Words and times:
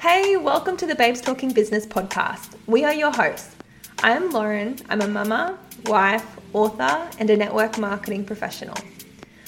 Hey, 0.00 0.36
welcome 0.36 0.76
to 0.76 0.86
the 0.86 0.94
Babes 0.94 1.20
Talking 1.20 1.50
Business 1.50 1.84
podcast. 1.84 2.54
We 2.68 2.84
are 2.84 2.94
your 2.94 3.10
hosts. 3.10 3.56
I 4.00 4.12
am 4.12 4.30
Lauren. 4.30 4.76
I'm 4.88 5.00
a 5.00 5.08
mama, 5.08 5.58
wife, 5.86 6.24
author, 6.52 7.10
and 7.18 7.28
a 7.28 7.36
network 7.36 7.78
marketing 7.78 8.24
professional. 8.24 8.76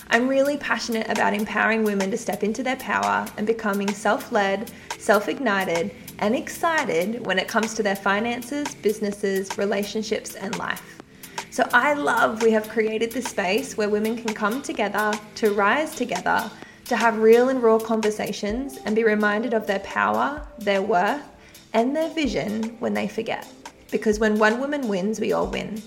I'm 0.08 0.26
really 0.26 0.56
passionate 0.56 1.08
about 1.08 1.34
empowering 1.34 1.84
women 1.84 2.10
to 2.10 2.16
step 2.16 2.42
into 2.42 2.64
their 2.64 2.74
power 2.74 3.28
and 3.36 3.46
becoming 3.46 3.92
self 3.92 4.32
led, 4.32 4.72
self 4.98 5.28
ignited, 5.28 5.94
and 6.18 6.34
excited 6.34 7.24
when 7.24 7.38
it 7.38 7.46
comes 7.46 7.74
to 7.74 7.84
their 7.84 7.94
finances, 7.94 8.74
businesses, 8.74 9.56
relationships, 9.56 10.34
and 10.34 10.58
life. 10.58 11.00
So 11.52 11.62
I 11.72 11.94
love 11.94 12.42
we 12.42 12.50
have 12.50 12.68
created 12.68 13.12
this 13.12 13.26
space 13.26 13.76
where 13.76 13.88
women 13.88 14.16
can 14.16 14.34
come 14.34 14.62
together 14.62 15.12
to 15.36 15.54
rise 15.54 15.94
together 15.94 16.50
to 16.90 16.96
have 16.96 17.18
real 17.18 17.50
and 17.50 17.62
raw 17.62 17.78
conversations 17.78 18.78
and 18.84 18.96
be 18.96 19.04
reminded 19.04 19.54
of 19.54 19.64
their 19.64 19.78
power, 19.78 20.44
their 20.58 20.82
worth, 20.82 21.22
and 21.72 21.94
their 21.94 22.10
vision 22.10 22.64
when 22.80 22.92
they 22.92 23.06
forget. 23.06 23.46
Because 23.92 24.18
when 24.18 24.40
one 24.40 24.58
woman 24.58 24.88
wins, 24.88 25.20
we 25.20 25.32
all 25.32 25.46
win. 25.46 25.80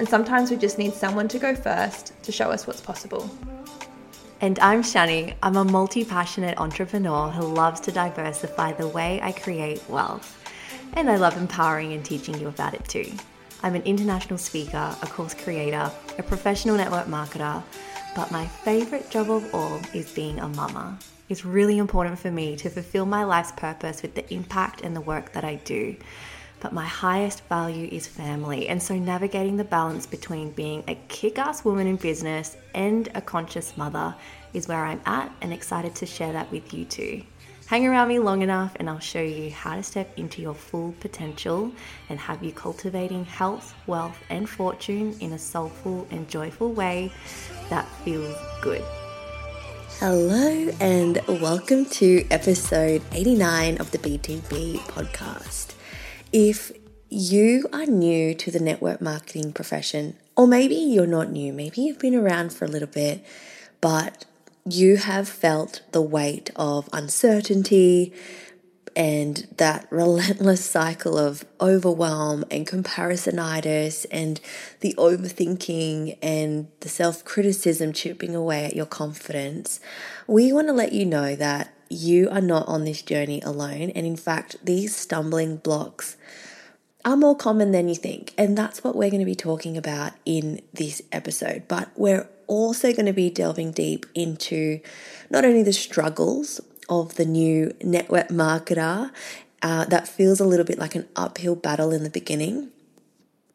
And 0.00 0.08
sometimes 0.08 0.50
we 0.50 0.56
just 0.56 0.76
need 0.76 0.94
someone 0.94 1.28
to 1.28 1.38
go 1.38 1.54
first 1.54 2.12
to 2.24 2.32
show 2.32 2.50
us 2.50 2.66
what's 2.66 2.80
possible. 2.80 3.30
And 4.40 4.58
I'm 4.58 4.82
Chani. 4.82 5.36
I'm 5.44 5.54
a 5.54 5.64
multi 5.64 6.04
passionate 6.04 6.58
entrepreneur 6.58 7.30
who 7.30 7.46
loves 7.46 7.78
to 7.82 7.92
diversify 7.92 8.72
the 8.72 8.88
way 8.88 9.20
I 9.22 9.30
create 9.30 9.80
wealth. 9.88 10.44
And 10.94 11.08
I 11.08 11.18
love 11.18 11.36
empowering 11.36 11.92
and 11.92 12.04
teaching 12.04 12.36
you 12.40 12.48
about 12.48 12.74
it 12.74 12.84
too. 12.88 13.12
I'm 13.62 13.76
an 13.76 13.82
international 13.82 14.38
speaker, 14.38 14.96
a 15.02 15.06
course 15.06 15.34
creator, 15.34 15.88
a 16.18 16.22
professional 16.24 16.76
network 16.76 17.06
marketer 17.06 17.62
but 18.18 18.32
my 18.32 18.48
favorite 18.48 19.08
job 19.10 19.30
of 19.30 19.54
all 19.54 19.80
is 19.94 20.10
being 20.10 20.40
a 20.40 20.48
mama. 20.48 20.98
It's 21.28 21.44
really 21.44 21.78
important 21.78 22.18
for 22.18 22.32
me 22.32 22.56
to 22.56 22.68
fulfill 22.68 23.06
my 23.06 23.22
life's 23.22 23.52
purpose 23.52 24.02
with 24.02 24.16
the 24.16 24.34
impact 24.34 24.80
and 24.80 24.96
the 24.96 25.00
work 25.00 25.32
that 25.34 25.44
I 25.44 25.54
do. 25.54 25.94
But 26.58 26.72
my 26.72 26.84
highest 26.84 27.44
value 27.44 27.88
is 27.92 28.08
family, 28.08 28.66
and 28.66 28.82
so 28.82 28.96
navigating 28.98 29.56
the 29.56 29.62
balance 29.62 30.04
between 30.04 30.50
being 30.50 30.82
a 30.88 30.96
kick 31.06 31.38
ass 31.38 31.64
woman 31.64 31.86
in 31.86 31.94
business 31.94 32.56
and 32.74 33.08
a 33.14 33.20
conscious 33.20 33.76
mother 33.76 34.16
is 34.52 34.66
where 34.66 34.84
I'm 34.84 35.00
at 35.06 35.30
and 35.40 35.52
excited 35.52 35.94
to 35.94 36.06
share 36.06 36.32
that 36.32 36.50
with 36.50 36.74
you 36.74 36.86
too. 36.86 37.22
Hang 37.68 37.86
around 37.86 38.08
me 38.08 38.18
long 38.18 38.40
enough 38.40 38.74
and 38.76 38.88
I'll 38.88 38.98
show 38.98 39.20
you 39.20 39.50
how 39.50 39.76
to 39.76 39.82
step 39.82 40.18
into 40.18 40.40
your 40.40 40.54
full 40.54 40.94
potential 41.00 41.70
and 42.08 42.18
have 42.18 42.42
you 42.42 42.50
cultivating 42.50 43.26
health, 43.26 43.74
wealth, 43.86 44.16
and 44.30 44.48
fortune 44.48 45.14
in 45.20 45.34
a 45.34 45.38
soulful 45.38 46.06
and 46.10 46.26
joyful 46.30 46.72
way 46.72 47.12
that 47.68 47.86
feels 48.06 48.34
good. 48.62 48.82
Hello, 49.98 50.70
and 50.80 51.20
welcome 51.28 51.84
to 51.84 52.26
episode 52.30 53.02
89 53.12 53.76
of 53.76 53.90
the 53.90 53.98
BTB 53.98 54.78
podcast. 54.86 55.74
If 56.32 56.72
you 57.10 57.68
are 57.70 57.84
new 57.84 58.32
to 58.32 58.50
the 58.50 58.60
network 58.60 59.02
marketing 59.02 59.52
profession, 59.52 60.16
or 60.38 60.46
maybe 60.46 60.74
you're 60.74 61.06
not 61.06 61.30
new, 61.30 61.52
maybe 61.52 61.82
you've 61.82 61.98
been 61.98 62.14
around 62.14 62.50
for 62.50 62.64
a 62.64 62.68
little 62.68 62.88
bit, 62.88 63.22
but 63.82 64.24
you 64.64 64.96
have 64.96 65.28
felt 65.28 65.82
the 65.92 66.02
weight 66.02 66.50
of 66.56 66.88
uncertainty 66.92 68.12
and 68.98 69.46
that 69.58 69.86
relentless 69.90 70.64
cycle 70.64 71.16
of 71.16 71.44
overwhelm 71.60 72.44
and 72.50 72.66
comparisonitis 72.66 74.04
and 74.10 74.40
the 74.80 74.94
overthinking 74.98 76.18
and 76.20 76.68
the 76.80 76.88
self 76.88 77.24
criticism 77.24 77.92
chipping 77.92 78.34
away 78.34 78.64
at 78.64 78.74
your 78.74 78.86
confidence, 78.86 79.80
we 80.26 80.52
want 80.52 80.66
to 80.66 80.72
let 80.72 80.92
you 80.92 81.06
know 81.06 81.36
that 81.36 81.72
you 81.88 82.28
are 82.28 82.40
not 82.40 82.66
on 82.68 82.84
this 82.84 83.02
journey 83.02 83.40
alone. 83.42 83.90
And 83.90 84.06
in 84.06 84.16
fact, 84.16 84.56
these 84.62 84.94
stumbling 84.94 85.56
blocks 85.58 86.16
are 87.04 87.16
more 87.16 87.36
common 87.36 87.70
than 87.70 87.88
you 87.88 87.94
think. 87.94 88.34
And 88.36 88.58
that's 88.58 88.82
what 88.82 88.96
we're 88.96 89.10
going 89.10 89.20
to 89.20 89.26
be 89.26 89.34
talking 89.34 89.76
about 89.76 90.12
in 90.24 90.60
this 90.72 91.00
episode. 91.12 91.64
But 91.68 91.88
we're 91.96 92.28
also 92.48 92.92
going 92.92 93.06
to 93.06 93.12
be 93.12 93.30
delving 93.30 93.70
deep 93.70 94.06
into 94.14 94.80
not 95.30 95.44
only 95.44 95.62
the 95.62 95.72
struggles 95.72 96.60
of 96.88 97.14
the 97.14 97.24
new 97.24 97.74
network 97.82 98.28
marketer 98.28 99.12
uh, 99.62 99.84
that 99.84 100.08
feels 100.08 100.40
a 100.40 100.44
little 100.44 100.64
bit 100.64 100.78
like 100.78 100.94
an 100.94 101.06
uphill 101.14 101.54
battle 101.54 101.92
in 101.92 102.02
the 102.02 102.10
beginning. 102.10 102.70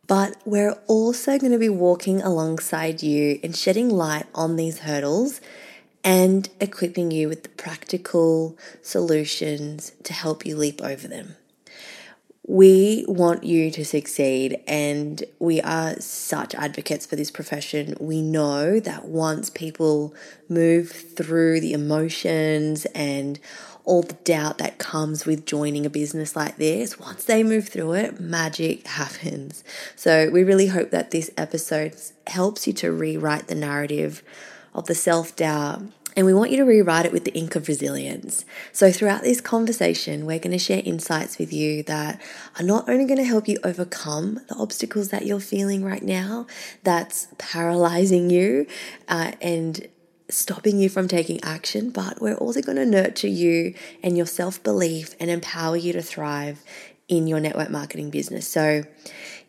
But 0.06 0.36
we're 0.46 0.78
also 0.88 1.38
going 1.40 1.54
to 1.54 1.58
be 1.58 1.70
walking 1.70 2.22
alongside 2.22 3.02
you 3.02 3.40
and 3.44 3.56
shedding 3.56 3.90
light 3.90 4.26
on 4.36 4.58
these 4.58 4.80
hurdles 4.80 5.40
and 6.04 6.50
equipping 6.60 7.12
you 7.12 7.30
with 7.30 7.44
the 7.44 7.50
practical 7.50 8.58
solutions 8.82 9.94
to 10.04 10.14
help 10.14 10.46
you 10.46 10.58
leap 10.58 10.82
over 10.82 11.08
them. 11.08 11.38
We 12.46 13.06
want 13.08 13.46
you 13.46 13.72
to 13.72 13.86
succeed, 13.86 14.60
and 14.68 15.24
we 15.40 15.62
are 15.62 15.96
such 16.02 16.54
advocates 16.56 17.06
for 17.06 17.16
this 17.16 17.32
profession. 17.32 17.96
We 18.02 18.22
know 18.22 18.82
that 18.82 19.06
once 19.06 19.50
people 19.50 20.14
move 20.50 20.92
through 20.92 21.62
the 21.62 21.72
emotions 21.72 22.86
and 22.94 23.40
all 23.86 24.02
the 24.02 24.14
doubt 24.26 24.58
that 24.58 24.78
comes 24.78 25.26
with 25.26 25.46
joining 25.46 25.86
a 25.86 25.90
business 25.90 26.36
like 26.36 26.58
this, 26.58 27.00
once 27.00 27.24
they 27.24 27.44
move 27.44 27.70
through 27.70 27.94
it, 27.94 28.20
magic 28.20 28.88
happens. 28.88 29.64
So, 29.96 30.30
we 30.30 30.44
really 30.44 30.68
hope 30.68 30.92
that 30.92 31.12
this 31.12 31.32
episode 31.38 31.96
helps 32.28 32.68
you 32.68 32.74
to 32.74 32.92
rewrite 32.92 33.48
the 33.48 33.56
narrative 33.56 34.22
of 34.74 34.88
the 34.88 34.96
self 34.96 35.34
doubt 35.38 35.84
and 36.16 36.26
we 36.26 36.34
want 36.34 36.52
you 36.52 36.58
to 36.58 36.64
rewrite 36.64 37.06
it 37.06 37.12
with 37.12 37.26
the 37.26 37.34
ink 37.34 37.56
of 37.56 37.68
resilience. 37.68 38.46
So, 38.72 38.92
throughout 38.92 39.24
this 39.24 39.42
conversation, 39.42 40.26
we're 40.26 40.40
going 40.40 40.52
to 40.52 40.60
share 40.60 40.82
insights 40.86 41.38
with 41.38 41.52
you 41.52 41.84
that 41.84 42.22
are 42.60 42.64
not 42.64 42.90
only 42.90 43.06
going 43.06 43.18
to 43.18 43.24
help 43.24 43.48
you 43.48 43.58
overcome 43.64 44.42
the 44.48 44.56
obstacles 44.56 45.10
that 45.10 45.26
you're 45.26 45.40
feeling 45.40 45.84
right 45.84 46.04
now, 46.04 46.48
that's 46.84 47.28
paralyzing 47.38 48.30
you 48.30 48.68
uh, 49.08 49.32
and 49.42 49.88
stopping 50.30 50.80
you 50.80 50.90
from 50.90 51.08
taking 51.08 51.44
action, 51.44 51.90
but 51.90 52.22
we're 52.22 52.36
also 52.36 52.62
going 52.62 52.78
to 52.78 52.86
nurture 52.86 53.28
you 53.28 53.74
and 54.02 54.18
your 54.18 54.26
self 54.26 54.62
belief 54.64 55.16
and 55.20 55.30
empower 55.30 55.76
you 55.76 55.94
to 55.94 56.02
thrive 56.02 56.64
in 57.08 57.28
your 57.28 57.40
network 57.40 57.70
marketing 57.70 58.10
business. 58.10 58.48
So, 58.48 58.84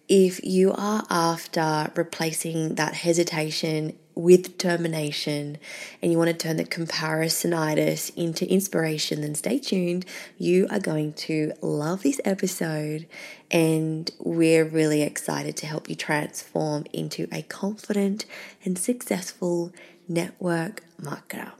if 0.08 0.44
you 0.44 0.72
are 0.72 1.04
after 1.08 1.91
replacing 1.94 2.75
that 2.75 2.94
hesitation 2.94 3.96
with 4.14 4.42
determination 4.44 5.58
and 6.00 6.12
you 6.12 6.19
want 6.19 6.30
to 6.30 6.36
turn 6.36 6.56
the 6.56 6.64
comparisonitis 6.64 8.14
into 8.16 8.48
inspiration, 8.50 9.20
then 9.20 9.34
stay 9.34 9.58
tuned. 9.58 10.04
You 10.38 10.66
are 10.70 10.80
going 10.80 11.14
to 11.14 11.52
love 11.60 12.02
this 12.02 12.20
episode, 12.25 13.06
and 13.50 14.10
we're 14.19 14.64
really 14.64 15.02
excited 15.02 15.56
to 15.58 15.66
help 15.66 15.88
you 15.88 15.97
transform 15.97 16.84
into 16.92 17.26
a 17.32 17.42
confident 17.42 18.25
and 18.64 18.78
successful 18.78 19.72
network 20.08 20.82
marketer. 21.00 21.52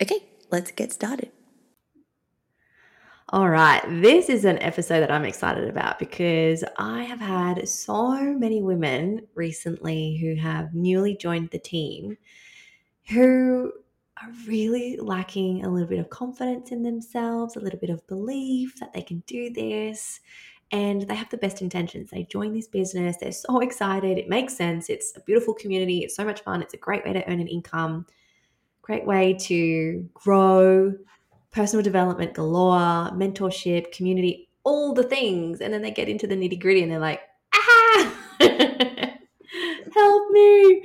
Okay, 0.00 0.24
let's 0.50 0.70
get 0.70 0.92
started. 0.92 1.30
All 3.34 3.48
right, 3.48 3.82
this 3.88 4.28
is 4.28 4.44
an 4.44 4.60
episode 4.60 5.00
that 5.00 5.10
I'm 5.10 5.24
excited 5.24 5.68
about 5.68 5.98
because 5.98 6.62
I 6.78 7.02
have 7.02 7.18
had 7.18 7.68
so 7.68 8.32
many 8.32 8.62
women 8.62 9.26
recently 9.34 10.16
who 10.18 10.40
have 10.40 10.72
newly 10.72 11.16
joined 11.16 11.50
the 11.50 11.58
team 11.58 12.16
who 13.08 13.72
are 14.22 14.30
really 14.46 14.98
lacking 14.98 15.64
a 15.64 15.68
little 15.68 15.88
bit 15.88 15.98
of 15.98 16.10
confidence 16.10 16.70
in 16.70 16.84
themselves, 16.84 17.56
a 17.56 17.58
little 17.58 17.80
bit 17.80 17.90
of 17.90 18.06
belief 18.06 18.78
that 18.78 18.92
they 18.92 19.02
can 19.02 19.20
do 19.26 19.50
this, 19.50 20.20
and 20.70 21.02
they 21.02 21.16
have 21.16 21.30
the 21.30 21.36
best 21.36 21.60
intentions. 21.60 22.10
They 22.10 22.28
join 22.30 22.54
this 22.54 22.68
business, 22.68 23.16
they're 23.16 23.32
so 23.32 23.58
excited, 23.58 24.16
it 24.16 24.28
makes 24.28 24.56
sense, 24.56 24.88
it's 24.88 25.12
a 25.16 25.20
beautiful 25.22 25.54
community, 25.54 26.04
it's 26.04 26.14
so 26.14 26.24
much 26.24 26.42
fun, 26.42 26.62
it's 26.62 26.74
a 26.74 26.76
great 26.76 27.04
way 27.04 27.12
to 27.12 27.28
earn 27.28 27.40
an 27.40 27.48
income, 27.48 28.06
great 28.80 29.04
way 29.04 29.36
to 29.40 30.08
grow 30.14 30.94
personal 31.54 31.84
development 31.84 32.34
galore, 32.34 33.10
mentorship, 33.12 33.92
community, 33.92 34.48
all 34.64 34.92
the 34.92 35.04
things. 35.04 35.60
And 35.60 35.72
then 35.72 35.82
they 35.82 35.92
get 35.92 36.08
into 36.08 36.26
the 36.26 36.34
nitty 36.34 36.60
gritty 36.60 36.82
and 36.82 36.90
they're 36.90 36.98
like, 36.98 37.20
ah, 37.54 38.14
help 39.94 40.30
me. 40.32 40.82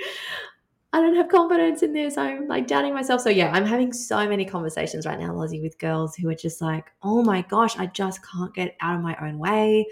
I 0.94 1.02
don't 1.02 1.16
have 1.16 1.28
confidence 1.28 1.82
in 1.82 1.94
this. 1.94 2.18
I'm 2.18 2.48
like 2.48 2.68
doubting 2.68 2.94
myself. 2.94 3.22
So, 3.22 3.30
yeah, 3.30 3.52
I'm 3.52 3.66
having 3.66 3.92
so 3.92 4.28
many 4.30 4.46
conversations 4.46 5.08
right 5.08 5.20
now, 5.20 5.34
Lozzie, 5.34 5.62
with 5.62 5.78
girls 5.80 6.16
who 6.16 6.30
are 6.30 6.36
just 6.36 6.62
like, 6.62 6.92
oh 7.02 7.24
my 7.24 7.42
gosh, 7.42 7.78
I 7.78 7.88
just 7.88 8.20
can't 8.24 8.54
get 8.54 8.76
out 8.80 8.96
of 8.96 9.02
my 9.02 9.18
own 9.22 9.40
way. 9.40 9.88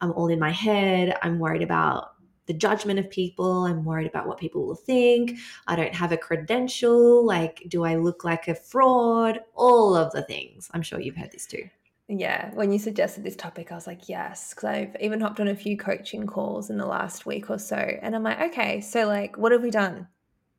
I'm 0.00 0.12
all 0.12 0.28
in 0.28 0.38
my 0.38 0.52
head. 0.52 1.16
I'm 1.22 1.38
worried 1.38 1.62
about 1.62 2.12
the 2.48 2.54
judgment 2.54 2.98
of 2.98 3.08
people. 3.08 3.66
I'm 3.66 3.84
worried 3.84 4.08
about 4.08 4.26
what 4.26 4.38
people 4.38 4.66
will 4.66 4.74
think. 4.74 5.38
I 5.68 5.76
don't 5.76 5.94
have 5.94 6.10
a 6.10 6.16
credential. 6.16 7.24
Like, 7.24 7.62
do 7.68 7.84
I 7.84 7.94
look 7.94 8.24
like 8.24 8.48
a 8.48 8.56
fraud? 8.56 9.40
All 9.54 9.94
of 9.94 10.10
the 10.10 10.22
things. 10.22 10.68
I'm 10.74 10.82
sure 10.82 11.00
you've 11.00 11.16
heard 11.16 11.30
this 11.30 11.46
too. 11.46 11.68
Yeah, 12.08 12.52
when 12.54 12.72
you 12.72 12.78
suggested 12.78 13.22
this 13.22 13.36
topic, 13.36 13.70
I 13.70 13.74
was 13.74 13.86
like, 13.86 14.08
yes, 14.08 14.54
because 14.54 14.64
I've 14.64 14.96
even 14.98 15.20
hopped 15.20 15.40
on 15.40 15.48
a 15.48 15.54
few 15.54 15.76
coaching 15.76 16.26
calls 16.26 16.70
in 16.70 16.78
the 16.78 16.86
last 16.86 17.26
week 17.26 17.50
or 17.50 17.58
so. 17.58 17.76
And 17.76 18.16
I'm 18.16 18.22
like, 18.22 18.40
okay, 18.50 18.80
so 18.80 19.06
like, 19.06 19.36
what 19.36 19.52
have 19.52 19.62
we 19.62 19.70
done? 19.70 20.08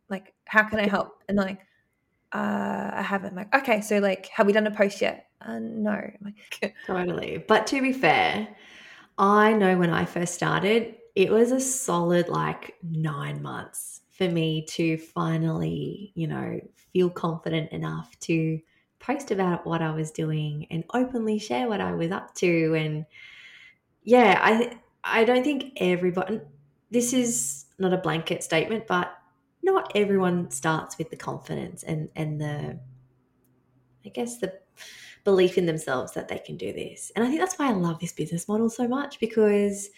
Like, 0.09 0.33
how 0.45 0.63
can 0.63 0.79
I 0.79 0.87
help? 0.87 1.23
And 1.27 1.37
like, 1.37 1.59
uh, 2.31 2.91
I 2.93 3.01
haven't. 3.01 3.31
I'm 3.31 3.35
like, 3.35 3.55
okay, 3.55 3.81
so 3.81 3.97
like, 3.97 4.27
have 4.27 4.45
we 4.45 4.53
done 4.53 4.67
a 4.67 4.71
post 4.71 5.01
yet? 5.01 5.29
uh, 5.41 5.59
no. 5.59 6.11
totally. 6.85 7.43
But 7.47 7.67
to 7.67 7.81
be 7.81 7.93
fair, 7.93 8.47
I 9.17 9.53
know 9.53 9.77
when 9.77 9.89
I 9.89 10.05
first 10.05 10.35
started, 10.35 10.95
it 11.19 11.29
was 11.29 11.51
a 11.51 11.59
solid 11.59 12.29
like 12.29 12.75
nine 12.81 13.41
months 13.41 14.03
for 14.11 14.29
me 14.29 14.65
to 14.69 14.97
finally, 14.97 16.13
you 16.15 16.27
know, 16.27 16.61
feel 16.93 17.09
confident 17.09 17.73
enough 17.73 18.17
to 18.21 18.57
post 18.99 19.29
about 19.29 19.65
what 19.65 19.81
I 19.81 19.91
was 19.91 20.11
doing 20.11 20.65
and 20.71 20.85
openly 20.93 21.37
share 21.37 21.67
what 21.67 21.81
I 21.81 21.91
was 21.91 22.09
up 22.11 22.33
to. 22.35 22.73
And 22.73 23.05
yeah, 24.03 24.39
I 24.41 24.79
I 25.03 25.25
don't 25.25 25.43
think 25.43 25.73
everybody. 25.75 26.39
This 26.89 27.11
is 27.11 27.65
not 27.77 27.91
a 27.91 27.97
blanket 27.97 28.41
statement, 28.41 28.87
but 28.87 29.11
not 29.61 29.91
everyone 29.95 30.49
starts 30.51 30.97
with 30.97 31.09
the 31.09 31.17
confidence 31.17 31.83
and 31.83 32.09
and 32.15 32.39
the 32.39 32.79
I 34.05 34.09
guess 34.09 34.37
the 34.37 34.57
belief 35.25 35.57
in 35.57 35.65
themselves 35.65 36.13
that 36.13 36.29
they 36.29 36.39
can 36.39 36.55
do 36.55 36.71
this. 36.71 37.11
And 37.13 37.25
I 37.25 37.27
think 37.27 37.41
that's 37.41 37.59
why 37.59 37.67
I 37.67 37.73
love 37.73 37.99
this 37.99 38.13
business 38.13 38.47
model 38.47 38.69
so 38.69 38.87
much 38.87 39.19
because 39.19 39.89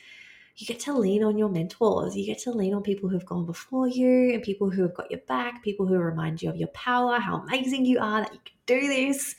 you 0.56 0.68
get 0.68 0.80
to 0.82 0.94
lean 0.94 1.24
on 1.24 1.38
your 1.38 1.50
mentors. 1.50 2.16
You 2.16 2.26
get 2.26 2.40
to 2.40 2.52
lean 2.52 2.74
on 2.74 2.84
people 2.84 3.10
who 3.10 3.16
have 3.16 3.26
gone 3.26 3.46
before 3.46 3.88
you 3.88 4.34
and 4.34 4.44
people 4.44 4.70
who 4.70 4.82
have 4.84 4.94
got 4.94 5.10
your 5.10 5.22
back, 5.28 5.64
people 5.64 5.88
who 5.88 5.98
remind 5.98 6.42
you 6.42 6.50
of 6.50 6.58
your 6.58 6.68
power, 6.70 7.20
how 7.20 7.38
amazing 7.38 7.86
you 7.86 8.00
are, 8.00 8.22
that 8.22 8.34
you 8.34 8.40
can 8.44 8.56
do 8.66 8.88
this. 8.88 9.36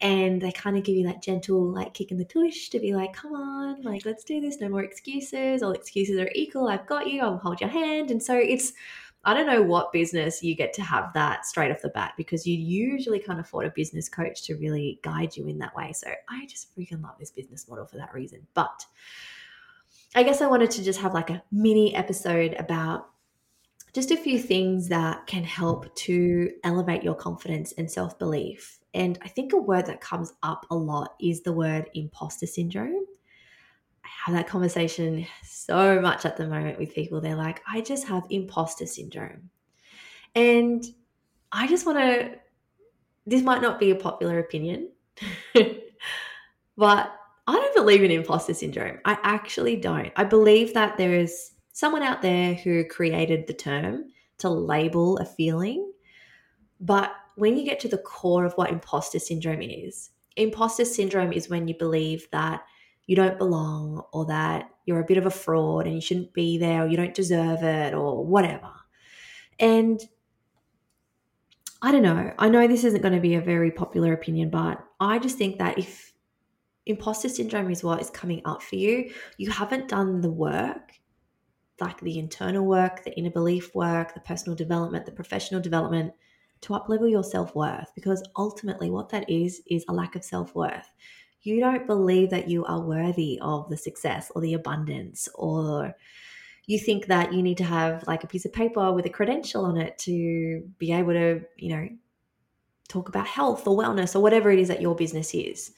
And 0.00 0.40
they 0.40 0.52
kind 0.52 0.76
of 0.76 0.82
give 0.82 0.96
you 0.96 1.06
that 1.06 1.22
gentle, 1.22 1.72
like, 1.72 1.94
kick 1.94 2.10
in 2.10 2.18
the 2.18 2.24
tush 2.24 2.68
to 2.70 2.78
be 2.78 2.94
like, 2.94 3.14
come 3.14 3.32
on, 3.32 3.82
like, 3.82 4.04
let's 4.04 4.24
do 4.24 4.40
this. 4.40 4.60
No 4.60 4.68
more 4.68 4.82
excuses. 4.82 5.62
All 5.62 5.72
excuses 5.72 6.18
are 6.18 6.30
equal. 6.34 6.68
I've 6.68 6.86
got 6.86 7.06
you. 7.06 7.22
I'll 7.22 7.38
hold 7.38 7.60
your 7.60 7.70
hand. 7.70 8.10
And 8.10 8.22
so 8.22 8.36
it's, 8.36 8.72
I 9.24 9.32
don't 9.32 9.46
know 9.46 9.62
what 9.62 9.92
business 9.92 10.42
you 10.42 10.54
get 10.54 10.74
to 10.74 10.82
have 10.82 11.12
that 11.14 11.46
straight 11.46 11.70
off 11.70 11.80
the 11.80 11.88
bat 11.88 12.12
because 12.16 12.46
you 12.46 12.58
usually 12.58 13.18
can't 13.18 13.40
afford 13.40 13.66
a 13.66 13.70
business 13.70 14.08
coach 14.08 14.42
to 14.42 14.56
really 14.56 15.00
guide 15.02 15.36
you 15.36 15.46
in 15.46 15.58
that 15.58 15.74
way. 15.74 15.92
So 15.92 16.10
I 16.28 16.44
just 16.46 16.76
freaking 16.76 17.02
love 17.02 17.14
this 17.18 17.30
business 17.30 17.66
model 17.68 17.86
for 17.86 17.96
that 17.96 18.12
reason. 18.12 18.46
But 18.52 18.84
I 20.14 20.22
guess 20.22 20.40
I 20.40 20.46
wanted 20.46 20.70
to 20.72 20.84
just 20.84 21.00
have 21.00 21.14
like 21.14 21.30
a 21.30 21.42
mini 21.50 21.94
episode 21.94 22.54
about 22.58 23.08
just 23.92 24.10
a 24.10 24.16
few 24.16 24.38
things 24.38 24.88
that 24.88 25.26
can 25.26 25.44
help 25.44 25.94
to 25.94 26.50
elevate 26.64 27.02
your 27.02 27.14
confidence 27.14 27.72
and 27.72 27.90
self 27.90 28.18
belief. 28.18 28.78
And 28.92 29.18
I 29.22 29.28
think 29.28 29.52
a 29.52 29.58
word 29.58 29.86
that 29.86 30.00
comes 30.00 30.32
up 30.42 30.66
a 30.70 30.74
lot 30.76 31.14
is 31.20 31.42
the 31.42 31.52
word 31.52 31.90
imposter 31.94 32.46
syndrome 32.46 33.06
I 34.04 34.08
have 34.26 34.34
that 34.36 34.48
conversation 34.48 35.26
so 35.42 36.00
much 36.00 36.24
at 36.26 36.36
the 36.36 36.46
moment 36.46 36.78
with 36.78 36.94
people. 36.94 37.20
They're 37.20 37.34
like, 37.34 37.62
I 37.70 37.80
just 37.80 38.06
have 38.06 38.24
imposter 38.30 38.86
syndrome. 38.86 39.50
And 40.34 40.84
I 41.52 41.66
just 41.66 41.86
want 41.86 41.98
to, 41.98 42.32
this 43.26 43.42
might 43.42 43.62
not 43.62 43.80
be 43.80 43.90
a 43.90 43.96
popular 43.96 44.38
opinion, 44.40 44.90
but 46.76 47.16
believe 47.84 48.02
in 48.02 48.10
imposter 48.10 48.54
syndrome. 48.54 48.98
I 49.04 49.18
actually 49.22 49.76
don't. 49.76 50.10
I 50.16 50.24
believe 50.24 50.72
that 50.72 50.96
there 50.96 51.14
is 51.14 51.50
someone 51.72 52.02
out 52.02 52.22
there 52.22 52.54
who 52.54 52.84
created 52.84 53.46
the 53.46 53.52
term 53.52 54.06
to 54.38 54.48
label 54.48 55.18
a 55.18 55.26
feeling. 55.26 55.92
But 56.80 57.12
when 57.36 57.58
you 57.58 57.64
get 57.64 57.80
to 57.80 57.88
the 57.88 57.98
core 57.98 58.46
of 58.46 58.54
what 58.54 58.70
imposter 58.70 59.18
syndrome 59.18 59.60
is, 59.60 60.10
imposter 60.36 60.86
syndrome 60.86 61.32
is 61.32 61.50
when 61.50 61.68
you 61.68 61.74
believe 61.76 62.26
that 62.32 62.62
you 63.06 63.16
don't 63.16 63.36
belong 63.36 64.02
or 64.14 64.24
that 64.26 64.70
you're 64.86 65.00
a 65.00 65.04
bit 65.04 65.18
of 65.18 65.26
a 65.26 65.30
fraud 65.30 65.86
and 65.86 65.94
you 65.94 66.00
shouldn't 66.00 66.32
be 66.32 66.56
there 66.56 66.84
or 66.84 66.86
you 66.86 66.96
don't 66.96 67.14
deserve 67.14 67.62
it 67.62 67.92
or 67.92 68.24
whatever. 68.24 68.70
And 69.58 70.00
I 71.82 71.92
don't 71.92 72.02
know. 72.02 72.32
I 72.38 72.48
know 72.48 72.66
this 72.66 72.84
isn't 72.84 73.02
going 73.02 73.14
to 73.14 73.20
be 73.20 73.34
a 73.34 73.42
very 73.42 73.70
popular 73.70 74.14
opinion, 74.14 74.48
but 74.48 74.82
I 75.00 75.18
just 75.18 75.36
think 75.36 75.58
that 75.58 75.78
if 75.78 76.13
imposter 76.86 77.28
syndrome 77.28 77.70
is 77.70 77.82
what 77.82 78.00
is 78.00 78.10
coming 78.10 78.42
up 78.44 78.62
for 78.62 78.76
you, 78.76 79.10
you 79.36 79.50
haven't 79.50 79.88
done 79.88 80.20
the 80.20 80.30
work, 80.30 80.92
like 81.80 82.00
the 82.00 82.18
internal 82.18 82.64
work, 82.64 83.04
the 83.04 83.16
inner 83.16 83.30
belief 83.30 83.74
work, 83.74 84.14
the 84.14 84.20
personal 84.20 84.56
development, 84.56 85.06
the 85.06 85.12
professional 85.12 85.60
development 85.60 86.12
to 86.60 86.72
uplevel 86.72 87.10
your 87.10 87.24
self 87.24 87.54
worth. 87.54 87.90
Because 87.94 88.22
ultimately, 88.36 88.90
what 88.90 89.08
that 89.10 89.28
is, 89.28 89.62
is 89.66 89.84
a 89.88 89.92
lack 89.92 90.14
of 90.14 90.24
self 90.24 90.54
worth 90.54 90.88
you 91.44 91.60
don't 91.60 91.86
believe 91.86 92.30
that 92.30 92.48
you 92.48 92.64
are 92.64 92.80
worthy 92.80 93.38
of 93.40 93.68
the 93.68 93.76
success 93.76 94.32
or 94.34 94.40
the 94.40 94.54
abundance 94.54 95.28
or 95.34 95.94
you 96.66 96.78
think 96.78 97.06
that 97.06 97.32
you 97.32 97.42
need 97.42 97.58
to 97.58 97.64
have 97.64 98.02
like 98.06 98.24
a 98.24 98.26
piece 98.26 98.46
of 98.46 98.52
paper 98.52 98.92
with 98.92 99.04
a 99.04 99.10
credential 99.10 99.64
on 99.66 99.76
it 99.76 99.96
to 99.98 100.62
be 100.78 100.92
able 100.92 101.12
to 101.12 101.42
you 101.56 101.68
know 101.68 101.88
talk 102.88 103.08
about 103.08 103.26
health 103.26 103.66
or 103.68 103.76
wellness 103.78 104.16
or 104.16 104.20
whatever 104.20 104.50
it 104.50 104.58
is 104.58 104.68
that 104.68 104.80
your 104.80 104.94
business 104.94 105.34
is 105.34 105.72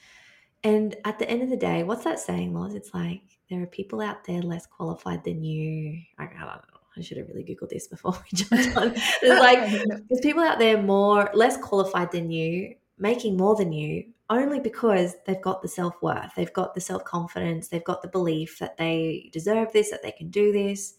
and 0.65 0.97
at 1.05 1.19
the 1.19 1.29
end 1.29 1.43
of 1.43 1.51
the 1.51 1.57
day 1.57 1.83
what's 1.83 2.05
that 2.05 2.19
saying 2.19 2.53
was 2.53 2.75
it's 2.75 2.95
like 2.95 3.23
there 3.51 3.63
are 3.63 3.67
people 3.67 4.01
out 4.01 4.25
there 4.25 4.43
less 4.43 4.67
qualified 4.67 5.23
than 5.25 5.43
you 5.43 5.99
i, 6.19 6.25
I 6.25 6.27
don't 6.27 6.41
know 6.41 6.77
I 6.97 7.03
should 7.03 7.19
have 7.19 7.29
really 7.29 7.45
googled 7.45 7.69
this 7.71 7.87
before 7.87 8.13
we 8.13 8.19
jumped 8.35 8.77
on. 8.77 8.95
There's 9.21 9.41
like 9.41 9.61
there's 10.09 10.21
people 10.23 10.43
out 10.43 10.59
there 10.59 10.81
more 10.81 11.31
less 11.35 11.57
qualified 11.57 12.13
than 12.13 12.31
you, 12.31 12.75
making 12.99 13.37
more 13.37 13.55
than 13.55 13.73
you, 13.73 14.05
only 14.31 14.61
because 14.61 15.15
they've 15.27 15.43
got 15.43 15.63
the 15.63 15.69
self 15.69 15.95
worth, 16.03 16.33
they've 16.37 16.53
got 16.53 16.75
the 16.75 16.81
self 16.81 17.05
confidence, 17.05 17.69
they've 17.69 17.85
got 17.85 18.03
the 18.03 18.09
belief 18.09 18.59
that 18.59 18.77
they 18.77 19.31
deserve 19.33 19.73
this, 19.73 19.91
that 19.91 20.03
they 20.03 20.13
can 20.13 20.31
do 20.31 20.53
this. 20.53 20.95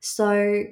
So, 0.00 0.64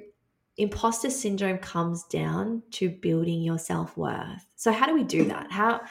imposter 0.57 1.09
syndrome 1.09 1.59
comes 1.59 2.03
down 2.05 2.63
to 2.71 2.89
building 2.89 3.41
your 3.41 3.59
self 3.59 3.95
worth. 3.97 4.45
So, 4.55 4.71
how 4.71 4.85
do 4.85 4.93
we 4.93 5.03
do 5.03 5.25
that? 5.25 5.51
How 5.51 5.81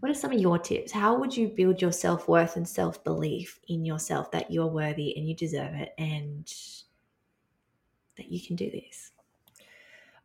what 0.00 0.10
are 0.10 0.14
some 0.14 0.32
of 0.32 0.40
your 0.40 0.58
tips? 0.58 0.92
How 0.92 1.16
would 1.18 1.36
you 1.36 1.48
build 1.48 1.80
your 1.80 1.92
self 1.92 2.28
worth 2.28 2.56
and 2.56 2.68
self 2.68 3.02
belief 3.04 3.60
in 3.68 3.84
yourself 3.84 4.30
that 4.32 4.50
you're 4.50 4.66
worthy 4.66 5.16
and 5.16 5.28
you 5.28 5.34
deserve 5.34 5.74
it 5.74 5.94
and 5.98 6.52
that 8.16 8.30
you 8.30 8.40
can 8.40 8.56
do 8.56 8.70
this? 8.70 9.12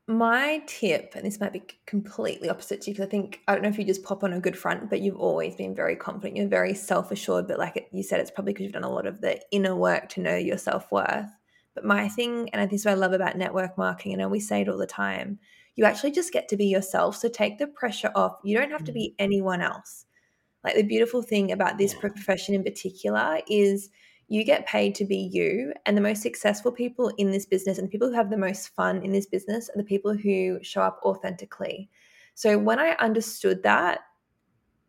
my 0.07 0.62
tip, 0.68 1.13
and 1.15 1.25
this 1.25 1.39
might 1.39 1.53
be 1.53 1.63
completely 1.88 2.47
opposite 2.47 2.81
to 2.81 2.92
you, 2.92 2.94
because 2.94 3.07
I 3.07 3.09
think 3.09 3.42
I 3.47 3.53
don't 3.53 3.63
know 3.63 3.69
if 3.69 3.80
you 3.80 3.86
just 3.86 4.03
pop 4.03 4.24
on 4.24 4.33
a 4.33 4.39
good 4.39 4.57
front, 4.57 4.89
but 4.89 5.01
you've 5.01 5.19
always 5.19 5.56
been 5.56 5.74
very 5.74 5.95
confident. 5.95 6.38
You're 6.38 6.47
very 6.47 6.75
self 6.75 7.12
assured, 7.12 7.47
but 7.47 7.57
like 7.57 7.88
you 7.92 8.03
said, 8.03 8.19
it's 8.19 8.30
probably 8.30 8.53
because 8.53 8.65
you've 8.65 8.74
done 8.74 8.83
a 8.83 8.89
lot 8.89 9.07
of 9.07 9.21
the 9.21 9.42
inner 9.51 9.75
work 9.75 10.09
to 10.09 10.21
know 10.21 10.36
your 10.36 10.59
self 10.59 10.92
worth. 10.92 11.30
But 11.74 11.86
my 11.86 12.07
thing, 12.07 12.50
and 12.51 12.69
this 12.69 12.81
is 12.81 12.86
what 12.86 12.92
I 12.92 12.95
love 12.95 13.13
about 13.13 13.38
network 13.38 13.77
marketing, 13.77 14.13
and 14.13 14.21
I 14.21 14.25
always 14.25 14.47
say 14.47 14.62
it 14.62 14.69
all 14.69 14.77
the 14.77 14.86
time, 14.86 15.39
you 15.75 15.86
actually 15.86 16.12
just 16.12 16.31
get 16.31 16.48
to 16.50 16.57
be 16.57 16.66
yourself. 16.66 17.18
So 17.18 17.30
take 17.30 17.57
the 17.57 17.68
pressure 17.68 18.12
off. 18.16 18.38
You 18.44 18.57
don't 18.57 18.72
have 18.72 18.83
to 18.86 18.92
be 18.92 19.10
mm. 19.10 19.16
anyone 19.19 19.62
else. 19.62 20.06
Like 20.63 20.75
the 20.75 20.83
beautiful 20.83 21.22
thing 21.22 21.52
about 21.52 21.78
this 21.78 21.94
profession 21.94 22.56
in 22.56 22.64
particular 22.64 23.40
is 23.47 23.90
you 24.28 24.44
get 24.44 24.66
paid 24.66 24.95
to 24.95 25.06
be 25.06 25.30
you. 25.31 25.73
And 25.85 25.95
the 25.95 26.02
most 26.02 26.21
successful 26.21 26.71
people 26.71 27.09
in 27.18 27.31
this 27.31 27.45
business 27.45 27.78
and 27.78 27.88
the 27.88 27.92
people 27.92 28.09
who 28.09 28.16
have 28.16 28.30
the 28.30 28.38
most 28.38 28.69
fun 28.69 29.04
in 29.04 29.11
this 29.11 29.28
business 29.28 29.69
are 29.69 29.78
the 29.78 29.83
people 29.83 30.16
who 30.16 30.59
show 30.64 30.81
up 30.81 30.99
authentically. 31.04 31.90
So 32.33 32.57
when 32.57 32.80
I 32.80 32.92
understood 32.99 33.64
that, 33.64 33.99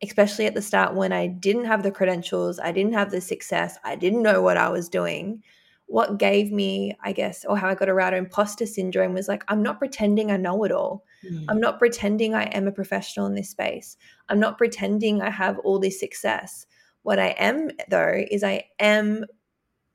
especially 0.02 0.46
at 0.46 0.54
the 0.54 0.62
start 0.62 0.94
when 0.94 1.12
I 1.12 1.26
didn't 1.26 1.64
have 1.66 1.82
the 1.82 1.90
credentials, 1.90 2.58
I 2.58 2.72
didn't 2.72 2.94
have 2.94 3.10
the 3.10 3.20
success, 3.20 3.78
I 3.84 3.96
didn't 3.96 4.22
know 4.22 4.42
what 4.42 4.56
I 4.56 4.68
was 4.68 4.88
doing. 4.88 5.42
What 5.86 6.18
gave 6.18 6.50
me, 6.50 6.96
I 7.02 7.12
guess, 7.12 7.44
or 7.44 7.56
how 7.56 7.68
I 7.68 7.74
got 7.74 7.88
around 7.88 8.14
imposter 8.14 8.66
syndrome 8.66 9.14
was 9.14 9.28
like, 9.28 9.44
I'm 9.48 9.62
not 9.62 9.78
pretending 9.78 10.30
I 10.30 10.36
know 10.36 10.64
it 10.64 10.72
all. 10.72 11.04
Mm. 11.24 11.44
I'm 11.48 11.60
not 11.60 11.78
pretending 11.78 12.34
I 12.34 12.44
am 12.44 12.66
a 12.66 12.72
professional 12.72 13.26
in 13.26 13.34
this 13.34 13.50
space. 13.50 13.96
I'm 14.28 14.40
not 14.40 14.58
pretending 14.58 15.22
I 15.22 15.30
have 15.30 15.58
all 15.60 15.78
this 15.78 16.00
success. 16.00 16.66
What 17.02 17.20
I 17.20 17.28
am, 17.38 17.70
though, 17.88 18.24
is 18.30 18.42
I 18.42 18.64
am 18.80 19.26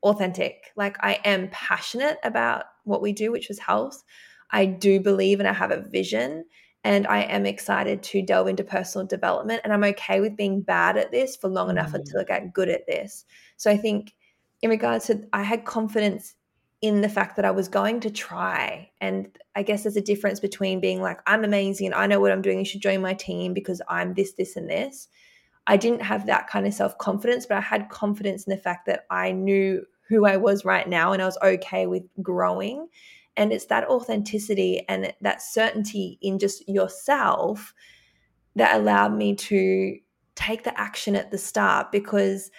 authentic. 0.02 0.72
Like 0.76 0.96
I 1.00 1.20
am 1.24 1.48
passionate 1.52 2.18
about 2.24 2.64
what 2.84 3.02
we 3.02 3.12
do, 3.12 3.30
which 3.30 3.50
is 3.50 3.58
health. 3.58 4.02
I 4.50 4.66
do 4.66 5.00
believe 5.00 5.38
and 5.38 5.48
I 5.48 5.52
have 5.52 5.70
a 5.70 5.82
vision 5.82 6.44
and 6.84 7.06
I 7.06 7.20
am 7.22 7.46
excited 7.46 8.02
to 8.04 8.22
delve 8.22 8.48
into 8.48 8.64
personal 8.64 9.06
development. 9.06 9.60
And 9.62 9.72
I'm 9.72 9.84
okay 9.84 10.20
with 10.20 10.36
being 10.36 10.62
bad 10.62 10.96
at 10.96 11.12
this 11.12 11.36
for 11.36 11.48
long 11.48 11.68
mm-hmm. 11.68 11.78
enough 11.78 11.94
until 11.94 12.20
I 12.20 12.24
get 12.24 12.52
good 12.52 12.68
at 12.68 12.86
this. 12.86 13.24
So 13.56 13.70
I 13.70 13.76
think, 13.76 14.14
in 14.62 14.70
regards 14.70 15.06
to, 15.06 15.26
I 15.32 15.42
had 15.42 15.64
confidence 15.64 16.34
in 16.80 17.00
the 17.00 17.08
fact 17.08 17.36
that 17.36 17.44
I 17.44 17.50
was 17.50 17.68
going 17.68 18.00
to 18.00 18.10
try. 18.10 18.90
And 19.00 19.28
I 19.54 19.62
guess 19.62 19.82
there's 19.82 19.96
a 19.96 20.00
difference 20.00 20.40
between 20.40 20.80
being 20.80 21.00
like, 21.00 21.20
I'm 21.26 21.44
amazing 21.44 21.86
and 21.86 21.94
I 21.94 22.06
know 22.06 22.20
what 22.20 22.32
I'm 22.32 22.42
doing. 22.42 22.58
You 22.58 22.64
should 22.64 22.82
join 22.82 23.00
my 23.00 23.14
team 23.14 23.54
because 23.54 23.80
I'm 23.88 24.14
this, 24.14 24.32
this, 24.32 24.56
and 24.56 24.68
this. 24.68 25.08
I 25.68 25.76
didn't 25.76 26.02
have 26.02 26.26
that 26.26 26.48
kind 26.48 26.66
of 26.66 26.74
self 26.74 26.98
confidence, 26.98 27.46
but 27.46 27.58
I 27.58 27.60
had 27.60 27.88
confidence 27.88 28.44
in 28.44 28.50
the 28.50 28.56
fact 28.56 28.86
that 28.86 29.06
I 29.10 29.30
knew 29.30 29.86
who 30.08 30.26
I 30.26 30.36
was 30.36 30.64
right 30.64 30.88
now 30.88 31.12
and 31.12 31.22
I 31.22 31.26
was 31.26 31.38
okay 31.42 31.86
with 31.86 32.02
growing. 32.20 32.88
And 33.36 33.52
it's 33.52 33.66
that 33.66 33.88
authenticity 33.88 34.84
and 34.88 35.12
that 35.20 35.40
certainty 35.40 36.18
in 36.20 36.38
just 36.38 36.68
yourself 36.68 37.72
that 38.56 38.76
allowed 38.76 39.14
me 39.14 39.36
to 39.36 39.98
take 40.34 40.64
the 40.64 40.78
action 40.78 41.14
at 41.14 41.30
the 41.30 41.38
start 41.38 41.92
because 41.92 42.50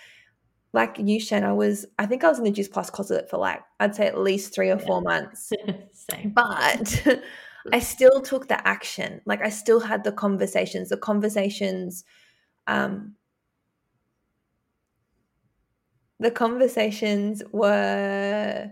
like 0.74 0.98
you 0.98 1.20
Shen, 1.20 1.44
I 1.44 1.54
was 1.54 1.86
I 2.00 2.06
think 2.06 2.24
I 2.24 2.30
was 2.30 2.40
in 2.40 2.44
the 2.44 2.52
Juice 2.52 2.68
Plus 2.68 2.90
closet 2.90 3.30
for 3.30 3.38
like 3.38 3.62
I'd 3.80 3.96
say 3.96 4.08
at 4.08 4.18
least 4.18 4.54
three 4.54 4.70
or 4.70 4.80
four 4.80 5.02
months. 5.02 5.52
Same. 5.94 6.32
But 6.32 7.22
I 7.72 7.80
still 7.80 8.22
took 8.22 8.48
the 8.48 8.68
action. 8.68 9.22
Like 9.26 9.42
I 9.42 9.50
still 9.50 9.80
had 9.80 10.04
the 10.04 10.12
conversations. 10.12 10.90
The 10.90 10.98
conversations 10.98 12.04
um, 12.66 13.16
the 16.20 16.32
conversations 16.32 17.44
were 17.52 18.72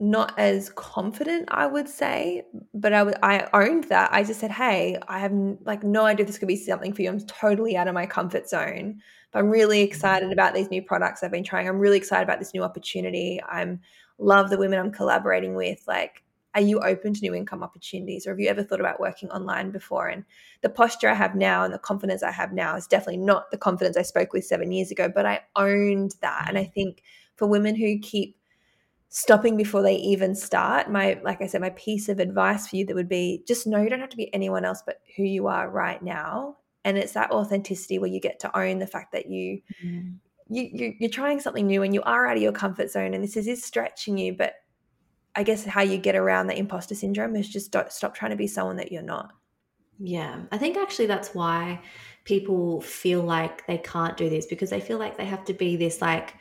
not 0.00 0.38
as 0.38 0.70
confident, 0.70 1.48
I 1.50 1.66
would 1.66 1.88
say, 1.88 2.42
but 2.74 2.92
I, 2.92 2.98
w- 2.98 3.16
I 3.22 3.48
owned 3.52 3.84
that. 3.84 4.12
I 4.12 4.24
just 4.24 4.40
said, 4.40 4.50
"Hey, 4.50 4.98
I 5.08 5.18
have 5.20 5.32
like 5.64 5.84
no 5.84 6.04
idea 6.04 6.26
this 6.26 6.38
could 6.38 6.48
be 6.48 6.56
something 6.56 6.92
for 6.92 7.02
you. 7.02 7.10
I'm 7.10 7.20
totally 7.20 7.76
out 7.76 7.88
of 7.88 7.94
my 7.94 8.06
comfort 8.06 8.48
zone, 8.48 9.00
but 9.34 9.40
I'm 9.40 9.50
really 9.50 9.80
mm-hmm. 9.80 9.88
excited 9.88 10.32
about 10.32 10.54
these 10.54 10.70
new 10.70 10.80
products 10.80 11.22
I've 11.22 11.32
been 11.32 11.44
trying. 11.44 11.68
I'm 11.68 11.78
really 11.78 11.98
excited 11.98 12.22
about 12.22 12.38
this 12.38 12.54
new 12.54 12.62
opportunity. 12.62 13.40
I'm 13.46 13.80
love 14.18 14.48
the 14.48 14.56
women 14.56 14.78
I'm 14.78 14.92
collaborating 14.92 15.56
with. 15.56 15.82
Like, 15.88 16.22
are 16.54 16.60
you 16.60 16.78
open 16.78 17.12
to 17.12 17.20
new 17.20 17.34
income 17.34 17.64
opportunities, 17.64 18.26
or 18.26 18.30
have 18.30 18.38
you 18.38 18.48
ever 18.48 18.62
thought 18.62 18.78
about 18.78 19.00
working 19.00 19.28
online 19.30 19.72
before?" 19.72 20.06
And 20.06 20.24
the 20.62 20.70
posture 20.70 21.10
I 21.10 21.14
have 21.14 21.34
now 21.34 21.64
and 21.64 21.74
the 21.74 21.80
confidence 21.80 22.22
I 22.22 22.30
have 22.30 22.52
now 22.52 22.76
is 22.76 22.86
definitely 22.86 23.18
not 23.18 23.50
the 23.50 23.58
confidence 23.58 23.96
I 23.96 24.02
spoke 24.02 24.32
with 24.32 24.44
seven 24.44 24.70
years 24.70 24.92
ago, 24.92 25.10
but 25.12 25.26
I 25.26 25.40
owned 25.56 26.14
that. 26.22 26.44
And 26.48 26.56
I 26.56 26.62
mm-hmm. 26.62 26.72
think 26.72 27.02
for 27.34 27.48
women 27.48 27.74
who 27.74 27.98
keep 27.98 28.38
stopping 29.08 29.56
before 29.56 29.80
they 29.80 29.94
even 29.94 30.34
start 30.34 30.90
my 30.90 31.20
like 31.22 31.40
i 31.40 31.46
said 31.46 31.60
my 31.60 31.70
piece 31.70 32.08
of 32.08 32.18
advice 32.18 32.66
for 32.66 32.74
you 32.74 32.84
that 32.84 32.96
would 32.96 33.08
be 33.08 33.44
just 33.46 33.64
know 33.64 33.80
you 33.80 33.88
don't 33.88 34.00
have 34.00 34.08
to 34.08 34.16
be 34.16 34.34
anyone 34.34 34.64
else 34.64 34.82
but 34.84 35.02
who 35.16 35.22
you 35.22 35.46
are 35.46 35.70
right 35.70 36.02
now 36.02 36.56
and 36.84 36.98
it's 36.98 37.12
that 37.12 37.30
authenticity 37.30 37.98
where 37.98 38.10
you 38.10 38.20
get 38.20 38.38
to 38.40 38.58
own 38.58 38.78
the 38.78 38.86
fact 38.86 39.12
that 39.12 39.26
you 39.26 39.60
mm. 39.82 40.14
you, 40.48 40.70
you 40.72 40.94
you're 40.98 41.10
trying 41.10 41.40
something 41.40 41.66
new 41.66 41.82
and 41.82 41.94
you 41.94 42.02
are 42.02 42.26
out 42.26 42.36
of 42.36 42.42
your 42.42 42.52
comfort 42.52 42.90
zone 42.90 43.14
and 43.14 43.24
this 43.24 43.36
is, 43.36 43.46
is 43.46 43.62
stretching 43.62 44.18
you 44.18 44.32
but 44.32 44.54
i 45.34 45.42
guess 45.42 45.64
how 45.64 45.82
you 45.82 45.98
get 45.98 46.14
around 46.14 46.46
the 46.46 46.58
imposter 46.58 46.94
syndrome 46.94 47.34
is 47.36 47.48
just 47.48 47.70
don't 47.70 47.92
stop 47.92 48.14
trying 48.14 48.30
to 48.30 48.36
be 48.36 48.46
someone 48.46 48.76
that 48.76 48.92
you're 48.92 49.02
not 49.02 49.32
yeah 49.98 50.42
i 50.52 50.58
think 50.58 50.76
actually 50.76 51.06
that's 51.06 51.34
why 51.34 51.80
people 52.24 52.80
feel 52.80 53.22
like 53.22 53.66
they 53.66 53.78
can't 53.78 54.16
do 54.16 54.28
this 54.28 54.46
because 54.46 54.70
they 54.70 54.80
feel 54.80 54.98
like 54.98 55.16
they 55.16 55.24
have 55.24 55.44
to 55.44 55.52
be 55.52 55.76
this 55.76 56.00
like 56.00 56.34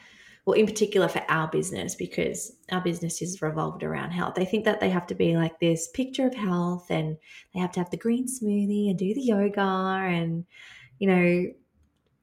well, 0.46 0.58
in 0.58 0.66
particular 0.66 1.08
for 1.08 1.24
our 1.30 1.48
business, 1.48 1.96
because 1.96 2.58
our 2.72 2.82
business 2.82 3.22
is 3.22 3.42
revolved 3.42 3.84
around 3.84 4.12
health. 4.12 4.36
They 4.36 4.46
think 4.46 4.66
that 4.66 4.80
they 4.80 4.90
have 4.90 5.08
to 5.08 5.16
be 5.16 5.38
like 5.38 5.60
this 5.60 5.88
picture 5.90 6.28
of 6.28 6.34
health 6.34 6.88
and 6.90 7.18
they 7.54 7.62
have 7.62 7.72
to 7.74 7.80
have 7.80 7.90
the 7.90 7.98
green 7.98 8.28
smoothie 8.28 8.90
and 8.90 9.00
do 9.00 9.14
the 9.14 9.22
yoga 9.22 9.62
and, 9.62 10.46
you 11.00 11.08
know, 11.08 11.54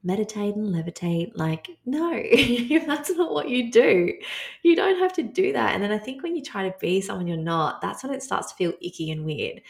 meditate 0.03 0.55
and 0.55 0.73
levitate. 0.73 1.31
Like, 1.35 1.69
no, 1.85 2.11
that's 2.85 3.09
not 3.09 3.33
what 3.33 3.49
you 3.49 3.71
do. 3.71 4.13
You 4.61 4.75
don't 4.75 4.99
have 4.99 5.13
to 5.13 5.23
do 5.23 5.53
that. 5.53 5.73
And 5.73 5.83
then 5.83 5.91
I 5.91 5.97
think 5.97 6.21
when 6.21 6.35
you 6.35 6.43
try 6.43 6.69
to 6.69 6.75
be 6.79 7.01
someone 7.01 7.27
you're 7.27 7.37
not, 7.37 7.81
that's 7.81 8.03
when 8.03 8.13
it 8.13 8.21
starts 8.21 8.51
to 8.51 8.55
feel 8.55 8.73
icky 8.81 9.09
and 9.09 9.25
weird 9.25 9.61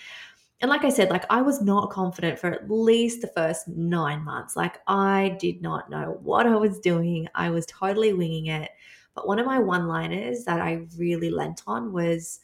and 0.62 0.70
like 0.70 0.84
I 0.86 0.90
said, 0.90 1.10
like 1.10 1.26
I 1.30 1.42
was 1.42 1.62
not 1.62 1.90
confident 1.90 2.38
for 2.38 2.52
at 2.52 2.70
least 2.70 3.22
the 3.22 3.32
first 3.36 3.68
nine 3.68 4.24
months. 4.24 4.56
Like 4.56 4.80
I 4.88 5.36
did 5.40 5.62
not 5.62 5.90
know 5.90 6.20
what 6.22 6.46
I 6.46 6.56
was 6.56 6.80
doing. 6.80 7.28
I 7.34 7.50
was 7.50 7.66
totally 7.66 8.14
winging 8.14 8.46
it. 8.48 8.70
But 9.16 9.28
one 9.28 9.40
of 9.40 9.48
my 9.48 9.58
one 9.58 9.88
liners 9.88 10.46
that 10.46 10.62
I 10.62 10.86
really 10.98 11.32
lent 11.32 11.64
on 11.66 11.92
was 11.92 12.40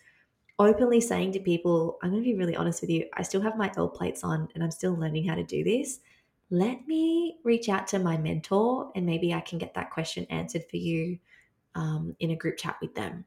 openly 0.59 0.99
saying 0.99 1.31
to 1.33 1.39
people, 1.39 1.99
I'm 2.01 2.09
going 2.09 2.23
to 2.23 2.29
be 2.29 2.35
really 2.35 2.55
honest 2.55 2.81
with 2.81 2.89
you. 2.89 3.05
I 3.13 3.21
still 3.21 3.41
have 3.41 3.55
my 3.55 3.71
L 3.77 3.87
plates 3.87 4.23
on 4.23 4.49
and 4.55 4.63
I'm 4.63 4.71
still 4.71 4.95
learning 4.95 5.27
how 5.27 5.35
to 5.35 5.43
do 5.43 5.63
this. 5.63 5.99
Let 6.49 6.87
me 6.87 7.37
reach 7.43 7.69
out 7.69 7.87
to 7.89 7.99
my 7.99 8.17
mentor 8.17 8.91
and 8.95 9.05
maybe 9.05 9.33
I 9.33 9.41
can 9.41 9.59
get 9.59 9.75
that 9.75 9.91
question 9.91 10.25
answered 10.31 10.63
for 10.69 10.77
you 10.77 11.19
um, 11.75 12.15
in 12.19 12.31
a 12.31 12.35
group 12.35 12.57
chat 12.57 12.77
with 12.81 12.95
them. 12.95 13.25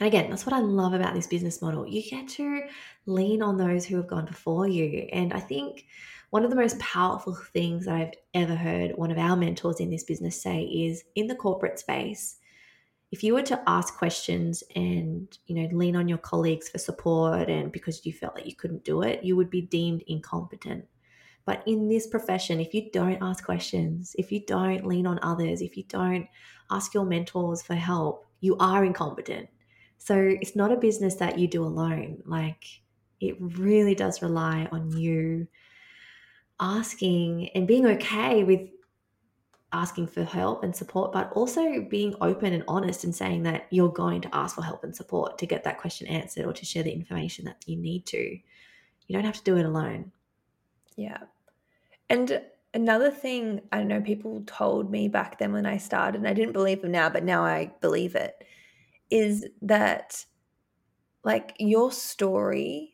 And 0.00 0.08
again, 0.08 0.28
that's 0.28 0.44
what 0.44 0.54
I 0.54 0.58
love 0.58 0.92
about 0.92 1.14
this 1.14 1.26
business 1.26 1.62
model. 1.62 1.86
You 1.86 2.02
get 2.02 2.28
to 2.30 2.62
lean 3.06 3.42
on 3.42 3.56
those 3.56 3.86
who 3.86 3.96
have 3.96 4.08
gone 4.08 4.26
before 4.26 4.66
you. 4.66 5.08
And 5.12 5.32
I 5.32 5.40
think 5.40 5.86
one 6.30 6.44
of 6.44 6.50
the 6.50 6.56
most 6.56 6.78
powerful 6.80 7.34
things 7.52 7.86
that 7.86 7.94
I've 7.94 8.14
ever 8.34 8.56
heard 8.56 8.92
one 8.96 9.12
of 9.12 9.18
our 9.18 9.36
mentors 9.36 9.78
in 9.78 9.90
this 9.90 10.04
business 10.04 10.40
say 10.40 10.62
is 10.62 11.04
in 11.14 11.28
the 11.28 11.36
corporate 11.36 11.78
space, 11.78 12.38
if 13.14 13.22
you 13.22 13.32
were 13.32 13.42
to 13.42 13.62
ask 13.68 13.96
questions 13.96 14.64
and 14.74 15.38
you 15.46 15.54
know 15.54 15.68
lean 15.76 15.94
on 15.94 16.08
your 16.08 16.18
colleagues 16.18 16.68
for 16.68 16.78
support 16.78 17.48
and 17.48 17.70
because 17.70 18.04
you 18.04 18.12
felt 18.12 18.34
like 18.34 18.44
you 18.44 18.56
couldn't 18.56 18.82
do 18.82 19.02
it 19.02 19.22
you 19.22 19.36
would 19.36 19.50
be 19.50 19.60
deemed 19.60 20.02
incompetent 20.08 20.84
but 21.44 21.62
in 21.64 21.88
this 21.88 22.08
profession 22.08 22.58
if 22.58 22.74
you 22.74 22.90
don't 22.92 23.22
ask 23.22 23.44
questions 23.44 24.16
if 24.18 24.32
you 24.32 24.44
don't 24.46 24.84
lean 24.84 25.06
on 25.06 25.20
others 25.22 25.62
if 25.62 25.76
you 25.76 25.84
don't 25.84 26.26
ask 26.72 26.92
your 26.92 27.04
mentors 27.04 27.62
for 27.62 27.76
help 27.76 28.26
you 28.40 28.56
are 28.58 28.84
incompetent 28.84 29.48
so 29.98 30.36
it's 30.40 30.56
not 30.56 30.72
a 30.72 30.76
business 30.76 31.16
that 31.16 31.38
you 31.38 31.48
do 31.48 31.64
alone. 31.64 32.22
Like 32.26 32.64
it 33.20 33.36
really 33.40 33.94
does 33.94 34.22
rely 34.22 34.68
on 34.70 34.96
you 34.96 35.46
asking 36.60 37.48
and 37.54 37.66
being 37.66 37.86
okay 37.86 38.44
with 38.44 38.68
asking 39.72 40.06
for 40.06 40.22
help 40.22 40.62
and 40.62 40.74
support, 40.74 41.12
but 41.12 41.32
also 41.32 41.80
being 41.90 42.14
open 42.20 42.52
and 42.52 42.62
honest 42.68 43.02
and 43.02 43.14
saying 43.14 43.42
that 43.42 43.66
you're 43.70 43.92
going 43.92 44.20
to 44.20 44.34
ask 44.34 44.54
for 44.54 44.62
help 44.62 44.84
and 44.84 44.94
support 44.94 45.36
to 45.36 45.46
get 45.46 45.64
that 45.64 45.78
question 45.78 46.06
answered 46.06 46.46
or 46.46 46.52
to 46.52 46.64
share 46.64 46.84
the 46.84 46.92
information 46.92 47.44
that 47.44 47.56
you 47.66 47.76
need 47.76 48.06
to. 48.06 48.18
You 48.18 49.12
don't 49.12 49.24
have 49.24 49.38
to 49.38 49.42
do 49.42 49.56
it 49.56 49.66
alone. 49.66 50.12
Yeah. 50.96 51.18
And 52.08 52.40
another 52.72 53.10
thing 53.10 53.62
I 53.72 53.82
know 53.82 54.00
people 54.00 54.44
told 54.46 54.90
me 54.90 55.08
back 55.08 55.38
then 55.38 55.52
when 55.52 55.66
I 55.66 55.76
started, 55.78 56.18
and 56.18 56.28
I 56.28 56.34
didn't 56.34 56.52
believe 56.52 56.80
them 56.80 56.92
now, 56.92 57.08
but 57.08 57.24
now 57.24 57.44
I 57.44 57.72
believe 57.80 58.14
it, 58.14 58.44
is 59.14 59.46
that 59.62 60.26
like 61.22 61.54
your 61.60 61.92
story 61.92 62.90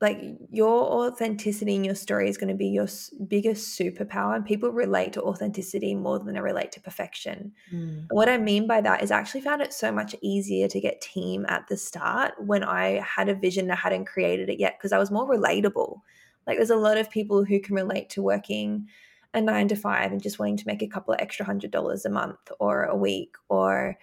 like 0.00 0.20
your 0.50 0.82
authenticity 0.82 1.76
in 1.76 1.84
your 1.84 1.94
story 1.94 2.28
is 2.28 2.36
going 2.36 2.48
to 2.48 2.56
be 2.56 2.66
your 2.66 2.88
biggest 3.28 3.78
superpower 3.78 4.34
and 4.34 4.44
people 4.44 4.68
relate 4.70 5.12
to 5.12 5.22
authenticity 5.22 5.94
more 5.94 6.18
than 6.18 6.34
they 6.34 6.40
relate 6.40 6.72
to 6.72 6.80
perfection 6.80 7.52
mm. 7.72 8.04
what 8.10 8.28
i 8.28 8.36
mean 8.36 8.66
by 8.66 8.80
that 8.80 9.00
is 9.00 9.12
I 9.12 9.18
actually 9.18 9.42
found 9.42 9.62
it 9.62 9.72
so 9.72 9.92
much 9.92 10.16
easier 10.20 10.66
to 10.66 10.80
get 10.80 11.00
team 11.00 11.46
at 11.48 11.68
the 11.68 11.76
start 11.76 12.34
when 12.38 12.64
i 12.64 13.00
had 13.00 13.28
a 13.28 13.34
vision 13.34 13.70
i 13.70 13.76
hadn't 13.76 14.06
created 14.06 14.48
it 14.48 14.58
yet 14.58 14.76
because 14.76 14.90
i 14.90 14.98
was 14.98 15.12
more 15.12 15.28
relatable 15.28 16.00
like 16.48 16.56
there's 16.58 16.70
a 16.70 16.76
lot 16.76 16.98
of 16.98 17.08
people 17.08 17.44
who 17.44 17.60
can 17.60 17.76
relate 17.76 18.10
to 18.10 18.22
working 18.22 18.88
a 19.32 19.40
nine 19.40 19.68
to 19.68 19.76
five 19.76 20.10
and 20.10 20.22
just 20.22 20.40
wanting 20.40 20.56
to 20.56 20.66
make 20.66 20.82
a 20.82 20.88
couple 20.88 21.14
of 21.14 21.20
extra 21.20 21.46
hundred 21.46 21.70
dollars 21.70 22.04
a 22.04 22.10
month 22.10 22.50
or 22.58 22.82
a 22.82 22.96
week 22.96 23.36
or 23.48 23.96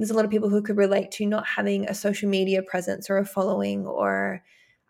there's 0.00 0.10
a 0.10 0.14
lot 0.14 0.24
of 0.24 0.30
people 0.30 0.48
who 0.48 0.62
could 0.62 0.76
relate 0.76 1.10
to 1.12 1.26
not 1.26 1.46
having 1.46 1.86
a 1.86 1.94
social 1.94 2.28
media 2.28 2.62
presence 2.62 3.10
or 3.10 3.18
a 3.18 3.24
following 3.24 3.86
or 3.86 4.42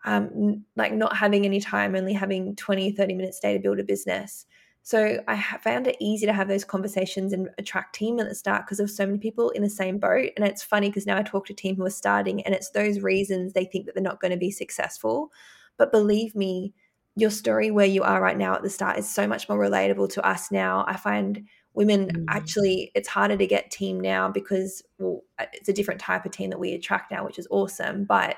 um, 0.05 0.63
like 0.75 0.93
not 0.93 1.15
having 1.15 1.45
any 1.45 1.59
time, 1.59 1.95
only 1.95 2.13
having 2.13 2.55
20, 2.55 2.93
30 2.93 3.13
minutes 3.13 3.37
a 3.39 3.41
day 3.41 3.53
to 3.53 3.59
build 3.59 3.79
a 3.79 3.83
business. 3.83 4.45
So 4.83 5.21
I 5.27 5.41
found 5.63 5.85
it 5.85 5.97
easy 5.99 6.25
to 6.25 6.33
have 6.33 6.47
those 6.47 6.65
conversations 6.65 7.33
and 7.33 7.49
attract 7.59 7.93
team 7.93 8.19
at 8.19 8.27
the 8.27 8.33
start 8.33 8.65
because 8.65 8.79
there's 8.79 8.95
so 8.95 9.05
many 9.05 9.19
people 9.19 9.51
in 9.51 9.61
the 9.61 9.69
same 9.69 9.99
boat. 9.99 10.29
And 10.35 10.45
it's 10.45 10.63
funny 10.63 10.89
because 10.89 11.05
now 11.05 11.17
I 11.17 11.23
talk 11.23 11.45
to 11.47 11.53
team 11.53 11.75
who 11.75 11.85
are 11.85 11.91
starting 11.91 12.41
and 12.43 12.55
it's 12.55 12.71
those 12.71 12.99
reasons 12.99 13.53
they 13.53 13.65
think 13.65 13.85
that 13.85 13.93
they're 13.93 14.01
not 14.03 14.19
going 14.19 14.31
to 14.31 14.37
be 14.37 14.49
successful. 14.49 15.31
But 15.77 15.91
believe 15.91 16.33
me, 16.35 16.73
your 17.15 17.29
story 17.29 17.69
where 17.69 17.85
you 17.85 18.01
are 18.03 18.21
right 18.21 18.37
now 18.37 18.55
at 18.55 18.63
the 18.63 18.69
start 18.69 18.97
is 18.97 19.07
so 19.07 19.27
much 19.27 19.47
more 19.47 19.59
relatable 19.59 20.11
to 20.13 20.25
us 20.25 20.51
now. 20.51 20.83
I 20.87 20.97
find 20.97 21.47
women 21.73 22.07
mm. 22.07 22.25
actually 22.27 22.91
it's 22.95 23.07
harder 23.07 23.37
to 23.37 23.47
get 23.47 23.71
team 23.71 23.99
now 23.99 24.29
because 24.29 24.83
well 24.99 25.21
uh, 25.39 25.45
it's 25.53 25.69
a 25.69 25.73
different 25.73 25.99
type 25.99 26.25
of 26.25 26.31
team 26.31 26.49
that 26.49 26.59
we 26.59 26.73
attract 26.73 27.11
now 27.11 27.25
which 27.25 27.39
is 27.39 27.47
awesome 27.51 28.03
but 28.03 28.37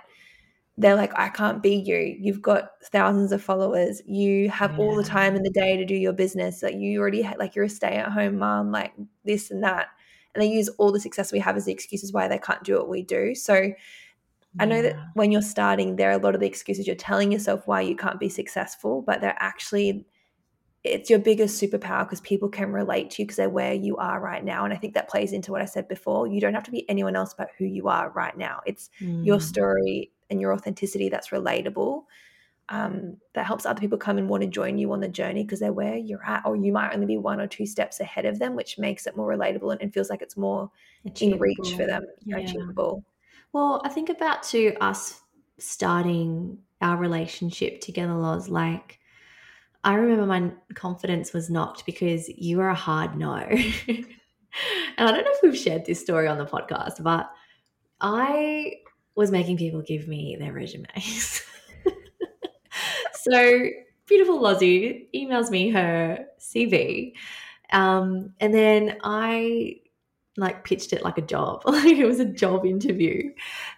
they're 0.77 0.95
like 0.95 1.11
i 1.15 1.29
can't 1.29 1.61
be 1.61 1.75
you. 1.75 2.17
You've 2.19 2.41
got 2.41 2.71
thousands 2.85 3.31
of 3.31 3.43
followers. 3.43 4.01
You 4.07 4.49
have 4.49 4.71
yeah. 4.71 4.77
all 4.79 4.95
the 4.95 5.03
time 5.03 5.35
in 5.35 5.43
the 5.43 5.51
day 5.51 5.77
to 5.77 5.85
do 5.85 5.93
your 5.93 6.13
business. 6.13 6.63
Like 6.63 6.75
you 6.75 6.99
already 6.99 7.21
ha- 7.21 7.35
like 7.37 7.55
you're 7.55 7.65
a 7.65 7.69
stay-at-home 7.69 8.39
mom 8.39 8.71
like 8.71 8.91
this 9.23 9.51
and 9.51 9.63
that. 9.63 9.89
And 10.33 10.41
they 10.41 10.47
use 10.47 10.69
all 10.79 10.91
the 10.91 10.99
success 10.99 11.31
we 11.31 11.37
have 11.39 11.55
as 11.55 11.65
the 11.65 11.71
excuses 11.71 12.11
why 12.11 12.27
they 12.27 12.39
can't 12.39 12.63
do 12.63 12.75
what 12.75 12.89
we 12.89 13.03
do. 13.03 13.35
So 13.35 13.71
I 14.59 14.65
know 14.65 14.81
that 14.81 14.95
when 15.13 15.31
you're 15.31 15.41
starting, 15.41 15.95
there 15.95 16.09
are 16.09 16.19
a 16.19 16.23
lot 16.23 16.35
of 16.35 16.41
the 16.41 16.47
excuses. 16.47 16.85
You're 16.85 16.95
telling 16.95 17.31
yourself 17.31 17.67
why 17.67 17.81
you 17.81 17.95
can't 17.95 18.19
be 18.19 18.29
successful, 18.29 19.01
but 19.01 19.21
they're 19.21 19.37
actually 19.39 20.05
it's 20.83 21.09
your 21.09 21.19
biggest 21.19 21.61
superpower 21.61 22.03
because 22.03 22.19
people 22.21 22.49
can 22.49 22.71
relate 22.71 23.09
to 23.11 23.21
you 23.21 23.25
because 23.25 23.37
they're 23.37 23.49
where 23.49 23.73
you 23.73 23.95
are 23.97 24.19
right 24.19 24.43
now. 24.43 24.65
And 24.65 24.73
I 24.73 24.77
think 24.77 24.93
that 24.95 25.09
plays 25.09 25.31
into 25.31 25.51
what 25.51 25.61
I 25.61 25.65
said 25.65 25.87
before. 25.87 26.27
You 26.27 26.41
don't 26.41 26.53
have 26.53 26.63
to 26.63 26.71
be 26.71 26.87
anyone 26.89 27.15
else 27.15 27.33
but 27.33 27.49
who 27.57 27.65
you 27.65 27.87
are 27.87 28.09
right 28.09 28.35
now. 28.37 28.59
It's 28.65 28.89
mm. 28.99 29.25
your 29.25 29.39
story 29.39 30.11
and 30.29 30.41
your 30.41 30.53
authenticity 30.53 31.09
that's 31.09 31.29
relatable. 31.29 32.03
Um, 32.69 33.17
that 33.33 33.45
helps 33.45 33.65
other 33.65 33.79
people 33.79 33.97
come 33.97 34.17
and 34.17 34.29
want 34.29 34.41
to 34.41 34.47
join 34.47 34.77
you 34.77 34.91
on 34.93 35.01
the 35.01 35.07
journey 35.07 35.43
because 35.43 35.59
they're 35.59 35.73
where 35.73 35.95
you're 35.95 36.23
at, 36.25 36.45
or 36.45 36.55
you 36.55 36.71
might 36.71 36.93
only 36.93 37.05
be 37.05 37.17
one 37.17 37.41
or 37.41 37.47
two 37.47 37.65
steps 37.65 37.99
ahead 37.99 38.25
of 38.25 38.39
them, 38.39 38.55
which 38.55 38.77
makes 38.77 39.05
it 39.05 39.17
more 39.17 39.27
relatable 39.27 39.73
and, 39.73 39.81
and 39.81 39.93
feels 39.93 40.09
like 40.09 40.21
it's 40.21 40.37
more 40.37 40.71
achievable. 41.05 41.35
in 41.35 41.41
reach 41.41 41.75
for 41.75 41.85
them, 41.85 42.03
yeah. 42.23 42.37
achievable. 42.37 43.03
Well, 43.51 43.81
I 43.83 43.89
think 43.89 44.09
about 44.09 44.43
to 44.43 44.73
us 44.81 45.21
starting 45.59 46.57
our 46.81 46.97
relationship 46.97 47.81
together, 47.81 48.13
Loz, 48.13 48.47
like 48.47 48.99
I 49.83 49.95
remember 49.95 50.25
my 50.25 50.51
confidence 50.75 51.33
was 51.33 51.49
knocked 51.49 51.85
because 51.85 52.29
you 52.29 52.57
were 52.57 52.69
a 52.69 52.75
hard 52.75 53.17
no. 53.17 53.35
and 53.87 54.05
I 54.97 55.11
don't 55.11 55.23
know 55.25 55.31
if 55.31 55.41
we've 55.43 55.57
shared 55.57 55.85
this 55.85 55.99
story 55.99 56.27
on 56.27 56.37
the 56.37 56.45
podcast, 56.45 57.03
but 57.03 57.29
I 57.99 58.75
was 59.15 59.31
making 59.31 59.57
people 59.57 59.81
give 59.81 60.07
me 60.07 60.37
their 60.39 60.53
resumes. 60.53 61.41
so 63.13 63.67
beautiful 64.05 64.41
Lozzie 64.41 65.09
emails 65.13 65.49
me 65.49 65.69
her 65.69 66.25
CV. 66.39 67.13
Um, 67.71 68.33
and 68.39 68.53
then 68.53 68.97
I 69.03 69.77
like 70.37 70.63
pitched 70.63 70.93
it 70.93 71.03
like 71.03 71.17
a 71.17 71.21
job. 71.21 71.63
Like 71.67 71.97
it 71.97 72.05
was 72.05 72.19
a 72.19 72.25
job 72.25 72.65
interview. 72.65 73.31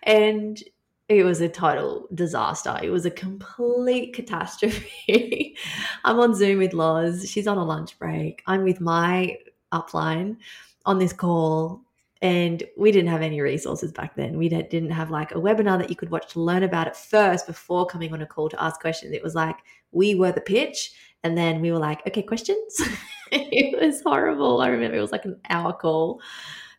And 0.03 0.61
it 1.07 1.23
was 1.23 1.41
a 1.41 1.49
total 1.49 2.07
disaster. 2.13 2.77
It 2.81 2.89
was 2.89 3.05
a 3.05 3.11
complete 3.11 4.13
catastrophe. 4.13 5.55
I'm 6.03 6.19
on 6.19 6.33
Zoom 6.33 6.59
with 6.59 6.73
Loz. 6.73 7.29
She's 7.29 7.47
on 7.47 7.57
a 7.57 7.63
lunch 7.63 7.99
break. 7.99 8.41
I'm 8.47 8.63
with 8.63 8.81
my 8.81 9.37
upline 9.71 10.37
on 10.85 10.97
this 10.97 11.13
call. 11.13 11.81
And 12.21 12.63
we 12.75 12.91
didn't 12.91 13.11
have 13.11 13.21
any 13.21 13.39
resources 13.39 13.91
back 13.91 14.15
then. 14.15 14.37
We 14.37 14.49
didn't 14.49 14.89
have 14.89 15.11
like 15.11 15.31
a 15.31 15.35
webinar 15.35 15.77
that 15.77 15.91
you 15.91 15.95
could 15.95 16.09
watch 16.09 16.33
to 16.33 16.39
learn 16.39 16.63
about 16.63 16.87
it 16.87 16.95
first 16.95 17.45
before 17.45 17.85
coming 17.85 18.11
on 18.11 18.21
a 18.21 18.25
call 18.25 18.49
to 18.49 18.63
ask 18.63 18.81
questions. 18.81 19.13
It 19.13 19.21
was 19.21 19.35
like 19.35 19.57
we 19.91 20.15
were 20.15 20.31
the 20.31 20.41
pitch. 20.41 20.93
And 21.23 21.37
then 21.37 21.61
we 21.61 21.71
were 21.71 21.79
like, 21.79 22.05
okay, 22.07 22.23
questions. 22.23 22.81
it 23.31 23.79
was 23.79 24.01
horrible. 24.01 24.61
I 24.61 24.69
remember 24.69 24.97
it 24.97 25.01
was 25.01 25.11
like 25.11 25.25
an 25.25 25.39
hour 25.49 25.73
call. 25.73 26.21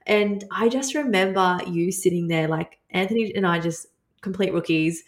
And 0.06 0.44
I 0.50 0.68
just 0.68 0.94
remember 0.94 1.58
you 1.66 1.92
sitting 1.92 2.26
there, 2.26 2.48
like 2.48 2.78
Anthony 2.90 3.34
and 3.34 3.46
I 3.46 3.60
just 3.60 3.86
complete 4.26 4.52
rookies, 4.52 5.04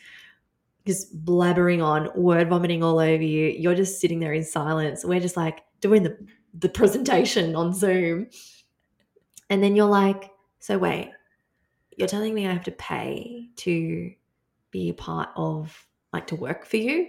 just 0.87 1.25
blabbering 1.25 1.85
on, 1.85 2.09
word 2.15 2.49
vomiting 2.49 2.85
all 2.85 3.01
over 3.01 3.23
you. 3.23 3.49
You're 3.49 3.75
just 3.75 4.01
sitting 4.01 4.21
there 4.21 4.33
in 4.33 4.45
silence. 4.45 5.05
We're 5.05 5.19
just 5.19 5.37
like 5.37 5.65
doing 5.81 6.05
the, 6.05 6.17
the 6.55 6.69
presentation 6.69 7.57
on 7.57 7.75
Zoom. 7.75 8.29
And 9.51 9.61
then 9.61 9.75
you're 9.75 9.87
like, 9.87 10.31
so 10.61 10.79
wait, 10.79 11.11
you're 11.97 12.07
telling 12.07 12.33
me 12.33 12.47
I 12.47 12.53
have 12.53 12.65
to 12.65 12.71
pay 12.71 13.49
to 13.57 14.13
be 14.71 14.91
a 14.91 14.95
part 14.95 15.31
of 15.35 15.85
like 16.13 16.29
to 16.29 16.37
work 16.37 16.65
for 16.65 16.77
you. 16.77 17.09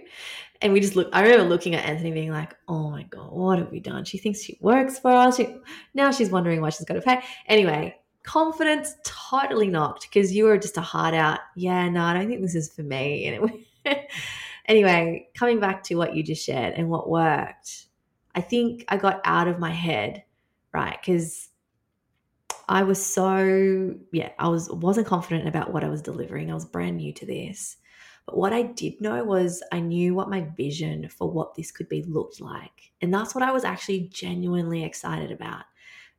And 0.60 0.72
we 0.72 0.80
just 0.80 0.96
look, 0.96 1.08
I 1.12 1.22
remember 1.22 1.44
looking 1.44 1.76
at 1.76 1.84
Anthony 1.84 2.10
being 2.10 2.32
like, 2.32 2.56
oh 2.66 2.90
my 2.90 3.04
God, 3.04 3.32
what 3.32 3.58
have 3.60 3.70
we 3.70 3.78
done? 3.78 4.04
She 4.04 4.18
thinks 4.18 4.42
she 4.42 4.58
works 4.60 4.98
for 4.98 5.12
us. 5.12 5.36
She, 5.36 5.56
now 5.94 6.10
she's 6.10 6.30
wondering 6.30 6.60
why 6.60 6.70
she's 6.70 6.86
got 6.86 6.94
to 6.94 7.00
pay. 7.02 7.22
Anyway, 7.46 7.94
confidence 8.22 8.94
totally 9.04 9.68
knocked 9.68 10.02
because 10.02 10.34
you 10.34 10.44
were 10.44 10.58
just 10.58 10.76
a 10.76 10.82
hard 10.82 11.14
out. 11.14 11.40
Yeah, 11.56 11.88
no, 11.88 12.02
I 12.02 12.14
don't 12.14 12.28
think 12.28 12.42
this 12.42 12.54
is 12.54 12.72
for 12.72 12.82
me. 12.82 13.38
And 13.84 13.96
anyway, 14.66 15.28
coming 15.34 15.58
back 15.58 15.82
to 15.84 15.94
what 15.94 16.14
you 16.14 16.22
just 16.22 16.44
shared 16.44 16.74
and 16.74 16.88
what 16.88 17.08
worked, 17.08 17.86
I 18.34 18.40
think 18.40 18.84
I 18.88 18.98
got 18.98 19.20
out 19.24 19.48
of 19.48 19.58
my 19.58 19.70
head, 19.70 20.22
right? 20.72 20.96
Because 21.00 21.48
I 22.68 22.84
was 22.84 23.04
so 23.04 23.94
yeah, 24.12 24.30
I 24.38 24.48
was 24.48 24.70
wasn't 24.70 25.08
confident 25.08 25.48
about 25.48 25.72
what 25.72 25.82
I 25.82 25.88
was 25.88 26.02
delivering. 26.02 26.50
I 26.50 26.54
was 26.54 26.64
brand 26.64 26.98
new 26.98 27.12
to 27.14 27.26
this. 27.26 27.78
But 28.26 28.36
what 28.36 28.52
I 28.52 28.62
did 28.62 29.00
know 29.00 29.24
was 29.24 29.62
I 29.72 29.80
knew 29.80 30.14
what 30.14 30.30
my 30.30 30.42
vision 30.56 31.08
for 31.08 31.28
what 31.28 31.54
this 31.54 31.72
could 31.72 31.88
be 31.88 32.04
looked 32.04 32.40
like. 32.40 32.92
And 33.00 33.12
that's 33.12 33.34
what 33.34 33.42
I 33.42 33.50
was 33.50 33.64
actually 33.64 34.08
genuinely 34.12 34.84
excited 34.84 35.32
about. 35.32 35.64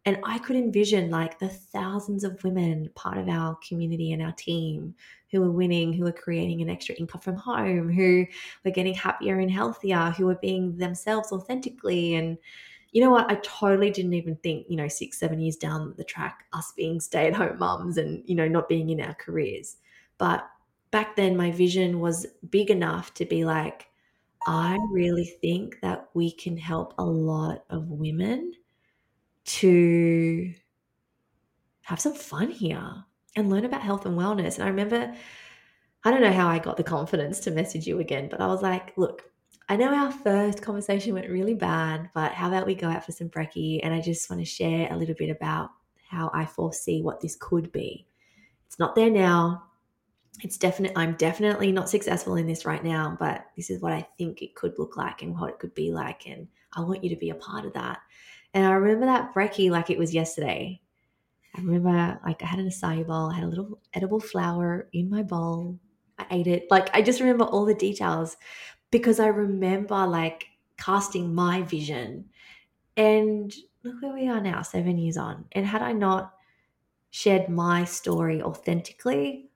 And 0.06 0.18
I 0.24 0.40
could 0.40 0.56
envision 0.56 1.12
like 1.12 1.38
the 1.38 1.50
thousands 1.50 2.24
of 2.24 2.44
women 2.44 2.90
part 2.96 3.20
of 3.20 3.30
our 3.30 3.56
community 3.68 4.12
and 4.12 4.22
our 4.22 4.32
team 4.32 4.96
who 5.32 5.44
are 5.44 5.52
winning, 5.52 5.94
who 5.94 6.08
are 6.08 6.12
creating 6.12 6.62
an 6.62 6.70
extra 6.70 6.96
income 6.96 7.22
from 7.22 7.36
home, 7.36 7.92
who 7.92 8.26
were 8.66 8.72
getting 8.72 8.96
happier 8.96 9.40
and 9.40 9.52
healthier, 9.52 10.12
who 10.18 10.28
are 10.28 10.40
being 10.42 10.76
themselves 10.78 11.32
authentically. 11.32 12.16
And 12.16 12.38
you 12.92 13.02
know 13.02 13.12
what? 13.12 13.30
I 13.30 13.36
totally 13.44 13.92
didn't 13.92 14.16
even 14.16 14.36
think, 14.38 14.66
you 14.68 14.76
know, 14.76 14.88
six, 14.88 15.20
seven 15.20 15.40
years 15.40 15.56
down 15.56 15.94
the 15.98 16.04
track, 16.04 16.46
us 16.52 16.74
being 16.76 17.00
stay 17.00 17.28
at 17.28 17.36
home 17.36 17.60
mums 17.60 17.98
and, 17.98 18.24
you 18.26 18.36
know, 18.36 18.48
not 18.48 18.68
being 18.68 18.90
in 18.90 19.02
our 19.02 19.14
careers. 19.14 19.78
But 20.18 20.50
back 20.90 21.16
then 21.16 21.38
my 21.38 21.52
vision 21.52 22.00
was 22.00 22.26
big 22.50 22.72
enough 22.72 23.14
to 23.16 23.26
be 23.26 23.46
like, 23.46 23.88
I 24.48 24.80
really 24.90 25.38
think 25.42 25.80
that 25.82 26.10
we 26.16 26.32
can 26.32 26.58
help 26.58 26.96
a 26.98 27.06
lot 27.06 27.64
of 27.70 27.90
women 27.90 28.54
to 29.44 30.54
have 31.82 32.00
some 32.00 32.14
fun 32.14 32.50
here 32.50 33.04
and 33.36 33.50
learn 33.50 33.66
about 33.66 33.82
health 33.82 34.06
and 34.06 34.18
wellness. 34.18 34.56
And 34.56 34.64
I 34.64 34.68
remember, 34.68 35.14
I 36.04 36.12
don't 36.12 36.22
know 36.22 36.32
how 36.32 36.48
I 36.48 36.60
got 36.60 36.78
the 36.78 36.84
confidence 36.84 37.40
to 37.42 37.52
message 37.52 37.88
you 37.88 38.00
again, 38.00 38.28
but 38.30 38.42
I 38.42 38.48
was 38.48 38.62
like, 38.62 38.94
look, 38.98 39.24
I 39.70 39.78
know 39.78 39.94
our 39.94 40.12
first 40.12 40.62
conversation 40.62 41.14
went 41.14 41.30
really 41.30 41.54
bad, 41.54 42.10
but 42.14 42.34
how 42.34 42.50
about 42.50 42.66
we 42.66 42.76
go 42.76 42.90
out 42.90 43.06
for 43.06 43.12
some 43.12 43.30
brekkie? 43.30 43.80
And 43.84 43.94
I 43.94 44.02
just 44.02 44.30
want 44.30 44.42
to 44.42 44.46
share 44.46 44.92
a 44.92 44.98
little 44.98 45.16
bit 45.16 45.30
about 45.30 45.70
how 46.10 46.30
I 46.34 46.46
foresee 46.46 47.02
what 47.02 47.22
this 47.22 47.38
could 47.40 47.72
be. 47.72 48.08
It's 48.68 48.80
not 48.80 48.96
there 48.96 49.10
now 49.10 49.64
it's 50.44 50.58
definite 50.58 50.94
i'm 50.96 51.14
definitely 51.16 51.72
not 51.72 51.90
successful 51.90 52.36
in 52.36 52.48
this 52.48 52.66
right 52.66 52.84
now 52.84 53.16
but 53.20 53.48
this 53.56 53.70
is 53.70 53.82
what 53.82 53.92
i 53.92 54.06
think 54.18 54.42
it 54.42 54.56
could 54.56 54.74
look 54.78 54.96
like 54.96 55.22
and 55.22 55.38
what 55.38 55.50
it 55.50 55.60
could 55.60 55.74
be 55.76 55.92
like 55.92 56.28
and 56.28 56.48
i 56.74 56.82
want 56.82 57.04
you 57.04 57.10
to 57.10 57.16
be 57.16 57.32
a 57.32 57.36
part 57.36 57.66
of 57.66 57.74
that 57.74 58.00
and 58.54 58.66
i 58.66 58.72
remember 58.72 59.06
that 59.06 59.34
brekkie 59.34 59.72
like 59.72 59.90
it 59.90 59.98
was 59.98 60.14
yesterday. 60.14 60.80
I 61.56 61.62
remember 61.62 62.20
like 62.26 62.42
i 62.44 62.46
had 62.46 62.60
an 62.60 62.68
acai 62.68 63.06
bowl 63.06 63.30
i 63.30 63.36
had 63.36 63.44
a 63.44 63.48
little 63.48 63.80
edible 63.94 64.20
flower 64.20 64.88
in 64.94 65.10
my 65.10 65.24
bowl. 65.24 65.80
I 66.18 66.26
ate 66.32 66.48
it. 66.48 66.68
Like 66.72 66.90
i 66.96 67.02
just 67.02 67.20
remember 67.20 67.46
all 67.46 67.66
the 67.66 67.74
details 67.76 68.38
because 68.92 69.20
i 69.20 69.28
remember 69.28 70.08
like 70.08 70.46
casting 70.78 71.34
my 71.36 71.62
vision. 71.64 72.26
And 72.98 73.54
look 73.84 74.02
where 74.02 74.14
we 74.14 74.28
are 74.28 74.42
now 74.42 74.62
seven 74.62 74.98
years 74.98 75.18
on. 75.18 75.46
And 75.54 75.66
had 75.66 75.82
i 75.82 75.92
not 75.92 76.34
shared 77.10 77.50
my 77.50 77.84
story 77.86 78.42
authentically 78.42 79.52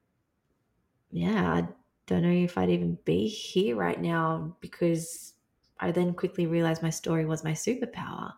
yeah, 1.16 1.54
I 1.54 1.68
don't 2.08 2.24
know 2.24 2.30
if 2.30 2.58
I'd 2.58 2.70
even 2.70 2.98
be 3.06 3.28
here 3.30 3.78
right 3.78 4.00
now 4.00 4.54
because 4.60 5.34
I 5.80 5.92
then 5.92 6.14
quickly 6.14 6.46
realized 6.46 6.84
my 6.84 6.90
story 6.90 7.26
was 7.26 7.44
my 7.44 7.54
superpower. 7.54 8.34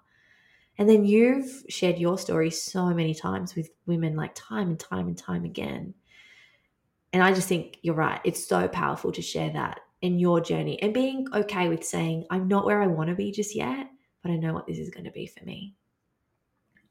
And 0.77 0.87
then 0.87 1.05
you've 1.05 1.65
shared 1.69 1.97
your 1.97 2.17
story 2.17 2.51
so 2.51 2.87
many 2.93 3.13
times 3.15 3.55
with 3.55 3.69
women, 3.85 4.15
like 4.15 4.35
time 4.35 4.69
and 4.69 4.79
time 4.79 5.07
and 5.07 5.17
time 5.17 5.43
again. 5.43 5.93
And 7.13 7.23
I 7.23 7.33
just 7.33 7.47
think 7.47 7.79
you're 7.81 7.95
right. 7.95 8.21
It's 8.23 8.45
so 8.45 8.67
powerful 8.67 9.11
to 9.13 9.21
share 9.21 9.49
that 9.51 9.79
in 10.01 10.19
your 10.19 10.39
journey 10.39 10.79
and 10.81 10.93
being 10.93 11.27
okay 11.33 11.69
with 11.69 11.83
saying, 11.83 12.25
I'm 12.29 12.47
not 12.47 12.65
where 12.65 12.81
I 12.81 12.87
want 12.87 13.09
to 13.09 13.15
be 13.15 13.31
just 13.31 13.55
yet, 13.55 13.89
but 14.21 14.31
I 14.31 14.35
know 14.35 14.53
what 14.53 14.67
this 14.67 14.77
is 14.77 14.91
going 14.91 15.05
to 15.05 15.11
be 15.11 15.25
for 15.25 15.43
me. 15.43 15.73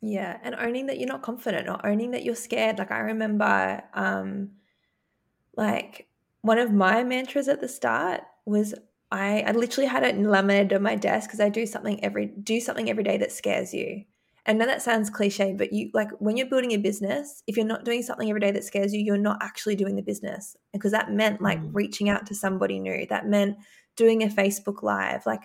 Yeah. 0.01 0.39
And 0.43 0.55
owning 0.57 0.87
that 0.87 0.99
you're 0.99 1.09
not 1.09 1.23
confident 1.23 1.69
or 1.69 1.85
owning 1.87 2.11
that 2.11 2.25
you're 2.25 2.35
scared. 2.35 2.79
Like 2.79 2.91
I 2.91 2.99
remember, 2.99 3.83
um, 3.95 4.51
like 5.57 6.09
one 6.43 6.59
of 6.59 6.73
my 6.73 7.05
mantras 7.05 7.49
at 7.49 7.61
the 7.61 7.69
start 7.69 8.23
was 8.45 8.75
I, 9.11 9.43
I 9.43 9.53
literally 9.53 9.89
had 9.89 10.03
it 10.03 10.19
laminated 10.19 10.73
on 10.73 10.83
my 10.83 10.97
desk 10.97 11.29
because 11.29 11.41
I 11.41 11.49
do 11.49 11.67
something 11.67 12.03
every 12.03 12.27
do 12.27 12.61
something 12.61 12.91
every 12.91 13.05
day 13.05 13.19
that 13.19 13.33
scares 13.33 13.73
you. 13.73 14.05
And 14.45 14.61
know 14.61 14.67
that 14.67 14.83
sounds 14.83 15.11
cliche, 15.11 15.55
but 15.55 15.73
you 15.73 15.91
like 15.93 16.09
when 16.19 16.37
you're 16.37 16.49
building 16.49 16.73
a 16.73 16.77
business, 16.79 17.43
if 17.47 17.57
you're 17.57 17.67
not 17.67 17.85
doing 17.85 18.03
something 18.03 18.29
every 18.29 18.41
day 18.41 18.53
that 18.53 18.65
scares 18.65 18.95
you, 18.95 19.01
you're 19.01 19.17
not 19.17 19.39
actually 19.43 19.75
doing 19.75 19.97
the 19.97 20.03
business. 20.03 20.57
Because 20.73 20.93
that 20.93 21.11
meant 21.11 21.43
like 21.43 21.61
mm. 21.61 21.71
reaching 21.73 22.09
out 22.09 22.27
to 22.27 22.35
somebody 22.35 22.79
new. 22.79 23.07
That 23.07 23.27
meant 23.27 23.59
doing 23.97 24.23
a 24.23 24.29
Facebook 24.29 24.83
live. 24.83 25.27
Like 25.27 25.43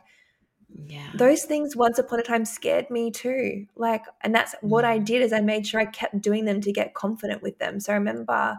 yeah. 0.85 1.09
those 1.15 1.43
things 1.43 1.75
once 1.75 1.97
upon 1.97 2.19
a 2.19 2.23
time 2.23 2.45
scared 2.45 2.89
me 2.91 3.11
too. 3.11 3.65
Like, 3.75 4.03
and 4.21 4.33
that's 4.35 4.53
mm. 4.55 4.69
what 4.69 4.85
I 4.85 4.99
mm. 4.99 5.05
did 5.05 5.21
is 5.21 5.33
I 5.33 5.41
made 5.41 5.65
sure 5.65 5.79
I 5.79 5.85
kept 5.85 6.21
doing 6.21 6.45
them 6.45 6.61
to 6.61 6.71
get 6.71 6.93
confident 6.93 7.41
with 7.41 7.57
them. 7.57 7.79
So 7.79 7.93
I 7.93 7.95
remember 7.95 8.57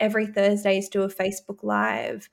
every 0.00 0.26
Thursday 0.26 0.80
Thursdays 0.80 0.88
do 0.88 1.02
a 1.02 1.08
Facebook 1.08 1.62
Live. 1.62 2.28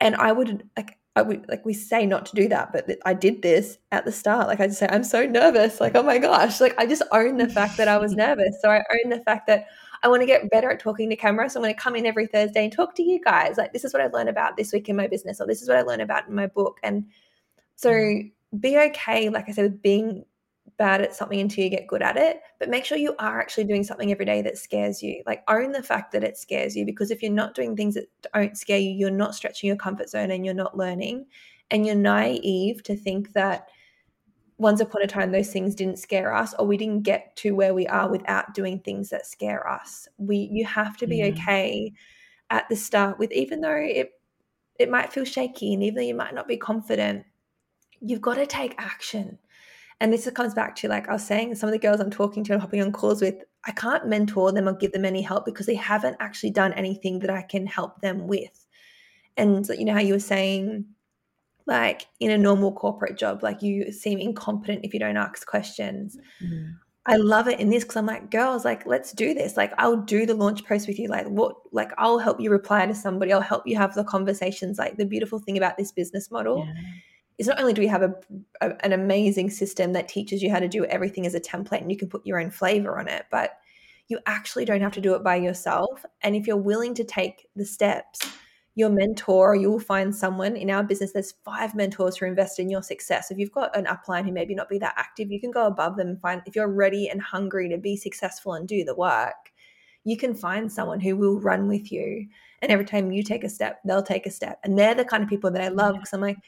And 0.00 0.16
I 0.16 0.32
would 0.32 0.68
like 0.76 0.98
I 1.16 1.22
would 1.22 1.48
like 1.48 1.64
we 1.64 1.72
say 1.72 2.04
not 2.04 2.26
to 2.26 2.36
do 2.36 2.46
that, 2.48 2.72
but 2.72 2.98
I 3.06 3.14
did 3.14 3.40
this 3.40 3.78
at 3.90 4.04
the 4.04 4.12
start. 4.12 4.48
Like 4.48 4.60
I 4.60 4.66
just 4.66 4.78
say, 4.78 4.88
I'm 4.90 5.02
so 5.02 5.24
nervous. 5.24 5.80
Like, 5.80 5.94
oh 5.94 6.02
my 6.02 6.18
gosh. 6.18 6.60
Like 6.60 6.74
I 6.78 6.86
just 6.86 7.02
own 7.10 7.38
the 7.38 7.48
fact 7.48 7.78
that 7.78 7.88
I 7.88 7.96
was 7.96 8.12
nervous. 8.16 8.60
So 8.60 8.70
I 8.70 8.76
own 8.76 9.10
the 9.10 9.20
fact 9.20 9.46
that 9.46 9.66
I 10.02 10.08
want 10.08 10.20
to 10.20 10.26
get 10.26 10.50
better 10.50 10.70
at 10.70 10.78
talking 10.78 11.08
to 11.08 11.16
camera. 11.16 11.48
So 11.48 11.58
I'm 11.58 11.64
going 11.64 11.74
to 11.74 11.80
come 11.80 11.96
in 11.96 12.04
every 12.04 12.26
Thursday 12.26 12.64
and 12.64 12.72
talk 12.72 12.94
to 12.96 13.02
you 13.02 13.18
guys. 13.24 13.56
Like 13.56 13.72
this 13.72 13.82
is 13.82 13.94
what 13.94 14.02
I 14.02 14.08
learned 14.08 14.28
about 14.28 14.58
this 14.58 14.74
week 14.74 14.90
in 14.90 14.96
my 14.96 15.06
business, 15.06 15.40
or 15.40 15.46
this 15.46 15.62
is 15.62 15.68
what 15.68 15.78
I 15.78 15.82
learned 15.82 16.02
about 16.02 16.28
in 16.28 16.34
my 16.34 16.48
book. 16.48 16.78
And 16.82 17.06
so 17.76 17.90
mm. 17.90 18.30
be 18.60 18.78
okay, 18.78 19.30
like 19.30 19.48
I 19.48 19.52
said, 19.52 19.64
with 19.64 19.82
being 19.82 20.26
bad 20.76 21.00
at 21.00 21.14
something 21.14 21.40
until 21.40 21.64
you 21.64 21.70
get 21.70 21.86
good 21.86 22.02
at 22.02 22.16
it. 22.16 22.40
But 22.58 22.68
make 22.68 22.84
sure 22.84 22.98
you 22.98 23.14
are 23.18 23.40
actually 23.40 23.64
doing 23.64 23.84
something 23.84 24.10
every 24.10 24.24
day 24.24 24.42
that 24.42 24.58
scares 24.58 25.02
you. 25.02 25.22
Like 25.26 25.42
own 25.48 25.72
the 25.72 25.82
fact 25.82 26.12
that 26.12 26.24
it 26.24 26.36
scares 26.36 26.76
you 26.76 26.84
because 26.84 27.10
if 27.10 27.22
you're 27.22 27.32
not 27.32 27.54
doing 27.54 27.76
things 27.76 27.94
that 27.94 28.06
don't 28.34 28.56
scare 28.56 28.78
you, 28.78 28.90
you're 28.90 29.10
not 29.10 29.34
stretching 29.34 29.68
your 29.68 29.76
comfort 29.76 30.10
zone 30.10 30.30
and 30.30 30.44
you're 30.44 30.54
not 30.54 30.76
learning. 30.76 31.26
And 31.70 31.86
you're 31.86 31.96
naive 31.96 32.82
to 32.84 32.96
think 32.96 33.32
that 33.32 33.68
once 34.58 34.80
upon 34.80 35.02
a 35.02 35.06
time 35.06 35.32
those 35.32 35.50
things 35.50 35.74
didn't 35.74 35.98
scare 35.98 36.34
us 36.34 36.54
or 36.58 36.66
we 36.66 36.76
didn't 36.76 37.02
get 37.02 37.36
to 37.36 37.54
where 37.54 37.74
we 37.74 37.86
are 37.86 38.10
without 38.10 38.54
doing 38.54 38.80
things 38.80 39.10
that 39.10 39.26
scare 39.26 39.68
us. 39.68 40.08
We 40.16 40.48
you 40.52 40.64
have 40.64 40.96
to 40.98 41.06
be 41.06 41.18
yeah. 41.18 41.26
okay 41.26 41.92
at 42.50 42.68
the 42.68 42.76
start 42.76 43.18
with 43.18 43.32
even 43.32 43.60
though 43.60 43.76
it 43.76 44.12
it 44.78 44.90
might 44.90 45.12
feel 45.12 45.24
shaky 45.24 45.74
and 45.74 45.82
even 45.82 45.96
though 45.96 46.02
you 46.02 46.14
might 46.14 46.34
not 46.34 46.48
be 46.48 46.56
confident, 46.56 47.24
you've 48.00 48.20
got 48.20 48.34
to 48.34 48.46
take 48.46 48.74
action 48.78 49.38
and 50.00 50.12
this 50.12 50.30
comes 50.30 50.54
back 50.54 50.76
to 50.76 50.88
like 50.88 51.08
I 51.08 51.12
was 51.12 51.26
saying, 51.26 51.54
some 51.54 51.68
of 51.68 51.72
the 51.72 51.78
girls 51.78 52.00
I'm 52.00 52.10
talking 52.10 52.44
to 52.44 52.52
and 52.52 52.60
hopping 52.60 52.82
on 52.82 52.92
calls 52.92 53.22
with, 53.22 53.36
I 53.64 53.72
can't 53.72 54.06
mentor 54.06 54.52
them 54.52 54.68
or 54.68 54.74
give 54.74 54.92
them 54.92 55.04
any 55.04 55.22
help 55.22 55.44
because 55.44 55.66
they 55.66 55.74
haven't 55.74 56.16
actually 56.20 56.50
done 56.50 56.72
anything 56.74 57.18
that 57.20 57.30
I 57.30 57.42
can 57.42 57.66
help 57.66 58.00
them 58.00 58.26
with. 58.26 58.66
And 59.36 59.66
you 59.68 59.84
know 59.84 59.94
how 59.94 60.00
you 60.00 60.14
were 60.14 60.20
saying 60.20 60.86
like 61.66 62.06
in 62.20 62.30
a 62.30 62.38
normal 62.38 62.72
corporate 62.72 63.18
job. 63.18 63.42
Like 63.42 63.62
you 63.62 63.90
seem 63.90 64.18
incompetent 64.18 64.84
if 64.84 64.92
you 64.92 65.00
don't 65.00 65.16
ask 65.16 65.46
questions. 65.46 66.18
Mm. 66.44 66.74
I 67.08 67.16
love 67.16 67.48
it 67.48 67.60
in 67.60 67.70
this 67.70 67.84
because 67.84 67.96
I'm 67.96 68.06
like, 68.06 68.32
girls, 68.32 68.64
like, 68.64 68.84
let's 68.84 69.12
do 69.12 69.32
this. 69.32 69.56
Like, 69.56 69.72
I'll 69.78 69.96
do 69.96 70.26
the 70.26 70.34
launch 70.34 70.64
post 70.64 70.88
with 70.88 70.98
you. 70.98 71.06
Like, 71.06 71.28
what, 71.28 71.54
like, 71.70 71.92
I'll 71.98 72.18
help 72.18 72.40
you 72.40 72.50
reply 72.50 72.84
to 72.84 72.94
somebody. 72.96 73.32
I'll 73.32 73.40
help 73.40 73.64
you 73.64 73.76
have 73.76 73.94
the 73.94 74.02
conversations. 74.02 74.76
Like, 74.76 74.96
the 74.96 75.06
beautiful 75.06 75.38
thing 75.38 75.56
about 75.56 75.76
this 75.76 75.92
business 75.92 76.32
model 76.32 76.66
yeah. 76.66 76.82
Is 77.38 77.46
not 77.46 77.60
only 77.60 77.72
do 77.72 77.82
we 77.82 77.88
have 77.88 78.02
a, 78.02 78.14
a, 78.60 78.84
an 78.84 78.92
amazing 78.92 79.50
system 79.50 79.92
that 79.92 80.08
teaches 80.08 80.42
you 80.42 80.50
how 80.50 80.58
to 80.58 80.68
do 80.68 80.84
everything 80.86 81.26
as 81.26 81.34
a 81.34 81.40
template 81.40 81.82
and 81.82 81.90
you 81.90 81.98
can 81.98 82.08
put 82.08 82.26
your 82.26 82.40
own 82.40 82.50
flavor 82.50 82.98
on 82.98 83.08
it, 83.08 83.26
but 83.30 83.58
you 84.08 84.18
actually 84.26 84.64
don't 84.64 84.80
have 84.80 84.92
to 84.92 85.00
do 85.00 85.14
it 85.14 85.24
by 85.24 85.36
yourself. 85.36 86.04
And 86.22 86.36
if 86.36 86.46
you're 86.46 86.56
willing 86.56 86.94
to 86.94 87.04
take 87.04 87.46
the 87.56 87.64
steps, 87.64 88.20
your 88.76 88.90
mentor, 88.90 89.54
you 89.54 89.70
will 89.70 89.80
find 89.80 90.14
someone 90.14 90.54
in 90.54 90.70
our 90.70 90.84
business. 90.84 91.12
There's 91.12 91.34
five 91.44 91.74
mentors 91.74 92.16
who 92.16 92.26
invest 92.26 92.58
in 92.58 92.68
your 92.68 92.82
success. 92.82 93.30
If 93.30 93.38
you've 93.38 93.50
got 93.50 93.76
an 93.76 93.86
upline 93.86 94.26
who 94.26 94.32
maybe 94.32 94.54
not 94.54 94.68
be 94.68 94.78
that 94.78 94.94
active, 94.96 95.30
you 95.30 95.40
can 95.40 95.50
go 95.50 95.66
above 95.66 95.96
them 95.96 96.08
and 96.08 96.20
find 96.20 96.42
if 96.44 96.54
you're 96.54 96.68
ready 96.68 97.08
and 97.08 97.20
hungry 97.20 97.70
to 97.70 97.78
be 97.78 97.96
successful 97.96 98.52
and 98.52 98.68
do 98.68 98.84
the 98.84 98.94
work, 98.94 99.50
you 100.04 100.16
can 100.16 100.34
find 100.34 100.70
someone 100.70 101.00
who 101.00 101.16
will 101.16 101.40
run 101.40 101.68
with 101.68 101.90
you. 101.90 102.28
And 102.60 102.70
every 102.70 102.84
time 102.84 103.10
you 103.10 103.22
take 103.22 103.44
a 103.44 103.48
step, 103.48 103.80
they'll 103.84 104.02
take 104.02 104.26
a 104.26 104.30
step. 104.30 104.60
And 104.62 104.78
they're 104.78 104.94
the 104.94 105.04
kind 105.06 105.22
of 105.22 105.28
people 105.28 105.50
that 105.50 105.62
I 105.62 105.68
love 105.68 105.94
because 105.94 106.12
I'm 106.12 106.20
like, 106.20 106.38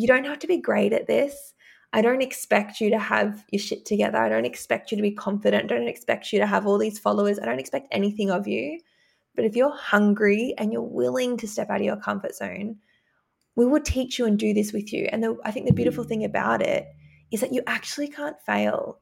you 0.00 0.06
don't 0.06 0.24
have 0.24 0.38
to 0.38 0.46
be 0.46 0.56
great 0.56 0.94
at 0.94 1.06
this. 1.06 1.52
I 1.92 2.00
don't 2.00 2.22
expect 2.22 2.80
you 2.80 2.88
to 2.90 2.98
have 2.98 3.44
your 3.50 3.60
shit 3.60 3.84
together. 3.84 4.16
I 4.16 4.28
don't 4.28 4.46
expect 4.46 4.90
you 4.90 4.96
to 4.96 5.02
be 5.02 5.10
confident. 5.10 5.70
I 5.70 5.74
don't 5.74 5.88
expect 5.88 6.32
you 6.32 6.38
to 6.38 6.46
have 6.46 6.66
all 6.66 6.78
these 6.78 6.98
followers. 6.98 7.38
I 7.38 7.44
don't 7.44 7.58
expect 7.58 7.88
anything 7.90 8.30
of 8.30 8.46
you. 8.46 8.80
But 9.36 9.44
if 9.44 9.56
you're 9.56 9.76
hungry 9.76 10.54
and 10.56 10.72
you're 10.72 10.82
willing 10.82 11.36
to 11.38 11.48
step 11.48 11.68
out 11.68 11.80
of 11.80 11.86
your 11.86 11.96
comfort 11.96 12.34
zone, 12.34 12.76
we 13.56 13.66
will 13.66 13.80
teach 13.80 14.18
you 14.18 14.24
and 14.24 14.38
do 14.38 14.54
this 14.54 14.72
with 14.72 14.92
you. 14.92 15.08
And 15.12 15.22
the, 15.22 15.36
I 15.44 15.50
think 15.50 15.66
the 15.66 15.74
beautiful 15.74 16.04
thing 16.04 16.24
about 16.24 16.62
it 16.62 16.86
is 17.30 17.40
that 17.40 17.52
you 17.52 17.62
actually 17.66 18.08
can't 18.08 18.40
fail. 18.46 19.00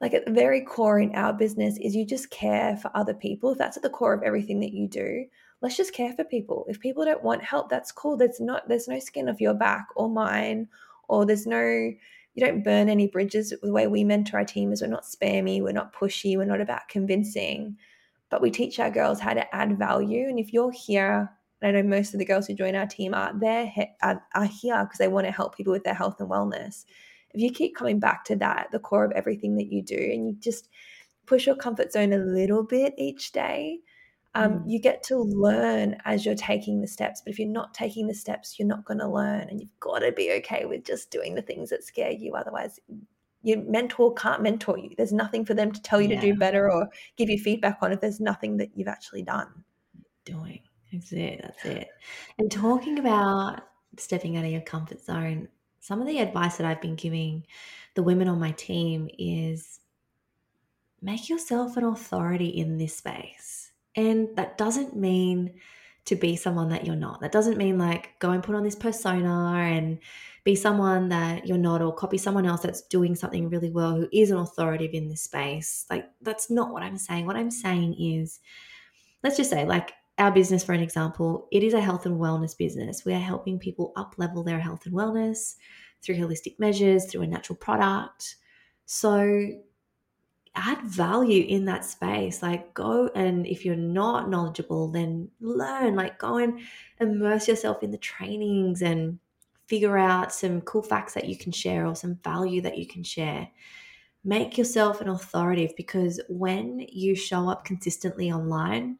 Like 0.00 0.14
at 0.14 0.24
the 0.24 0.32
very 0.32 0.60
core 0.60 1.00
in 1.00 1.16
our 1.16 1.32
business 1.32 1.78
is 1.80 1.96
you 1.96 2.06
just 2.06 2.30
care 2.30 2.76
for 2.76 2.92
other 2.94 3.14
people. 3.14 3.56
That's 3.56 3.76
at 3.76 3.82
the 3.82 3.90
core 3.90 4.14
of 4.14 4.22
everything 4.22 4.60
that 4.60 4.72
you 4.72 4.86
do, 4.86 5.24
let's 5.60 5.76
just 5.76 5.94
care 5.94 6.12
for 6.12 6.24
people. 6.24 6.64
If 6.68 6.80
people 6.80 7.04
don't 7.04 7.22
want 7.22 7.42
help, 7.42 7.68
that's 7.68 7.92
cool. 7.92 8.16
There's 8.16 8.40
not 8.40 8.68
there's 8.68 8.88
no 8.88 8.98
skin 8.98 9.28
off 9.28 9.40
your 9.40 9.54
back 9.54 9.86
or 9.96 10.08
mine, 10.08 10.68
or 11.08 11.26
there's 11.26 11.46
no 11.46 11.60
you 11.60 12.46
don't 12.46 12.64
burn 12.64 12.88
any 12.88 13.08
bridges. 13.08 13.52
The 13.62 13.72
way 13.72 13.86
we 13.86 14.04
mentor 14.04 14.38
our 14.38 14.44
team 14.44 14.72
is 14.72 14.82
we're 14.82 14.88
not 14.88 15.04
spammy, 15.04 15.60
we're 15.62 15.72
not 15.72 15.92
pushy, 15.92 16.36
we're 16.36 16.44
not 16.44 16.60
about 16.60 16.88
convincing 16.88 17.76
but 18.30 18.42
we 18.42 18.50
teach 18.50 18.78
our 18.78 18.90
girls 18.90 19.20
how 19.20 19.34
to 19.34 19.54
add 19.54 19.78
value. 19.78 20.28
And 20.28 20.38
if 20.38 20.52
you're 20.52 20.72
here, 20.72 21.30
I 21.62 21.70
know 21.70 21.82
most 21.82 22.14
of 22.14 22.18
the 22.18 22.26
girls 22.26 22.46
who 22.46 22.54
join 22.54 22.76
our 22.76 22.86
team 22.86 23.14
are 23.14 23.32
there 23.38 23.72
are, 24.02 24.22
are 24.34 24.44
here 24.44 24.84
because 24.84 24.98
they 24.98 25.08
want 25.08 25.26
to 25.26 25.32
help 25.32 25.56
people 25.56 25.72
with 25.72 25.84
their 25.84 25.94
health 25.94 26.20
and 26.20 26.30
wellness. 26.30 26.84
If 27.32 27.40
you 27.40 27.50
keep 27.50 27.74
coming 27.74 27.98
back 27.98 28.24
to 28.26 28.36
that, 28.36 28.68
the 28.70 28.78
core 28.78 29.04
of 29.04 29.12
everything 29.12 29.56
that 29.56 29.72
you 29.72 29.82
do, 29.82 29.96
and 29.96 30.28
you 30.28 30.36
just 30.38 30.68
push 31.26 31.46
your 31.46 31.56
comfort 31.56 31.92
zone 31.92 32.12
a 32.12 32.18
little 32.18 32.62
bit 32.62 32.94
each 32.96 33.32
day, 33.32 33.80
um, 34.34 34.52
mm. 34.52 34.62
you 34.66 34.80
get 34.80 35.02
to 35.04 35.16
learn 35.16 35.96
as 36.04 36.24
you're 36.24 36.34
taking 36.34 36.80
the 36.80 36.86
steps. 36.86 37.22
But 37.24 37.32
if 37.32 37.38
you're 37.38 37.48
not 37.48 37.74
taking 37.74 38.06
the 38.06 38.14
steps, 38.14 38.58
you're 38.58 38.68
not 38.68 38.84
going 38.84 39.00
to 39.00 39.08
learn. 39.08 39.48
And 39.48 39.60
you've 39.60 39.80
got 39.80 40.00
to 40.00 40.12
be 40.12 40.32
okay 40.38 40.64
with 40.64 40.84
just 40.84 41.10
doing 41.10 41.34
the 41.34 41.42
things 41.42 41.70
that 41.70 41.84
scare 41.84 42.10
you. 42.10 42.34
Otherwise, 42.34 42.78
your 43.42 43.62
mentor 43.62 44.14
can't 44.14 44.42
mentor 44.42 44.78
you. 44.78 44.90
There's 44.96 45.12
nothing 45.12 45.44
for 45.44 45.54
them 45.54 45.72
to 45.72 45.82
tell 45.82 46.00
you 46.00 46.10
yeah. 46.10 46.20
to 46.20 46.26
do 46.32 46.38
better 46.38 46.70
or 46.70 46.88
give 47.16 47.30
you 47.30 47.38
feedback 47.38 47.78
on 47.82 47.92
if 47.92 48.00
there's 48.00 48.20
nothing 48.20 48.56
that 48.58 48.70
you've 48.74 48.88
actually 48.88 49.22
done. 49.22 49.64
Doing. 50.24 50.60
That's 50.92 51.12
it. 51.12 51.40
That's 51.42 51.64
it. 51.64 51.88
And 52.38 52.50
talking 52.50 52.98
about 52.98 53.60
stepping 53.98 54.36
out 54.36 54.44
of 54.44 54.50
your 54.50 54.60
comfort 54.60 55.02
zone, 55.02 55.48
some 55.80 56.00
of 56.00 56.06
the 56.06 56.18
advice 56.18 56.56
that 56.56 56.66
I've 56.66 56.82
been 56.82 56.96
giving 56.96 57.46
the 57.94 58.02
women 58.02 58.28
on 58.28 58.38
my 58.38 58.52
team 58.52 59.08
is 59.18 59.80
make 61.00 61.28
yourself 61.28 61.76
an 61.76 61.84
authority 61.84 62.48
in 62.48 62.78
this 62.78 62.96
space. 62.96 63.67
And 63.96 64.28
that 64.36 64.58
doesn't 64.58 64.96
mean 64.96 65.54
to 66.08 66.16
be 66.16 66.36
someone 66.36 66.70
that 66.70 66.86
you're 66.86 66.96
not. 66.96 67.20
That 67.20 67.32
doesn't 67.32 67.58
mean 67.58 67.78
like 67.78 68.18
go 68.18 68.30
and 68.30 68.42
put 68.42 68.54
on 68.54 68.62
this 68.64 68.74
persona 68.74 69.52
and 69.54 69.98
be 70.42 70.54
someone 70.54 71.10
that 71.10 71.46
you're 71.46 71.58
not 71.58 71.82
or 71.82 71.94
copy 71.94 72.16
someone 72.16 72.46
else 72.46 72.62
that's 72.62 72.80
doing 72.80 73.14
something 73.14 73.50
really 73.50 73.70
well 73.70 73.94
who 73.94 74.08
is 74.10 74.30
an 74.30 74.38
authoritative 74.38 74.94
in 74.94 75.08
this 75.08 75.20
space. 75.20 75.84
Like 75.90 76.08
that's 76.22 76.48
not 76.48 76.72
what 76.72 76.82
I'm 76.82 76.96
saying. 76.96 77.26
What 77.26 77.36
I'm 77.36 77.50
saying 77.50 77.96
is 78.00 78.40
let's 79.22 79.36
just 79.36 79.50
say 79.50 79.66
like 79.66 79.92
our 80.16 80.30
business 80.30 80.64
for 80.64 80.72
an 80.72 80.80
example, 80.80 81.46
it 81.52 81.62
is 81.62 81.74
a 81.74 81.80
health 81.80 82.06
and 82.06 82.18
wellness 82.18 82.56
business. 82.56 83.04
We 83.04 83.12
are 83.12 83.18
helping 83.18 83.58
people 83.58 83.92
up 83.94 84.14
level 84.16 84.42
their 84.42 84.58
health 84.58 84.86
and 84.86 84.94
wellness 84.94 85.56
through 86.02 86.16
holistic 86.16 86.58
measures, 86.58 87.04
through 87.04 87.22
a 87.22 87.26
natural 87.26 87.56
product. 87.56 88.36
So 88.86 89.50
add 90.58 90.82
value 90.82 91.44
in 91.46 91.64
that 91.66 91.84
space. 91.84 92.42
Like, 92.42 92.74
go 92.74 93.08
and 93.14 93.46
if 93.46 93.64
you're 93.64 93.76
not 93.76 94.28
knowledgeable, 94.28 94.88
then 94.88 95.30
learn. 95.40 95.96
Like, 95.96 96.18
go 96.18 96.38
and 96.38 96.60
immerse 97.00 97.48
yourself 97.48 97.82
in 97.82 97.90
the 97.90 97.98
trainings 97.98 98.82
and 98.82 99.18
figure 99.66 99.98
out 99.98 100.32
some 100.32 100.60
cool 100.62 100.82
facts 100.82 101.14
that 101.14 101.28
you 101.28 101.36
can 101.36 101.52
share 101.52 101.86
or 101.86 101.94
some 101.94 102.16
value 102.24 102.60
that 102.62 102.78
you 102.78 102.86
can 102.86 103.02
share. 103.02 103.48
Make 104.24 104.58
yourself 104.58 105.00
an 105.00 105.08
authoritative 105.08 105.76
because 105.76 106.20
when 106.28 106.80
you 106.90 107.14
show 107.14 107.48
up 107.48 107.64
consistently 107.64 108.32
online 108.32 108.98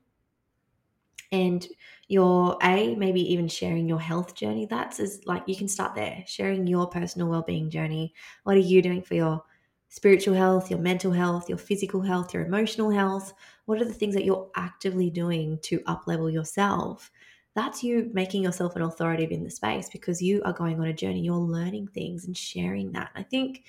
and 1.33 1.67
you're 2.09 2.57
a 2.63 2.95
maybe 2.95 3.21
even 3.33 3.49
sharing 3.49 3.87
your 3.89 4.01
health 4.01 4.35
journey 4.35 4.67
that's 4.67 4.99
is 4.99 5.21
like 5.27 5.43
you 5.47 5.55
can 5.55 5.69
start 5.69 5.95
there 5.95 6.25
sharing 6.27 6.67
your 6.67 6.87
personal 6.87 7.29
well-being 7.29 7.69
journey 7.69 8.15
what 8.45 8.57
are 8.57 8.61
you 8.61 8.81
doing 8.81 9.03
for 9.03 9.15
your 9.15 9.45
spiritual 9.89 10.35
health, 10.35 10.71
your 10.71 10.79
mental 10.79 11.13
health, 11.13 11.49
your 11.49 11.59
physical 11.59 12.01
health, 12.01 12.35
your 12.35 12.45
emotional 12.45 12.91
health? 12.91 13.33
What 13.65 13.81
are 13.81 13.85
the 13.85 13.93
things 13.93 14.15
that 14.15 14.25
you're 14.25 14.51
actively 14.55 15.11
doing 15.11 15.59
to 15.63 15.81
uplevel 15.81 16.33
yourself? 16.33 17.11
That's 17.55 17.83
you 17.83 18.11
making 18.13 18.45
yourself 18.45 18.77
an 18.77 18.83
authoritative 18.83 19.33
in 19.33 19.45
the 19.45 19.51
space 19.51 19.89
because 19.89 20.23
you 20.23 20.43
are 20.45 20.53
going 20.53 20.79
on 20.81 20.87
a 20.87 20.93
journey. 20.93 21.21
You're 21.23 21.37
learning 21.37 21.89
things 21.89 22.25
and 22.25 22.37
sharing 22.37 22.93
that. 22.93 23.11
I 23.15 23.23
think 23.23 23.65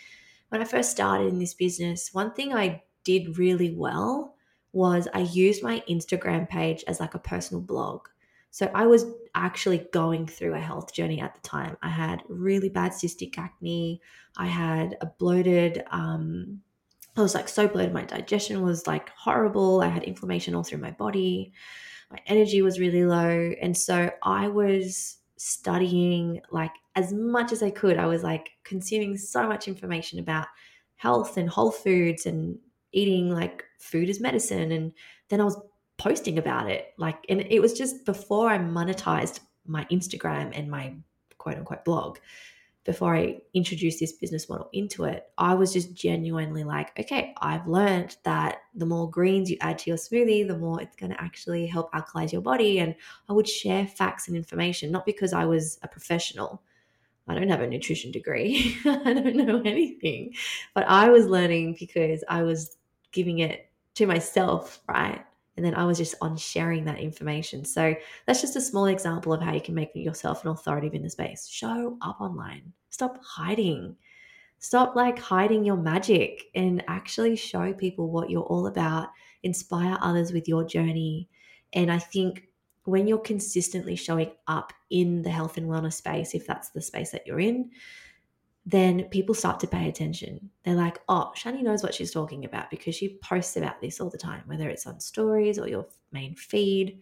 when 0.50 0.62
I 0.62 0.66
first 0.66 0.92
started 0.92 1.28
in 1.28 1.40
this 1.40 1.54
business, 1.54 2.14
one 2.14 2.34
thing 2.34 2.54
I 2.54 2.84
did 3.04 3.38
really 3.38 3.72
well 3.72 4.36
was 4.74 5.08
I 5.14 5.22
used 5.22 5.64
my 5.64 5.82
Instagram 5.90 6.48
page 6.48 6.84
as 6.88 7.00
like 7.00 7.16
a 7.16 7.20
personal 7.20 7.62
blog. 7.62 8.08
So 8.52 8.70
I 8.74 8.88
was 8.88 9.06
actually 9.36 9.88
going 9.94 10.28
through 10.28 10.56
a 10.56 10.60
health 10.60 10.94
journey 10.94 11.22
at 11.22 11.36
the 11.36 11.42
time. 11.42 11.78
I 11.82 11.90
had 11.90 12.24
really 12.28 12.70
bad 12.70 12.92
cystic 12.92 13.38
acne. 13.38 14.02
I 14.38 14.48
had 14.48 14.98
a 15.02 15.06
bloated, 15.06 15.84
um, 15.92 16.62
I 17.16 17.22
was 17.22 17.36
like 17.36 17.48
so 17.48 17.68
bloated. 17.68 17.94
My 17.94 18.06
digestion 18.06 18.62
was 18.62 18.88
like 18.88 19.10
horrible. 19.10 19.82
I 19.82 19.88
had 19.88 20.04
inflammation 20.04 20.56
all 20.56 20.64
through 20.64 20.80
my 20.80 20.92
body. 20.92 21.54
My 22.12 22.18
energy 22.26 22.62
was 22.62 22.80
really 22.80 23.06
low. 23.06 23.54
And 23.62 23.78
so 23.78 24.10
I 24.24 24.48
was 24.48 25.18
studying 25.38 26.42
like 26.52 26.72
as 26.96 27.14
much 27.14 27.52
as 27.52 27.62
I 27.62 27.70
could. 27.70 27.98
I 27.98 28.08
was 28.08 28.24
like 28.24 28.50
consuming 28.64 29.18
so 29.18 29.48
much 29.48 29.68
information 29.68 30.20
about 30.20 30.48
health 30.96 31.38
and 31.38 31.50
whole 31.50 31.72
foods 31.72 32.26
and 32.26 32.58
eating 32.92 33.30
like 33.30 33.64
food 33.80 34.10
as 34.10 34.20
medicine. 34.20 34.72
And 34.72 34.92
then 35.30 35.40
I 35.40 35.44
was 35.44 35.58
posting 36.00 36.40
about 36.40 36.70
it. 36.72 36.94
Like, 36.98 37.18
and 37.30 37.42
it 37.42 37.62
was 37.62 37.74
just 37.74 38.06
before 38.06 38.50
I 38.50 38.58
monetized 38.58 39.42
my 39.68 39.86
Instagram 39.92 40.58
and 40.58 40.72
my 40.72 40.96
quote 41.38 41.58
unquote 41.58 41.86
blog, 41.86 42.18
before 42.86 43.16
I 43.16 43.40
introduced 43.54 44.00
this 44.00 44.14
business 44.14 44.50
model 44.50 44.70
into 44.74 45.04
it, 45.04 45.26
I 45.38 45.54
was 45.54 45.72
just 45.74 45.94
genuinely 45.94 46.64
like, 46.64 46.98
okay, 47.00 47.36
I've 47.38 47.68
learned 47.68 48.18
that 48.24 48.62
the 48.74 48.86
more 48.86 49.08
greens 49.10 49.52
you 49.52 49.58
add 49.62 49.78
to 49.80 49.92
your 49.92 49.98
smoothie, 49.98 50.48
the 50.48 50.58
more 50.58 50.82
it's 50.82 50.96
going 50.96 51.12
to 51.12 51.22
actually 51.22 51.68
help 51.68 51.92
alkalize 51.94 52.32
your 52.32 52.42
body. 52.42 52.80
And 52.80 52.96
I 53.28 53.34
would 53.34 53.48
share 53.48 53.86
facts 53.86 54.28
and 54.28 54.36
information, 54.36 54.92
not 54.92 55.06
because 55.06 55.34
I 55.34 55.46
was 55.46 55.78
a 55.84 55.88
professional. 55.88 56.64
I 57.28 57.36
don't 57.36 57.50
have 57.50 57.62
a 57.62 57.68
nutrition 57.68 58.12
degree. 58.12 58.76
I 58.86 59.14
don't 59.14 59.36
know 59.36 59.62
anything. 59.64 60.34
But 60.74 60.86
I 60.88 61.10
was 61.10 61.28
learning 61.28 61.76
because 61.80 62.24
I 62.28 62.42
was 62.42 62.76
giving 63.12 63.40
it 63.40 63.70
to 63.96 64.08
myself, 64.08 64.82
right? 64.88 65.24
And 65.60 65.66
then 65.66 65.76
I 65.76 65.84
was 65.84 65.98
just 65.98 66.16
on 66.22 66.38
sharing 66.38 66.86
that 66.86 67.02
information. 67.02 67.66
So 67.66 67.94
that's 68.26 68.40
just 68.40 68.56
a 68.56 68.62
small 68.62 68.86
example 68.86 69.34
of 69.34 69.42
how 69.42 69.52
you 69.52 69.60
can 69.60 69.76
make 69.76 69.92
yourself 69.94 70.46
an 70.46 70.52
authoritative 70.52 70.96
in 70.96 71.04
the 71.04 71.10
space. 71.10 71.50
Show 71.50 71.98
up 72.02 72.22
online. 72.22 72.72
Stop 72.92 73.22
hiding. 73.22 73.98
Stop 74.60 74.96
like 74.96 75.20
hiding 75.20 75.66
your 75.66 75.76
magic 75.76 76.46
and 76.56 76.82
actually 76.88 77.36
show 77.36 77.74
people 77.74 78.10
what 78.10 78.30
you're 78.30 78.44
all 78.44 78.68
about. 78.68 79.10
Inspire 79.44 79.98
others 80.00 80.32
with 80.32 80.48
your 80.48 80.64
journey. 80.64 81.28
And 81.74 81.92
I 81.92 82.00
think 82.00 82.48
when 82.86 83.06
you're 83.06 83.18
consistently 83.18 83.98
showing 83.98 84.32
up 84.48 84.72
in 84.92 85.24
the 85.24 85.30
health 85.30 85.58
and 85.58 85.68
wellness 85.68 85.96
space, 85.96 86.34
if 86.34 86.48
that's 86.48 86.70
the 86.70 86.82
space 86.82 87.12
that 87.12 87.28
you're 87.28 87.42
in, 87.42 87.70
then 88.70 89.04
people 89.06 89.34
start 89.34 89.60
to 89.62 89.68
pay 89.68 89.90
attention. 89.90 90.50
They're 90.64 90.76
like, 90.76 91.00
oh, 91.10 91.32
Chani 91.36 91.64
knows 91.64 91.82
what 91.82 91.94
she's 91.96 92.12
talking 92.12 92.46
about 92.46 92.70
because 92.70 92.94
she 92.94 93.18
posts 93.24 93.58
about 93.58 93.82
this 93.82 94.00
all 94.00 94.10
the 94.12 94.18
time, 94.18 94.44
whether 94.46 94.70
it's 94.70 94.86
on 94.86 95.00
stories 95.00 95.58
or 95.58 95.68
your 95.68 95.88
main 96.12 96.36
feed. 96.36 97.02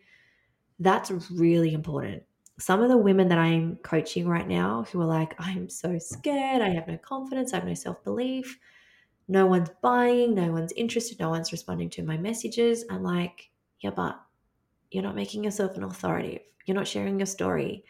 That's 0.79 1.11
really 1.31 1.73
important. 1.73 2.23
some 2.59 2.81
of 2.81 2.89
the 2.89 2.97
women 2.97 3.27
that 3.27 3.37
I'm 3.37 3.75
coaching 3.83 4.27
right 4.27 4.47
now 4.47 4.85
who 4.91 4.99
are 5.01 5.05
like, 5.05 5.35
I'm 5.39 5.69
so 5.69 5.99
scared, 5.99 6.61
I 6.61 6.69
have 6.69 6.87
no 6.87 6.97
confidence, 6.97 7.53
I 7.53 7.57
have 7.57 7.67
no 7.67 7.73
self 7.75 8.03
belief, 8.03 8.57
no 9.27 9.45
one's 9.45 9.69
buying, 9.81 10.33
no 10.33 10.51
one's 10.51 10.71
interested, 10.73 11.19
no 11.19 11.29
one's 11.29 11.51
responding 11.51 11.89
to 11.91 12.03
my 12.03 12.17
messages. 12.17 12.85
I'm 12.89 13.03
like, 13.03 13.49
yeah, 13.81 13.91
but 13.91 14.19
you're 14.89 15.03
not 15.03 15.15
making 15.15 15.43
yourself 15.43 15.77
an 15.77 15.83
authoritative. 15.83 16.41
You're 16.65 16.75
not 16.77 16.87
sharing 16.87 17.19
your 17.19 17.25
story. 17.27 17.83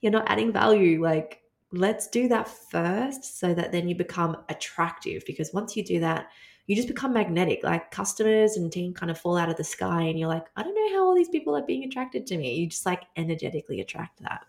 You're 0.00 0.12
not 0.12 0.28
adding 0.28 0.52
value. 0.52 1.02
Like, 1.02 1.43
let's 1.74 2.06
do 2.08 2.28
that 2.28 2.48
first 2.48 3.38
so 3.38 3.52
that 3.54 3.72
then 3.72 3.88
you 3.88 3.94
become 3.94 4.36
attractive. 4.48 5.24
Because 5.26 5.52
once 5.52 5.76
you 5.76 5.84
do 5.84 6.00
that, 6.00 6.28
you 6.66 6.76
just 6.76 6.88
become 6.88 7.12
magnetic. 7.12 7.60
Like 7.62 7.90
customers 7.90 8.56
and 8.56 8.72
team 8.72 8.94
kind 8.94 9.10
of 9.10 9.18
fall 9.18 9.36
out 9.36 9.50
of 9.50 9.56
the 9.56 9.64
sky, 9.64 10.02
and 10.02 10.18
you're 10.18 10.28
like, 10.28 10.46
I 10.56 10.62
don't 10.62 10.74
know 10.74 10.96
how 10.96 11.04
all 11.04 11.14
these 11.14 11.28
people 11.28 11.56
are 11.56 11.66
being 11.66 11.84
attracted 11.84 12.26
to 12.28 12.38
me. 12.38 12.54
You 12.54 12.68
just 12.68 12.86
like 12.86 13.02
energetically 13.16 13.80
attract 13.80 14.22
that. 14.22 14.46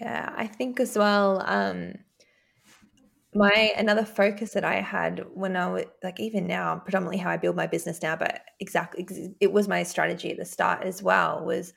Yeah, 0.00 0.32
I 0.34 0.46
think 0.46 0.80
as 0.80 0.96
well. 0.96 1.42
Um, 1.46 1.94
my 3.34 3.72
another 3.76 4.04
focus 4.04 4.52
that 4.52 4.64
I 4.64 4.80
had 4.80 5.24
when 5.34 5.56
I 5.56 5.68
was 5.68 5.84
like 6.02 6.18
even 6.18 6.46
now, 6.46 6.78
predominantly 6.78 7.18
how 7.18 7.30
I 7.30 7.36
build 7.36 7.54
my 7.54 7.66
business 7.66 8.02
now, 8.02 8.16
but 8.16 8.42
exactly 8.60 9.34
it 9.40 9.52
was 9.52 9.68
my 9.68 9.82
strategy 9.82 10.30
at 10.30 10.38
the 10.38 10.44
start 10.44 10.84
as 10.84 11.02
well 11.02 11.44
was 11.44 11.72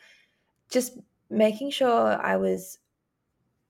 just 0.71 0.97
making 1.29 1.71
sure 1.71 2.19
I 2.21 2.37
was 2.37 2.79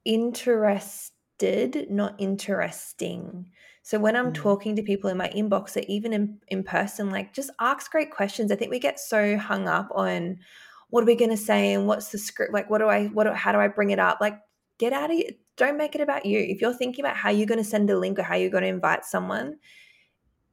interested, 0.05 1.87
not 1.89 2.15
interesting. 2.19 3.51
So 3.83 3.99
when 3.99 4.15
I'm 4.15 4.31
mm. 4.31 4.35
talking 4.35 4.75
to 4.75 4.83
people 4.83 5.09
in 5.09 5.17
my 5.17 5.29
inbox 5.29 5.75
or 5.75 5.83
even 5.87 6.13
in, 6.13 6.39
in 6.47 6.63
person, 6.63 7.11
like 7.11 7.33
just 7.33 7.51
ask 7.59 7.91
great 7.91 8.11
questions. 8.11 8.51
I 8.51 8.55
think 8.55 8.71
we 8.71 8.79
get 8.79 8.99
so 8.99 9.37
hung 9.37 9.67
up 9.67 9.89
on 9.93 10.39
what 10.89 11.03
are 11.03 11.07
we 11.07 11.15
going 11.15 11.31
to 11.31 11.37
say 11.37 11.73
and 11.73 11.87
what's 11.87 12.09
the 12.09 12.19
script 12.19 12.53
like 12.53 12.69
what 12.69 12.77
do 12.77 12.87
I 12.87 13.07
what 13.07 13.23
do, 13.23 13.31
how 13.31 13.51
do 13.51 13.57
I 13.57 13.67
bring 13.67 13.89
it 13.89 13.99
up? 13.99 14.19
Like 14.21 14.39
get 14.77 14.93
out 14.93 15.11
of 15.11 15.17
it. 15.17 15.39
Don't 15.57 15.77
make 15.77 15.95
it 15.95 16.01
about 16.01 16.25
you. 16.25 16.39
If 16.39 16.61
you're 16.61 16.73
thinking 16.73 17.03
about 17.03 17.17
how 17.17 17.29
you're 17.29 17.47
going 17.47 17.61
to 17.61 17.63
send 17.63 17.89
a 17.89 17.97
link 17.97 18.17
or 18.19 18.23
how 18.23 18.35
you're 18.35 18.49
going 18.49 18.63
to 18.63 18.69
invite 18.69 19.05
someone, 19.05 19.57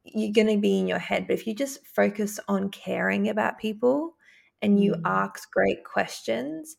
you're 0.03 0.33
going 0.33 0.47
to 0.47 0.57
be 0.57 0.79
in 0.79 0.87
your 0.87 0.99
head. 0.99 1.25
But 1.27 1.35
if 1.35 1.47
you 1.47 1.55
just 1.55 1.85
focus 1.85 2.39
on 2.47 2.69
caring 2.69 3.29
about 3.29 3.59
people 3.59 4.15
and 4.61 4.83
you 4.83 4.93
mm. 4.93 5.01
ask 5.05 5.51
great 5.51 5.83
questions, 5.83 6.75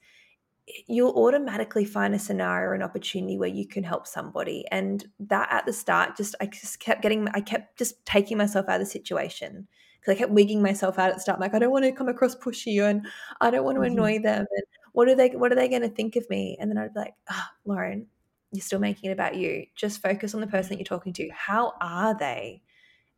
you'll 0.86 1.16
automatically 1.16 1.84
find 1.84 2.14
a 2.14 2.18
scenario 2.18 2.70
or 2.70 2.74
an 2.74 2.82
opportunity 2.82 3.38
where 3.38 3.48
you 3.48 3.66
can 3.66 3.84
help 3.84 4.06
somebody. 4.06 4.64
And 4.70 5.04
that 5.20 5.48
at 5.50 5.66
the 5.66 5.72
start 5.72 6.16
just 6.16 6.34
i 6.40 6.46
just 6.46 6.80
kept 6.80 7.02
getting 7.02 7.28
i 7.34 7.40
kept 7.40 7.78
just 7.78 8.04
taking 8.04 8.38
myself 8.38 8.68
out 8.68 8.80
of 8.80 8.86
the 8.86 8.90
situation. 8.90 9.66
Because 10.00 10.16
i 10.16 10.18
kept 10.18 10.32
wigging 10.32 10.62
myself 10.62 10.98
out 10.98 11.10
at 11.10 11.14
the 11.14 11.20
start 11.20 11.40
like 11.40 11.54
i 11.54 11.58
don't 11.58 11.70
want 11.70 11.84
to 11.84 11.92
come 11.92 12.08
across 12.08 12.34
pushy 12.34 12.82
and 12.82 13.06
i 13.40 13.50
don't 13.50 13.64
want 13.64 13.76
to 13.76 13.82
mm-hmm. 13.82 13.92
annoy 13.92 14.18
them 14.18 14.46
and 14.50 14.64
what 14.92 15.08
are 15.08 15.14
they 15.14 15.28
what 15.28 15.52
are 15.52 15.54
they 15.54 15.68
going 15.68 15.82
to 15.82 15.88
think 15.88 16.16
of 16.16 16.28
me? 16.28 16.56
And 16.60 16.70
then 16.70 16.78
i'd 16.78 16.94
be 16.94 17.00
like 17.00 17.14
oh, 17.30 17.46
lauren 17.64 18.06
you're 18.52 18.62
still 18.62 18.78
making 18.78 19.10
it 19.10 19.14
about 19.14 19.34
you. 19.34 19.66
Just 19.74 20.02
focus 20.02 20.34
on 20.34 20.40
the 20.40 20.46
person 20.46 20.70
that 20.70 20.78
you're 20.78 20.84
talking 20.84 21.14
to. 21.14 21.28
How 21.30 21.72
are 21.80 22.16
they? 22.16 22.62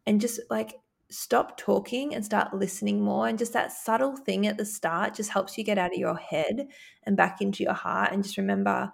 And 0.07 0.21
just 0.21 0.41
like 0.49 0.75
stop 1.11 1.57
talking 1.57 2.15
and 2.15 2.25
start 2.25 2.55
listening 2.55 3.01
more. 3.01 3.29
And 3.29 3.39
just 3.39 3.53
that 3.53 3.73
subtle 3.73 4.17
thing 4.17 4.47
at 4.47 4.57
the 4.57 4.65
start 4.65 5.15
just 5.15 5.31
helps 5.31 5.57
you 5.57 5.65
get 5.65 5.79
out 5.79 5.93
of 5.93 5.99
your 5.99 6.17
head 6.17 6.69
and 7.05 7.17
back 7.17 7.41
into 7.41 7.63
your 7.63 7.75
heart. 7.75 8.13
And 8.13 8.23
just 8.23 8.37
remember 8.37 8.93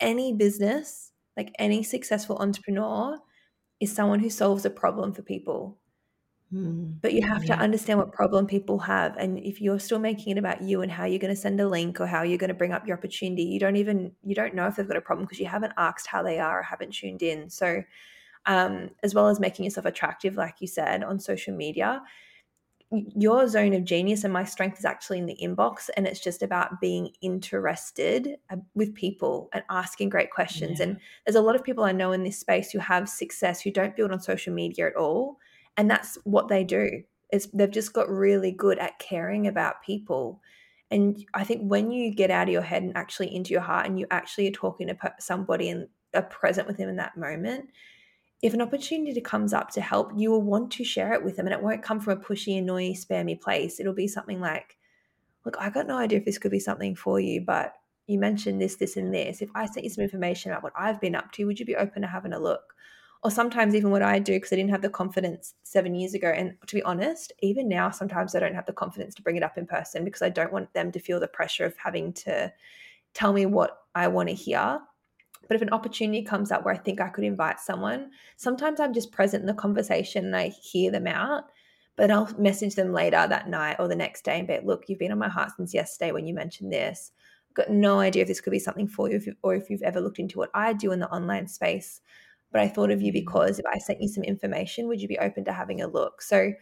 any 0.00 0.32
business, 0.32 1.12
like 1.36 1.52
any 1.58 1.82
successful 1.82 2.38
entrepreneur, 2.38 3.18
is 3.80 3.92
someone 3.92 4.20
who 4.20 4.30
solves 4.30 4.64
a 4.64 4.70
problem 4.70 5.12
for 5.12 5.22
people. 5.22 5.78
Mm, 6.52 7.00
but 7.02 7.12
you 7.12 7.26
have 7.26 7.44
yeah. 7.44 7.56
to 7.56 7.62
understand 7.62 7.98
what 7.98 8.12
problem 8.12 8.46
people 8.46 8.78
have. 8.78 9.16
And 9.16 9.38
if 9.38 9.60
you're 9.60 9.80
still 9.80 9.98
making 9.98 10.36
it 10.36 10.38
about 10.38 10.62
you 10.62 10.82
and 10.82 10.92
how 10.92 11.04
you're 11.04 11.18
going 11.18 11.34
to 11.34 11.40
send 11.40 11.60
a 11.60 11.68
link 11.68 12.00
or 12.00 12.06
how 12.06 12.22
you're 12.22 12.38
going 12.38 12.48
to 12.48 12.54
bring 12.54 12.72
up 12.72 12.86
your 12.86 12.96
opportunity, 12.96 13.42
you 13.42 13.58
don't 13.58 13.76
even 13.76 14.12
you 14.22 14.34
don't 14.34 14.54
know 14.54 14.66
if 14.66 14.76
they've 14.76 14.86
got 14.86 14.96
a 14.96 15.00
problem 15.00 15.26
because 15.26 15.40
you 15.40 15.46
haven't 15.46 15.72
asked 15.76 16.06
how 16.06 16.22
they 16.22 16.38
are 16.38 16.60
or 16.60 16.62
haven't 16.62 16.92
tuned 16.94 17.22
in. 17.22 17.50
So 17.50 17.82
um, 18.46 18.90
as 19.02 19.14
well 19.14 19.28
as 19.28 19.40
making 19.40 19.64
yourself 19.64 19.86
attractive, 19.86 20.36
like 20.36 20.56
you 20.60 20.66
said, 20.66 21.04
on 21.04 21.18
social 21.18 21.54
media. 21.54 22.02
Your 22.92 23.48
zone 23.48 23.74
of 23.74 23.84
genius 23.84 24.22
and 24.22 24.32
my 24.32 24.44
strength 24.44 24.78
is 24.78 24.84
actually 24.84 25.18
in 25.18 25.26
the 25.26 25.36
inbox, 25.42 25.90
and 25.96 26.06
it's 26.06 26.20
just 26.20 26.40
about 26.42 26.80
being 26.80 27.10
interested 27.20 28.36
uh, 28.48 28.56
with 28.76 28.94
people 28.94 29.48
and 29.52 29.64
asking 29.68 30.08
great 30.08 30.30
questions. 30.30 30.78
Yeah. 30.78 30.86
And 30.86 31.00
there's 31.26 31.34
a 31.34 31.40
lot 31.40 31.56
of 31.56 31.64
people 31.64 31.82
I 31.82 31.90
know 31.90 32.12
in 32.12 32.22
this 32.22 32.38
space 32.38 32.70
who 32.70 32.78
have 32.78 33.08
success 33.08 33.60
who 33.60 33.72
don't 33.72 33.96
build 33.96 34.12
on 34.12 34.20
social 34.20 34.54
media 34.54 34.86
at 34.86 34.96
all, 34.96 35.38
and 35.76 35.90
that's 35.90 36.16
what 36.22 36.46
they 36.46 36.62
do. 36.62 37.02
Is 37.32 37.48
they've 37.52 37.68
just 37.68 37.92
got 37.92 38.08
really 38.08 38.52
good 38.52 38.78
at 38.78 39.00
caring 39.00 39.48
about 39.48 39.82
people. 39.82 40.40
And 40.92 41.26
I 41.34 41.42
think 41.42 41.62
when 41.68 41.90
you 41.90 42.14
get 42.14 42.30
out 42.30 42.46
of 42.46 42.52
your 42.52 42.62
head 42.62 42.84
and 42.84 42.96
actually 42.96 43.34
into 43.34 43.50
your 43.50 43.62
heart, 43.62 43.86
and 43.86 43.98
you 43.98 44.06
actually 44.12 44.46
are 44.46 44.52
talking 44.52 44.86
to 44.86 44.96
somebody 45.18 45.70
and 45.70 45.88
are 46.14 46.22
present 46.22 46.68
with 46.68 46.76
them 46.76 46.88
in 46.88 46.96
that 46.96 47.16
moment, 47.16 47.70
if 48.42 48.52
an 48.52 48.60
opportunity 48.60 49.20
comes 49.20 49.52
up 49.52 49.70
to 49.70 49.80
help, 49.80 50.12
you 50.14 50.30
will 50.30 50.42
want 50.42 50.70
to 50.72 50.84
share 50.84 51.12
it 51.14 51.24
with 51.24 51.36
them 51.36 51.46
and 51.46 51.54
it 51.54 51.62
won't 51.62 51.82
come 51.82 52.00
from 52.00 52.18
a 52.18 52.22
pushy, 52.22 52.58
annoying, 52.58 52.94
spammy 52.94 53.40
place. 53.40 53.80
It'll 53.80 53.94
be 53.94 54.08
something 54.08 54.40
like, 54.40 54.76
look, 55.44 55.56
I 55.58 55.70
got 55.70 55.86
no 55.86 55.96
idea 55.96 56.18
if 56.18 56.24
this 56.24 56.38
could 56.38 56.50
be 56.50 56.60
something 56.60 56.94
for 56.94 57.18
you, 57.18 57.40
but 57.40 57.74
you 58.06 58.18
mentioned 58.18 58.60
this, 58.60 58.76
this, 58.76 58.96
and 58.96 59.12
this. 59.12 59.40
If 59.40 59.50
I 59.54 59.66
sent 59.66 59.84
you 59.84 59.90
some 59.90 60.04
information 60.04 60.50
about 60.50 60.62
what 60.62 60.74
I've 60.76 61.00
been 61.00 61.14
up 61.14 61.32
to, 61.32 61.44
would 61.44 61.58
you 61.58 61.66
be 61.66 61.76
open 61.76 62.02
to 62.02 62.08
having 62.08 62.32
a 62.32 62.38
look? 62.38 62.74
Or 63.22 63.30
sometimes 63.30 63.74
even 63.74 63.90
what 63.90 64.02
I 64.02 64.18
do, 64.18 64.34
because 64.34 64.52
I 64.52 64.56
didn't 64.56 64.70
have 64.70 64.82
the 64.82 64.90
confidence 64.90 65.54
seven 65.62 65.94
years 65.94 66.14
ago. 66.14 66.28
And 66.28 66.54
to 66.66 66.74
be 66.74 66.82
honest, 66.82 67.32
even 67.40 67.68
now, 67.68 67.90
sometimes 67.90 68.34
I 68.34 68.40
don't 68.40 68.54
have 68.54 68.66
the 68.66 68.72
confidence 68.72 69.14
to 69.16 69.22
bring 69.22 69.36
it 69.36 69.42
up 69.42 69.56
in 69.56 69.66
person 69.66 70.04
because 70.04 70.22
I 70.22 70.28
don't 70.28 70.52
want 70.52 70.72
them 70.74 70.92
to 70.92 71.00
feel 71.00 71.18
the 71.18 71.26
pressure 71.26 71.64
of 71.64 71.74
having 71.78 72.12
to 72.12 72.52
tell 73.14 73.32
me 73.32 73.46
what 73.46 73.78
I 73.94 74.08
want 74.08 74.28
to 74.28 74.34
hear 74.34 74.80
but 75.48 75.54
if 75.54 75.62
an 75.62 75.70
opportunity 75.70 76.22
comes 76.22 76.50
up 76.50 76.64
where 76.64 76.74
I 76.74 76.78
think 76.78 77.00
I 77.00 77.08
could 77.08 77.24
invite 77.24 77.60
someone, 77.60 78.10
sometimes 78.36 78.80
I'm 78.80 78.92
just 78.92 79.12
present 79.12 79.42
in 79.42 79.46
the 79.46 79.54
conversation 79.54 80.24
and 80.24 80.36
I 80.36 80.48
hear 80.48 80.90
them 80.90 81.06
out. 81.06 81.44
But 81.96 82.10
I'll 82.10 82.30
message 82.38 82.74
them 82.74 82.92
later 82.92 83.26
that 83.26 83.48
night 83.48 83.76
or 83.78 83.88
the 83.88 83.96
next 83.96 84.24
day 84.24 84.38
and 84.38 84.46
be, 84.46 84.54
like, 84.54 84.66
look, 84.66 84.84
you've 84.86 84.98
been 84.98 85.12
on 85.12 85.18
my 85.18 85.30
heart 85.30 85.52
since 85.56 85.72
yesterday 85.72 86.12
when 86.12 86.26
you 86.26 86.34
mentioned 86.34 86.72
this. 86.72 87.10
I've 87.50 87.54
got 87.54 87.70
no 87.70 88.00
idea 88.00 88.22
if 88.22 88.28
this 88.28 88.40
could 88.40 88.50
be 88.50 88.58
something 88.58 88.86
for 88.86 89.10
you 89.10 89.20
or 89.42 89.54
if 89.54 89.70
you've 89.70 89.82
ever 89.82 90.00
looked 90.00 90.18
into 90.18 90.38
what 90.38 90.50
I 90.52 90.74
do 90.74 90.92
in 90.92 91.00
the 91.00 91.10
online 91.10 91.46
space. 91.46 92.02
But 92.52 92.60
I 92.60 92.68
thought 92.68 92.90
of 92.90 93.00
you 93.00 93.12
mm. 93.12 93.14
because 93.14 93.58
if 93.58 93.64
I 93.66 93.78
sent 93.78 94.02
you 94.02 94.08
some 94.08 94.24
information, 94.24 94.88
would 94.88 95.00
you 95.00 95.08
be 95.08 95.18
open 95.18 95.44
to 95.44 95.52
having 95.52 95.80
a 95.80 95.86
look? 95.86 96.20
So 96.20 96.52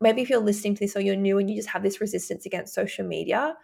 maybe 0.00 0.22
if 0.22 0.30
you're 0.30 0.40
listening 0.40 0.74
to 0.76 0.80
this 0.80 0.96
or 0.96 1.00
you're 1.00 1.16
new 1.16 1.38
and 1.38 1.50
you 1.50 1.56
just 1.56 1.68
have 1.68 1.82
this 1.82 2.00
resistance 2.00 2.46
against 2.46 2.74
social 2.74 3.06
media, 3.06 3.56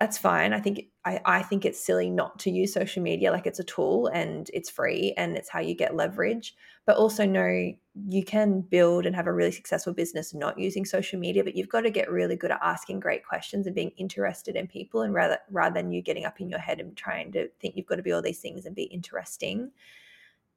that's 0.00 0.16
fine. 0.16 0.54
I 0.54 0.60
think 0.60 0.86
I, 1.04 1.20
I 1.26 1.42
think 1.42 1.66
it's 1.66 1.78
silly 1.78 2.08
not 2.08 2.38
to 2.40 2.50
use 2.50 2.72
social 2.72 3.02
media 3.02 3.30
like 3.30 3.46
it's 3.46 3.58
a 3.58 3.64
tool 3.64 4.06
and 4.06 4.50
it's 4.54 4.70
free 4.70 5.12
and 5.18 5.36
it's 5.36 5.50
how 5.50 5.60
you 5.60 5.74
get 5.74 5.94
leverage. 5.94 6.54
But 6.86 6.96
also 6.96 7.26
know 7.26 7.72
you 8.08 8.24
can 8.24 8.62
build 8.62 9.04
and 9.04 9.14
have 9.14 9.26
a 9.26 9.32
really 9.32 9.52
successful 9.52 9.92
business 9.92 10.32
not 10.32 10.58
using 10.58 10.86
social 10.86 11.20
media, 11.20 11.44
but 11.44 11.54
you've 11.54 11.68
got 11.68 11.82
to 11.82 11.90
get 11.90 12.10
really 12.10 12.34
good 12.34 12.50
at 12.50 12.60
asking 12.62 13.00
great 13.00 13.26
questions 13.26 13.66
and 13.66 13.76
being 13.76 13.92
interested 13.98 14.56
in 14.56 14.66
people 14.66 15.02
and 15.02 15.12
rather 15.12 15.38
rather 15.50 15.74
than 15.74 15.92
you 15.92 16.00
getting 16.00 16.24
up 16.24 16.40
in 16.40 16.48
your 16.48 16.58
head 16.58 16.80
and 16.80 16.96
trying 16.96 17.30
to 17.32 17.48
think 17.60 17.76
you've 17.76 17.86
got 17.86 17.96
to 17.96 18.02
be 18.02 18.12
all 18.12 18.22
these 18.22 18.40
things 18.40 18.64
and 18.64 18.74
be 18.74 18.84
interesting. 18.84 19.70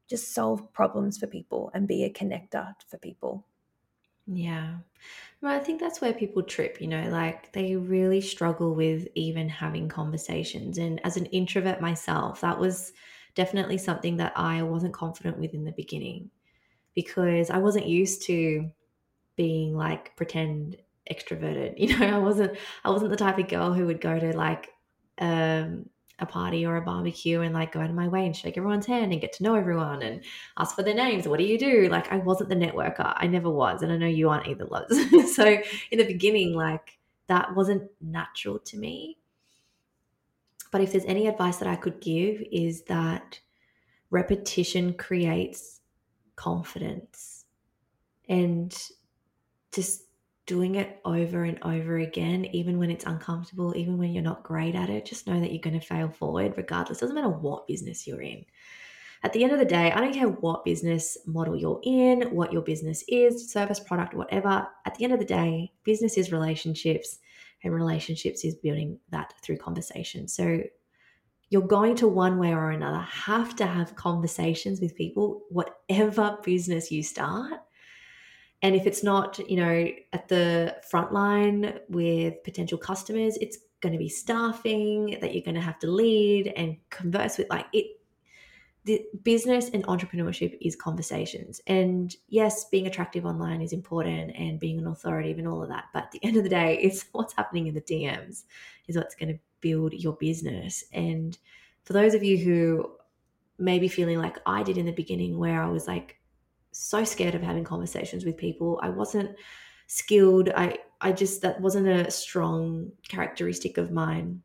Just 0.10 0.34
solve 0.34 0.72
problems 0.72 1.18
for 1.18 1.28
people 1.28 1.70
and 1.74 1.86
be 1.86 2.06
a 2.06 2.10
connector 2.10 2.74
for 2.88 2.98
people. 2.98 3.46
Yeah. 4.26 4.78
Well, 5.42 5.56
I 5.56 5.60
think 5.60 5.80
that's 5.82 6.02
where 6.02 6.14
people 6.14 6.44
trip, 6.44 6.82
you 6.82 6.88
know, 6.88 7.10
like 7.10 7.52
they 7.54 7.76
really 7.76 8.22
struggle 8.22 8.76
with 8.76 9.08
even 9.16 9.50
having 9.50 9.90
conversations. 9.90 10.78
And 10.78 11.06
as 11.06 11.18
an 11.18 11.28
introvert 11.28 11.82
myself, 11.82 12.42
that 12.42 12.60
was 12.60 12.94
definitely 13.36 13.78
something 13.78 14.18
that 14.18 14.34
I 14.38 14.64
wasn't 14.64 14.94
confident 14.94 15.40
with 15.40 15.54
in 15.54 15.66
the 15.66 15.74
beginning 15.74 16.32
because 16.96 17.50
I 17.50 17.60
wasn't 17.60 17.88
used 17.88 18.24
to 18.28 18.72
being 19.36 19.76
like 19.76 20.16
pretend 20.16 20.78
extroverted. 21.12 21.76
You 21.80 21.98
know, 22.00 22.16
I 22.18 22.20
wasn't 22.20 22.58
I 22.86 22.92
wasn't 22.92 23.12
the 23.12 23.18
type 23.18 23.40
of 23.40 23.48
girl 23.50 23.74
who 23.74 23.88
would 23.88 24.02
go 24.02 24.20
to 24.20 24.36
like 24.38 24.70
um 25.20 25.90
a 26.24 26.26
party 26.26 26.66
or 26.66 26.78
a 26.78 26.82
barbecue 26.82 27.42
and 27.42 27.54
like 27.54 27.74
go 27.74 27.82
out 27.82 27.90
of 27.90 27.96
my 27.96 28.08
way 28.08 28.26
and 28.26 28.36
shake 28.36 28.58
everyone's 28.58 28.88
hand 28.88 29.12
and 29.12 29.22
get 29.22 29.34
to 29.34 29.44
know 29.44 29.56
everyone 29.56 30.02
and 30.02 30.24
ask 30.58 30.76
for 30.76 30.82
their 30.82 30.96
names. 30.96 31.28
What 31.28 31.38
do 31.38 31.46
you 31.46 31.60
do? 31.60 31.88
Like 31.90 32.12
I 32.12 32.18
wasn't 32.18 32.50
the 32.50 32.56
networker. 32.56 33.14
I 33.16 33.28
never 33.28 33.50
was. 33.50 33.84
And 33.84 33.92
I 33.92 33.98
know 33.98 34.08
you 34.08 34.30
aren't 34.30 34.48
either, 34.48 34.66
Loves. 34.66 35.36
so 35.36 35.58
in 35.92 36.00
the 36.00 36.06
beginning, 36.06 36.56
like 36.56 36.98
that 37.28 37.56
wasn't 37.56 37.84
natural 38.02 38.60
to 38.60 38.78
me. 38.78 39.18
But 40.72 40.82
if 40.82 40.92
there's 40.92 41.06
any 41.06 41.28
advice 41.28 41.58
that 41.58 41.68
I 41.68 41.76
could 41.76 42.02
give 42.02 42.42
is 42.52 42.84
that 42.84 43.40
repetition 44.10 44.94
creates 44.94 45.82
confidence 46.36 47.46
and 48.28 48.76
just 49.72 50.03
doing 50.46 50.76
it 50.76 51.00
over 51.06 51.44
and 51.44 51.58
over 51.64 51.98
again, 51.98 52.46
even 52.46 52.78
when 52.78 52.92
it's 52.92 53.06
uncomfortable, 53.06 53.76
even 53.78 53.98
when 53.98 54.12
you're 54.12 54.24
not 54.24 54.44
great 54.44 54.76
at 54.76 54.90
it, 54.90 55.06
just 55.06 55.26
know 55.26 55.40
that 55.40 55.52
you're 55.52 55.62
going 55.62 55.80
to 55.80 55.86
fail 55.86 56.10
forward 56.10 56.54
regardless. 56.58 57.00
Doesn't 57.00 57.16
matter 57.16 57.30
what 57.30 57.68
business 57.68 58.06
you're 58.06 58.22
in. 58.22 58.46
At 59.24 59.32
the 59.32 59.42
end 59.44 59.54
of 59.54 59.60
the 59.60 59.66
day, 59.66 59.90
I 59.92 60.02
don't 60.02 60.14
care 60.14 60.28
what 60.28 60.66
business 60.66 61.18
model 61.26 61.56
you're 61.56 61.80
in, 61.84 62.24
what 62.36 62.52
your 62.52 62.62
business 62.62 63.06
is, 63.08 63.50
service, 63.50 63.80
product, 63.80 64.14
whatever. 64.14 64.68
At 64.86 64.96
the 64.96 65.06
end 65.06 65.14
of 65.14 65.20
the 65.20 65.26
day, 65.26 65.72
business 65.86 66.18
is 66.18 66.34
relationships 66.34 67.20
and 67.64 67.74
relationships 67.74 68.44
is 68.44 68.56
building 68.56 69.00
that 69.12 69.34
through 69.42 69.58
conversation. 69.58 70.28
So 70.28 70.62
you're 71.50 71.62
going 71.62 71.96
to 71.98 72.08
one 72.08 72.38
way 72.38 72.50
or 72.50 72.72
another 72.72 73.00
have 73.00 73.56
to 73.58 73.66
have 73.66 73.96
conversations 73.96 74.82
with 74.82 74.96
people, 74.96 75.44
whatever 75.50 76.38
business 76.44 76.92
you 76.92 77.02
start. 77.02 77.62
And 78.63 78.76
if 78.76 78.88
it's 78.88 79.04
not, 79.04 79.38
you 79.49 79.58
know, 79.58 79.89
at 80.13 80.30
the 80.30 80.78
front 80.89 81.12
line 81.12 81.80
with 81.89 82.41
potential 82.45 82.78
customers, 82.78 83.38
it's 83.41 83.58
going 83.82 83.91
to 83.91 83.99
be 83.99 84.08
staffing 84.08 85.17
that 85.19 85.34
you're 85.34 85.43
going 85.43 85.56
to 85.56 85.62
have 85.62 85.78
to 85.80 85.88
lead 85.88 86.47
and 86.56 86.78
converse 86.89 87.38
with. 87.38 87.49
Like 87.49 87.65
it, 87.73 87.88
the 88.86 89.04
business 89.23 89.69
and 89.73 89.86
entrepreneurship 89.86 90.58
is 90.62 90.78
conversations. 90.78 91.60
And 91.67 92.15
yes, 92.30 92.65
being 92.69 92.88
attractive 92.88 93.26
online 93.26 93.62
is 93.62 93.73
important 93.73 94.32
and 94.38 94.62
being 94.62 94.80
an 94.80 94.88
authoritative 94.88 95.39
and 95.39 95.47
all 95.47 95.62
of 95.62 95.67
that. 95.67 95.86
But 95.93 96.04
at 96.04 96.12
the 96.12 96.23
end 96.23 96.38
of 96.38 96.43
the 96.43 96.49
day, 96.49 96.80
it's 96.82 97.06
what's 97.12 97.34
happening 97.34 97.67
in 97.67 97.73
the 97.73 97.82
DMs 97.82 98.43
is 98.88 98.95
what's 98.95 99.15
going 99.15 99.34
to 99.34 99.39
build 99.60 99.93
your 99.93 100.13
business. 100.13 100.86
And 100.93 101.38
for 101.84 101.91
those 101.91 102.13
of 102.13 102.23
you 102.23 102.38
who 102.38 102.91
may 103.60 103.78
be 103.78 103.89
feeling 103.89 104.19
like 104.19 104.38
I 104.45 104.63
did 104.63 104.78
in 104.78 104.86
the 104.86 104.93
beginning, 104.93 105.38
where 105.38 105.62
I 105.62 105.67
was 105.67 105.86
like 105.86 106.17
so 106.74 107.04
scared 107.04 107.36
of 107.36 107.42
having 107.42 107.64
conversations 107.64 108.26
with 108.26 108.38
people, 108.38 108.80
I 108.84 108.90
wasn't 108.90 109.36
skilled. 109.88 110.50
I, 110.50 110.78
I 111.02 111.12
just, 111.12 111.42
that 111.42 111.62
wasn't 111.62 111.88
a 111.88 112.12
strong 112.12 112.92
characteristic 113.08 113.78
of 113.78 113.92
mine. 113.92 114.42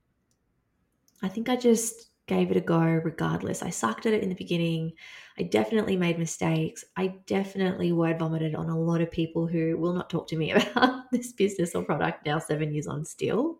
I 1.22 1.28
think 1.28 1.48
I 1.48 1.56
just 1.56 2.08
gave 2.28 2.50
it 2.50 2.56
a 2.56 2.60
go 2.60 2.80
regardless. 2.80 3.62
I 3.62 3.70
sucked 3.70 4.06
at 4.06 4.12
it 4.12 4.22
in 4.22 4.28
the 4.28 4.34
beginning. 4.34 4.92
I 5.38 5.44
definitely 5.44 5.96
made 5.96 6.18
mistakes. 6.18 6.84
I 6.96 7.14
definitely 7.26 7.92
word 7.92 8.18
vomited 8.18 8.54
on 8.54 8.68
a 8.68 8.78
lot 8.78 9.00
of 9.00 9.10
people 9.10 9.46
who 9.46 9.76
will 9.78 9.94
not 9.94 10.10
talk 10.10 10.28
to 10.28 10.36
me 10.36 10.52
about 10.52 11.10
this 11.10 11.32
business 11.32 11.74
or 11.74 11.82
product 11.82 12.26
now, 12.26 12.38
seven 12.38 12.72
years 12.72 12.86
on 12.86 13.04
still. 13.04 13.58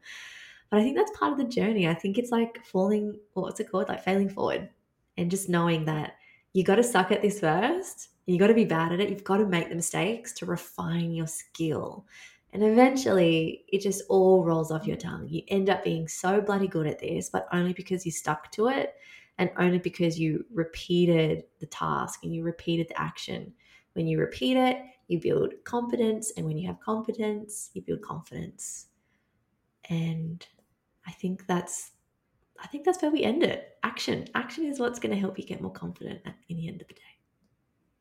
But 0.70 0.81
I 0.81 0.83
think 0.83 0.96
that's 0.96 1.16
part 1.18 1.33
of 1.33 1.38
the 1.38 1.44
journey. 1.44 1.88
I 1.88 1.94
think 1.94 2.18
it's 2.18 2.31
like 2.31 2.64
falling, 2.64 3.18
what's 3.33 3.59
it 3.59 3.70
called? 3.70 3.88
Like 3.88 4.04
failing 4.04 4.28
forward 4.28 4.68
and 5.16 5.31
just 5.31 5.48
knowing 5.48 5.87
that 5.87 6.17
you 6.52 6.64
got 6.64 6.76
to 6.76 6.82
suck 6.82 7.12
at 7.12 7.22
this 7.22 7.40
first. 7.40 8.08
You 8.26 8.38
got 8.38 8.48
to 8.48 8.54
be 8.54 8.64
bad 8.64 8.92
at 8.92 9.00
it. 9.00 9.11
You've 9.11 9.24
got 9.24 9.38
to 9.38 9.46
make 9.46 9.68
the 9.68 9.74
mistakes 9.74 10.32
to 10.34 10.46
refine 10.46 11.12
your 11.12 11.26
skill. 11.26 12.06
And 12.52 12.62
eventually, 12.62 13.64
it 13.68 13.80
just 13.80 14.04
all 14.08 14.44
rolls 14.44 14.70
off 14.70 14.87
your 14.87 14.96
tongue. 14.96 15.28
You 15.28 15.42
end 15.48 15.68
up 15.68 15.84
being 15.84 16.08
so 16.08 16.40
bloody 16.40 16.66
good 16.66 16.87
at 16.87 16.98
this, 16.98 17.28
but 17.28 17.46
only 17.52 17.72
because 17.72 18.06
you 18.06 18.12
stuck 18.12 18.50
to 18.52 18.68
it 18.68 18.94
and 19.38 19.50
only 19.58 19.78
because 19.78 20.18
you 20.18 20.44
repeated 20.52 21.44
the 21.61 21.66
task 21.66 22.20
and 22.24 22.34
you 22.34 22.42
repeated 22.42 22.88
the 22.88 23.00
action. 23.00 23.52
When 23.92 24.06
you 24.06 24.18
repeat 24.18 24.56
it, 24.56 24.78
you 25.08 25.20
build 25.20 25.52
confidence. 25.64 26.32
And 26.37 26.46
when 26.46 26.56
you 26.56 26.66
have 26.66 26.80
confidence, 26.80 27.70
you 27.74 27.82
build 27.82 28.02
confidence. 28.02 28.87
And 29.90 30.46
I 31.06 31.12
think 31.12 31.46
that's 31.46 31.92
I 32.60 32.66
think 32.66 32.84
that's 32.84 33.00
where 33.02 33.10
we 33.10 33.22
end 33.22 33.42
it. 33.42 33.76
Action. 33.82 34.26
Action 34.34 34.64
is 34.64 34.80
what's 34.80 34.98
going 34.98 35.14
to 35.14 35.20
help 35.20 35.38
you 35.38 35.44
get 35.44 35.60
more 35.60 35.72
confident 35.72 36.20
in 36.48 36.56
the 36.56 36.68
end 36.68 36.80
of 36.82 36.88
the 36.88 36.94
day. 36.94 37.00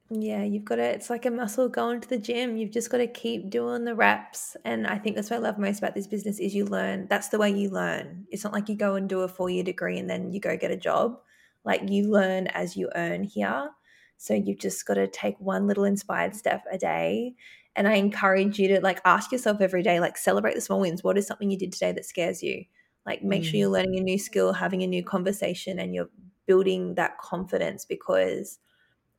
Yeah, 0.10 0.44
you've 0.44 0.64
got 0.64 0.78
to, 0.78 0.84
it's 0.84 1.10
like 1.10 1.26
a 1.26 1.32
muscle 1.32 1.68
going 1.68 2.00
to 2.00 2.08
the 2.08 2.18
gym. 2.18 2.56
You've 2.56 2.72
just 2.72 2.90
got 2.90 3.00
to 3.00 3.08
keep 3.08 3.50
doing 3.50 3.84
the 3.84 3.94
reps. 3.94 4.56
And 4.64 4.88
I 4.88 4.98
think 4.98 5.16
that's 5.16 5.30
what 5.30 5.38
I 5.38 5.40
love 5.40 5.58
most 5.58 5.80
about 5.80 5.96
this 5.96 6.08
business 6.08 6.40
is 6.40 6.56
you 6.56 6.66
learn. 6.66 7.08
That's 7.10 7.28
the 7.28 7.38
way 7.38 7.50
you 7.50 7.70
learn. 7.70 8.26
It's 8.32 8.44
not 8.44 8.54
like 8.54 8.70
you 8.70 8.76
go 8.76 8.96
and 8.96 9.10
do 9.10 9.22
a 9.22 9.28
four 9.28 9.50
year 9.50 9.64
degree 9.64 10.00
and 10.00 10.10
then 10.10 10.32
you 10.32 10.40
go 10.40 10.56
get 10.56 10.72
a 10.72 10.78
job. 10.78 11.20
Like 11.66 11.90
you 11.90 12.10
learn 12.10 12.48
as 12.48 12.78
you 12.78 12.90
earn 12.96 13.26
here. 13.26 13.70
So 14.16 14.34
you've 14.34 14.60
just 14.60 14.86
got 14.86 14.94
to 14.94 15.08
take 15.08 15.40
one 15.40 15.68
little 15.68 15.84
inspired 15.84 16.36
step 16.36 16.64
a 16.72 16.78
day. 16.78 17.36
And 17.76 17.86
I 17.88 17.96
encourage 17.96 18.58
you 18.58 18.70
to 18.70 18.80
like 18.80 19.02
ask 19.04 19.32
yourself 19.34 19.60
every 19.60 19.84
day, 19.84 20.00
like 20.00 20.18
celebrate 20.18 20.56
the 20.56 20.62
small 20.62 20.80
wins. 20.80 21.04
What 21.04 21.18
is 21.18 21.28
something 21.28 21.52
you 21.52 21.58
did 21.58 21.74
today 21.74 21.92
that 21.92 22.06
scares 22.06 22.42
you? 22.42 22.64
Like 23.08 23.24
make 23.24 23.44
mm. 23.44 23.46
sure 23.46 23.60
you're 23.60 23.70
learning 23.70 23.98
a 23.98 24.04
new 24.04 24.20
skill, 24.20 24.52
having 24.54 24.84
a 24.84 24.88
new 24.88 25.04
conversation, 25.04 25.80
and 25.80 25.96
you're 25.96 26.10
building 26.46 26.96
that 26.96 27.18
confidence 27.18 27.86
because 27.86 28.60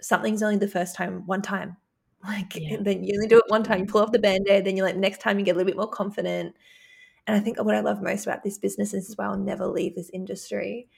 something's 0.01 0.43
only 0.43 0.59
the 0.59 0.69
first 0.69 0.95
time, 0.95 1.27
one 1.27 1.43
time. 1.43 1.77
Like 2.27 2.57
yeah. 2.57 2.79
then 2.81 3.05
you 3.05 3.15
only 3.15 3.29
do 3.29 3.39
it 3.39 3.45
one 3.47 3.63
time, 3.63 3.79
you 3.79 3.87
pull 3.87 4.03
off 4.03 4.11
the 4.11 4.19
band-aid, 4.19 4.65
then 4.65 4.77
you're 4.77 4.85
like 4.85 4.97
next 4.97 5.21
time 5.21 5.39
you 5.39 5.45
get 5.45 5.53
a 5.53 5.57
little 5.57 5.71
bit 5.71 5.77
more 5.77 5.89
confident. 5.89 6.53
And 7.29 7.37
I 7.37 7.39
think 7.39 7.63
what 7.63 7.77
I 7.77 7.81
love 7.81 8.03
most 8.03 8.27
about 8.27 8.43
this 8.43 8.59
business 8.59 8.93
is 8.93 9.17
why 9.17 9.27
I'll 9.27 9.39
never 9.39 9.69
leave 9.69 9.95
this 9.95 10.11
industry 10.13 10.89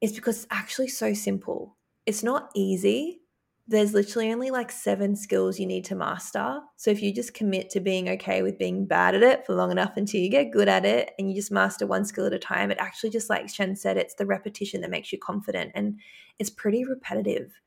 is 0.00 0.12
because 0.12 0.38
it's 0.38 0.46
actually 0.50 0.88
so 0.88 1.14
simple. 1.14 1.76
It's 2.06 2.24
not 2.24 2.50
easy, 2.56 3.20
there's 3.66 3.94
literally 3.94 4.30
only 4.30 4.50
like 4.50 4.70
seven 4.70 5.16
skills 5.16 5.58
you 5.58 5.66
need 5.66 5.86
to 5.86 5.94
master. 5.94 6.60
So 6.76 6.90
if 6.90 7.02
you 7.02 7.14
just 7.14 7.32
commit 7.32 7.70
to 7.70 7.80
being 7.80 8.10
okay 8.10 8.42
with 8.42 8.58
being 8.58 8.84
bad 8.84 9.14
at 9.14 9.22
it 9.22 9.46
for 9.46 9.54
long 9.54 9.70
enough 9.70 9.96
until 9.96 10.20
you 10.20 10.28
get 10.28 10.50
good 10.50 10.68
at 10.68 10.84
it 10.84 11.12
and 11.18 11.30
you 11.30 11.34
just 11.34 11.50
master 11.50 11.86
one 11.86 12.04
skill 12.04 12.26
at 12.26 12.34
a 12.34 12.38
time, 12.38 12.70
it 12.70 12.78
actually 12.78 13.10
just 13.10 13.30
like 13.30 13.48
Shen 13.48 13.74
said, 13.74 13.96
it's 13.96 14.14
the 14.14 14.26
repetition 14.26 14.82
that 14.82 14.90
makes 14.90 15.12
you 15.12 15.18
confident 15.18 15.72
and 15.74 15.98
it's 16.38 16.50
pretty 16.50 16.84
repetitive. 16.84 17.58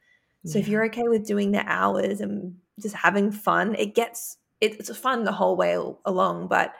So 0.45 0.60
yeah. 0.60 0.63
if 0.63 0.67
you're 0.67 0.86
okay 0.86 1.07
with 1.07 1.25
doing 1.25 1.51
the 1.51 1.67
hours 1.67 2.21
and 2.21 2.55
just 2.79 2.95
having 2.95 3.31
fun, 3.31 3.73
it 3.73 3.95
gets 3.95 4.38
it's 4.62 4.95
fun 4.97 5.23
the 5.23 5.31
whole 5.31 5.55
way 5.55 5.77
along, 6.05 6.47
but 6.47 6.73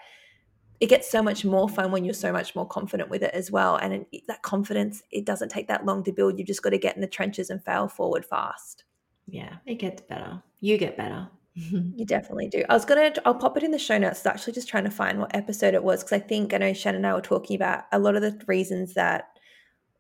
it 0.80 0.90
gets 0.90 1.10
so 1.10 1.24
much 1.24 1.44
more 1.44 1.68
fun 1.68 1.92
when 1.92 2.06
you're 2.06 2.14
so 2.14 2.32
much 2.32 2.56
more 2.56 2.68
confident 2.68 3.10
with 3.10 3.24
it 3.24 3.34
as 3.34 3.50
well. 3.52 3.78
And 3.78 4.06
that 4.28 4.44
confidence, 4.44 5.02
it 5.12 5.26
doesn't 5.26 5.50
take 5.50 5.68
that 5.70 5.86
long 5.86 6.04
to 6.04 6.12
build. 6.12 6.38
You've 6.38 6.48
just 6.48 6.62
got 6.62 6.70
to 6.70 6.78
get 6.78 6.96
in 6.96 7.02
the 7.02 7.08
trenches 7.08 7.50
and 7.50 7.64
fail 7.64 7.88
forward 7.88 8.26
fast 8.26 8.84
yeah, 9.28 9.58
it 9.66 9.76
gets 9.76 10.02
better. 10.02 10.42
You 10.60 10.78
get 10.78 10.98
better. 10.98 11.30
you 11.56 12.06
definitely 12.06 12.48
do. 12.48 12.64
I 12.70 12.74
was 12.74 12.86
gonna, 12.86 13.14
I'll 13.26 13.36
pop 13.36 13.58
it 13.58 13.64
in 13.64 13.72
the 13.72 13.80
show 13.80 13.98
notes. 13.98 14.26
I 14.26 14.30
was 14.30 14.36
actually 14.36 14.54
just 14.54 14.70
trying 14.70 14.84
to 14.84 14.92
find 14.92 15.20
what 15.20 15.36
episode 15.36 15.74
it 15.74 15.84
was 15.84 16.04
because 16.04 16.22
I 16.22 16.24
think 16.24 16.54
I 16.54 16.58
know 16.58 16.74
Shannon 16.74 16.98
and 16.98 17.08
I 17.08 17.14
were 17.14 17.22
talking 17.22 17.56
about 17.56 17.86
a 17.92 18.00
lot 18.00 18.16
of 18.16 18.22
the 18.22 18.40
reasons 18.48 18.94
that 18.94 19.26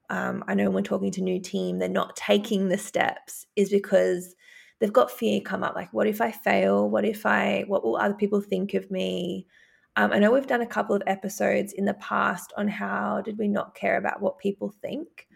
um, 0.09 0.43
I 0.47 0.53
know 0.53 0.65
when 0.65 0.75
we're 0.75 0.81
talking 0.83 1.11
to 1.11 1.21
new 1.21 1.39
team, 1.39 1.79
they're 1.79 1.89
not 1.89 2.15
taking 2.15 2.69
the 2.69 2.77
steps 2.77 3.45
is 3.55 3.69
because 3.69 4.35
they've 4.79 4.93
got 4.93 5.11
fear 5.11 5.41
come 5.41 5.63
up. 5.63 5.75
Like, 5.75 5.91
what 5.91 6.07
if 6.07 6.21
I 6.21 6.31
fail? 6.31 6.89
What 6.89 7.05
if 7.05 7.25
I? 7.25 7.65
What 7.67 7.83
will 7.83 7.97
other 7.97 8.13
people 8.13 8.39
think 8.39 8.73
of 8.73 8.89
me? 8.91 9.47
Um, 9.95 10.13
I 10.13 10.19
know 10.19 10.31
we've 10.31 10.45
done 10.45 10.61
a 10.61 10.67
couple 10.67 10.95
of 10.95 11.01
episodes 11.07 11.73
in 11.73 11.85
the 11.85 11.95
past 11.95 12.53
on 12.55 12.67
how 12.67 13.21
did 13.21 13.39
we 13.39 13.47
not 13.47 13.73
care 13.73 13.97
about 13.97 14.21
what 14.21 14.37
people 14.37 14.71
think. 14.81 15.27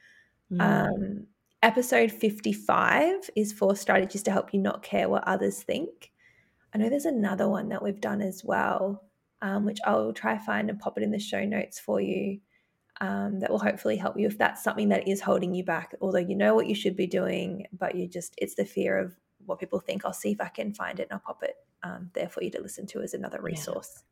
Mm. 0.51 0.61
Um, 0.61 1.27
Episode 1.63 2.11
55 2.11 3.29
is 3.35 3.53
four 3.53 3.75
strategies 3.75 4.23
to 4.23 4.31
help 4.31 4.51
you 4.51 4.59
not 4.59 4.81
care 4.81 5.07
what 5.07 5.27
others 5.27 5.61
think. 5.61 6.11
I 6.73 6.79
know 6.79 6.89
there's 6.89 7.05
another 7.05 7.47
one 7.47 7.69
that 7.69 7.83
we've 7.83 8.01
done 8.01 8.19
as 8.19 8.43
well, 8.43 9.03
um, 9.43 9.65
which 9.65 9.77
I'll 9.85 10.11
try 10.11 10.39
find 10.39 10.71
and 10.71 10.79
pop 10.79 10.97
it 10.97 11.03
in 11.03 11.11
the 11.11 11.19
show 11.19 11.45
notes 11.45 11.79
for 11.79 12.01
you. 12.01 12.39
Um, 12.99 13.39
that 13.39 13.49
will 13.49 13.59
hopefully 13.59 13.95
help 13.95 14.19
you 14.19 14.27
if 14.27 14.37
that's 14.37 14.63
something 14.63 14.89
that 14.89 15.07
is 15.07 15.21
holding 15.21 15.55
you 15.55 15.63
back. 15.63 15.95
Although 16.01 16.19
you 16.19 16.35
know 16.35 16.53
what 16.53 16.67
you 16.67 16.75
should 16.75 16.95
be 16.95 17.07
doing, 17.07 17.65
but 17.71 17.95
you 17.95 18.07
just 18.07 18.33
it's 18.37 18.53
the 18.53 18.65
fear 18.65 18.97
of 18.97 19.15
what 19.45 19.59
people 19.59 19.79
think. 19.79 20.05
I'll 20.05 20.13
see 20.13 20.31
if 20.31 20.41
I 20.41 20.49
can 20.49 20.73
find 20.73 20.99
it 20.99 21.07
and 21.09 21.13
I'll 21.13 21.19
pop 21.19 21.41
it 21.41 21.55
um, 21.83 22.11
there 22.13 22.29
for 22.29 22.43
you 22.43 22.51
to 22.51 22.61
listen 22.61 22.85
to 22.87 23.01
as 23.01 23.15
another 23.15 23.41
resource 23.41 24.03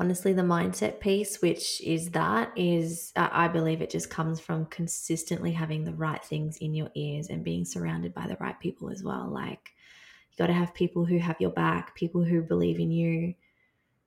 honestly 0.00 0.32
the 0.32 0.42
mindset 0.42 0.98
piece 0.98 1.40
which 1.40 1.80
is 1.82 2.10
that 2.10 2.50
is 2.56 3.12
uh, 3.16 3.28
i 3.30 3.46
believe 3.46 3.80
it 3.80 3.90
just 3.90 4.10
comes 4.10 4.40
from 4.40 4.66
consistently 4.66 5.52
having 5.52 5.84
the 5.84 5.94
right 5.94 6.24
things 6.24 6.56
in 6.58 6.74
your 6.74 6.90
ears 6.94 7.28
and 7.28 7.44
being 7.44 7.64
surrounded 7.64 8.12
by 8.12 8.26
the 8.26 8.36
right 8.40 8.58
people 8.60 8.90
as 8.90 9.02
well. 9.02 9.28
Like 9.28 9.72
you 10.30 10.38
got 10.38 10.48
to 10.48 10.52
have 10.52 10.74
people 10.74 11.04
who 11.04 11.18
have 11.18 11.40
your 11.40 11.50
back 11.50 11.94
people 11.94 12.24
who 12.24 12.42
believe 12.42 12.80
in 12.80 12.90
you. 12.90 13.34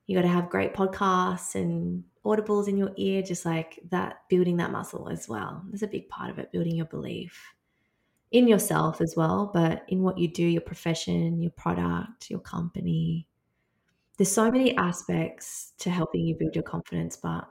You 0.08 0.16
got 0.16 0.22
to 0.22 0.28
have 0.28 0.50
great 0.50 0.74
podcasts 0.74 1.56
and 1.56 2.04
audibles 2.26 2.68
in 2.68 2.78
your 2.78 2.92
ear 2.98 3.22
just 3.22 3.46
like 3.46 3.80
that 3.90 4.24
building 4.30 4.58
that 4.58 4.72
muscle 4.72 5.10
as 5.10 5.30
well. 5.30 5.64
There's 5.70 5.84
a 5.84 5.88
big 5.88 6.10
part 6.10 6.30
of 6.30 6.40
it 6.40 6.52
building 6.52 6.76
your 6.76 6.86
belief 6.86 7.42
in 8.32 8.46
yourself 8.46 9.00
as 9.00 9.14
well 9.16 9.50
but 9.54 9.86
in 9.88 10.04
what 10.04 10.18
you 10.18 10.28
do 10.28 10.44
your 10.44 10.60
profession 10.60 11.42
your 11.42 11.52
product 11.52 12.30
your 12.30 12.42
company 12.42 13.26
there's 14.18 14.32
so 14.32 14.52
many 14.52 14.76
aspects 14.78 15.74
to 15.80 15.90
helping 15.90 16.22
you 16.26 16.36
build 16.38 16.56
your 16.56 16.64
confidence, 16.64 17.18
but 17.18 17.48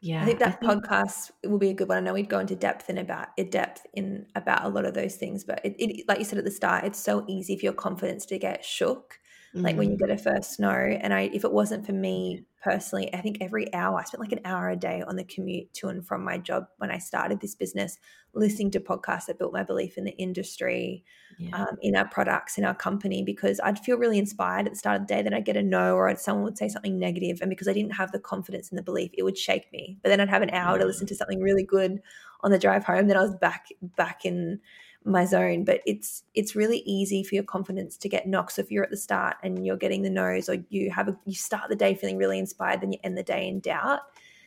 yeah, 0.00 0.22
I 0.22 0.26
think 0.26 0.38
that 0.40 0.48
I 0.62 0.66
think, 0.66 0.84
podcast 0.84 1.30
will 1.44 1.58
be 1.58 1.70
a 1.70 1.74
good 1.74 1.88
one. 1.88 1.98
I 1.98 2.00
know 2.00 2.12
we'd 2.12 2.28
go 2.28 2.38
into 2.38 2.54
depth 2.54 2.90
in 2.90 2.98
about 2.98 3.28
in 3.36 3.50
depth 3.50 3.86
in 3.94 4.26
about 4.34 4.64
a 4.64 4.68
lot 4.68 4.84
of 4.84 4.94
those 4.94 5.16
things, 5.16 5.42
but 5.42 5.60
it, 5.64 5.74
it 5.78 6.04
like 6.06 6.18
you 6.18 6.24
said 6.24 6.38
at 6.38 6.44
the 6.44 6.50
start, 6.50 6.84
it's 6.84 6.98
so 6.98 7.24
easy 7.28 7.56
for 7.56 7.64
your 7.64 7.72
confidence 7.72 8.26
to 8.26 8.38
get 8.38 8.64
shook 8.64 9.18
mm. 9.56 9.62
like 9.62 9.76
when 9.76 9.90
you 9.90 9.96
mm. 9.96 10.00
get 10.00 10.10
a 10.10 10.18
first 10.18 10.60
no. 10.60 10.70
And 10.70 11.12
I, 11.12 11.30
if 11.32 11.44
it 11.44 11.52
wasn't 11.52 11.86
for 11.86 11.92
me 11.92 12.44
personally, 12.62 13.12
I 13.14 13.20
think 13.20 13.38
every 13.40 13.72
hour 13.72 13.98
I 13.98 14.04
spent 14.04 14.20
like 14.20 14.32
an 14.32 14.40
hour 14.44 14.68
a 14.68 14.76
day 14.76 15.02
on 15.06 15.16
the 15.16 15.24
commute 15.24 15.72
to 15.74 15.88
and 15.88 16.06
from 16.06 16.24
my 16.24 16.38
job 16.38 16.66
when 16.78 16.90
I 16.90 16.98
started 16.98 17.40
this 17.40 17.54
business, 17.54 17.98
listening 18.34 18.70
to 18.72 18.80
podcasts 18.80 19.26
that 19.26 19.38
built 19.38 19.52
my 19.52 19.62
belief 19.62 19.96
in 19.96 20.04
the 20.04 20.16
industry, 20.18 21.04
yeah. 21.38 21.56
um, 21.56 21.76
in 21.80 21.96
our 21.96 22.08
products, 22.08 22.58
in 22.58 22.64
our 22.64 22.74
company, 22.74 23.22
because 23.22 23.60
I'd 23.60 23.78
feel 23.78 23.98
really 23.98 24.18
inspired 24.18 24.66
at 24.66 24.72
the 24.72 24.78
start 24.78 25.00
of 25.00 25.06
the 25.06 25.14
day. 25.14 25.22
Then 25.22 25.34
I'd 25.34 25.44
get 25.44 25.56
a 25.56 25.62
no, 25.62 25.94
or 25.94 26.14
someone 26.16 26.44
would 26.44 26.58
say 26.58 26.68
something 26.68 26.98
negative, 26.98 27.38
and 27.40 27.50
because 27.50 27.68
I 27.68 27.72
didn't 27.72 27.94
have 27.94 28.12
the 28.12 28.18
confidence 28.18 28.70
and 28.70 28.78
the 28.78 28.82
belief, 28.82 29.10
it 29.14 29.22
would 29.22 29.38
shake 29.38 29.72
me. 29.72 29.98
But 30.02 30.08
then 30.08 30.20
I'd 30.20 30.28
have 30.28 30.42
an 30.42 30.50
hour 30.50 30.78
to 30.78 30.84
listen 30.84 31.06
to 31.06 31.14
something 31.14 31.40
really 31.40 31.64
good 31.64 32.00
on 32.42 32.50
the 32.50 32.58
drive 32.58 32.84
home. 32.84 33.06
Then 33.06 33.16
I 33.16 33.22
was 33.22 33.34
back 33.36 33.66
back 33.96 34.24
in 34.24 34.60
my 35.06 35.24
zone 35.24 35.64
but 35.64 35.80
it's 35.86 36.24
it's 36.34 36.56
really 36.56 36.78
easy 36.78 37.22
for 37.22 37.34
your 37.34 37.44
confidence 37.44 37.96
to 37.98 38.08
get 38.08 38.26
knocked. 38.26 38.52
So 38.52 38.62
if 38.62 38.70
you're 38.70 38.84
at 38.84 38.90
the 38.90 38.96
start 38.96 39.36
and 39.42 39.64
you're 39.64 39.76
getting 39.76 40.02
the 40.02 40.10
noes 40.10 40.48
or 40.48 40.56
you 40.68 40.90
have 40.90 41.08
a 41.08 41.16
you 41.24 41.34
start 41.34 41.68
the 41.68 41.76
day 41.76 41.94
feeling 41.94 42.16
really 42.16 42.38
inspired 42.38 42.80
then 42.80 42.92
you 42.92 42.98
end 43.04 43.16
the 43.16 43.22
day 43.22 43.48
in 43.48 43.60
doubt. 43.60 44.00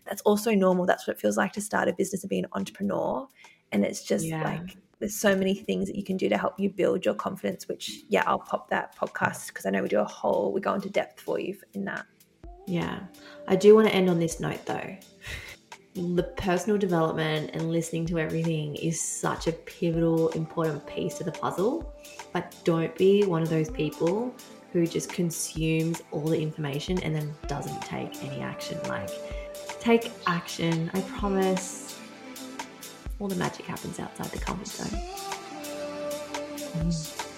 That's 0.05 0.21
also 0.23 0.53
normal. 0.53 0.85
That's 0.85 1.07
what 1.07 1.17
it 1.17 1.19
feels 1.19 1.37
like 1.37 1.53
to 1.53 1.61
start 1.61 1.87
a 1.87 1.93
business 1.93 2.23
and 2.23 2.29
be 2.29 2.39
an 2.39 2.47
entrepreneur. 2.53 3.27
And 3.71 3.85
it's 3.85 4.03
just 4.03 4.25
yeah. 4.25 4.43
like 4.43 4.77
there's 4.99 5.15
so 5.15 5.35
many 5.35 5.55
things 5.55 5.87
that 5.87 5.95
you 5.95 6.03
can 6.03 6.17
do 6.17 6.29
to 6.29 6.37
help 6.37 6.59
you 6.59 6.69
build 6.69 7.05
your 7.05 7.13
confidence 7.13 7.67
which 7.69 8.03
yeah 8.09 8.23
i'll 8.27 8.37
pop 8.37 8.69
that 8.69 8.93
podcast 8.97 9.47
because 9.47 9.65
i 9.65 9.69
know 9.69 9.81
we 9.81 9.87
do 9.87 9.99
a 9.99 10.05
whole 10.05 10.51
we 10.51 10.59
go 10.59 10.73
into 10.73 10.89
depth 10.89 11.21
for 11.21 11.39
you 11.39 11.55
in 11.73 11.85
that. 11.85 12.05
Yeah. 12.67 12.99
I 13.47 13.55
do 13.55 13.73
want 13.73 13.87
to 13.87 13.95
end 13.95 14.09
on 14.09 14.19
this 14.19 14.39
note 14.39 14.63
though 14.65 14.95
the 15.95 16.23
personal 16.37 16.77
development 16.77 17.51
and 17.53 17.71
listening 17.71 18.05
to 18.07 18.19
everything 18.19 18.75
is 18.75 19.01
such 19.01 19.47
a 19.47 19.51
pivotal, 19.51 20.29
important 20.29 20.85
piece 20.85 21.17
to 21.17 21.23
the 21.23 21.31
puzzle. 21.31 21.93
But 22.31 22.55
don't 22.63 22.95
be 22.95 23.25
one 23.25 23.41
of 23.41 23.49
those 23.49 23.69
people 23.69 24.33
who 24.71 24.85
just 24.85 25.11
consumes 25.11 26.03
all 26.11 26.27
the 26.27 26.39
information 26.39 27.01
and 27.01 27.15
then 27.15 27.33
doesn't 27.47 27.81
take 27.81 28.23
any 28.23 28.41
action. 28.41 28.77
Like, 28.87 29.09
take 29.79 30.11
action. 30.27 30.91
I 30.93 31.01
promise 31.01 31.99
all 33.19 33.27
the 33.27 33.35
magic 33.35 33.65
happens 33.65 33.99
outside 33.99 34.27
the 34.27 34.39
comfort 34.39 34.67
zone. 34.67 34.99
Mm. 36.77 37.28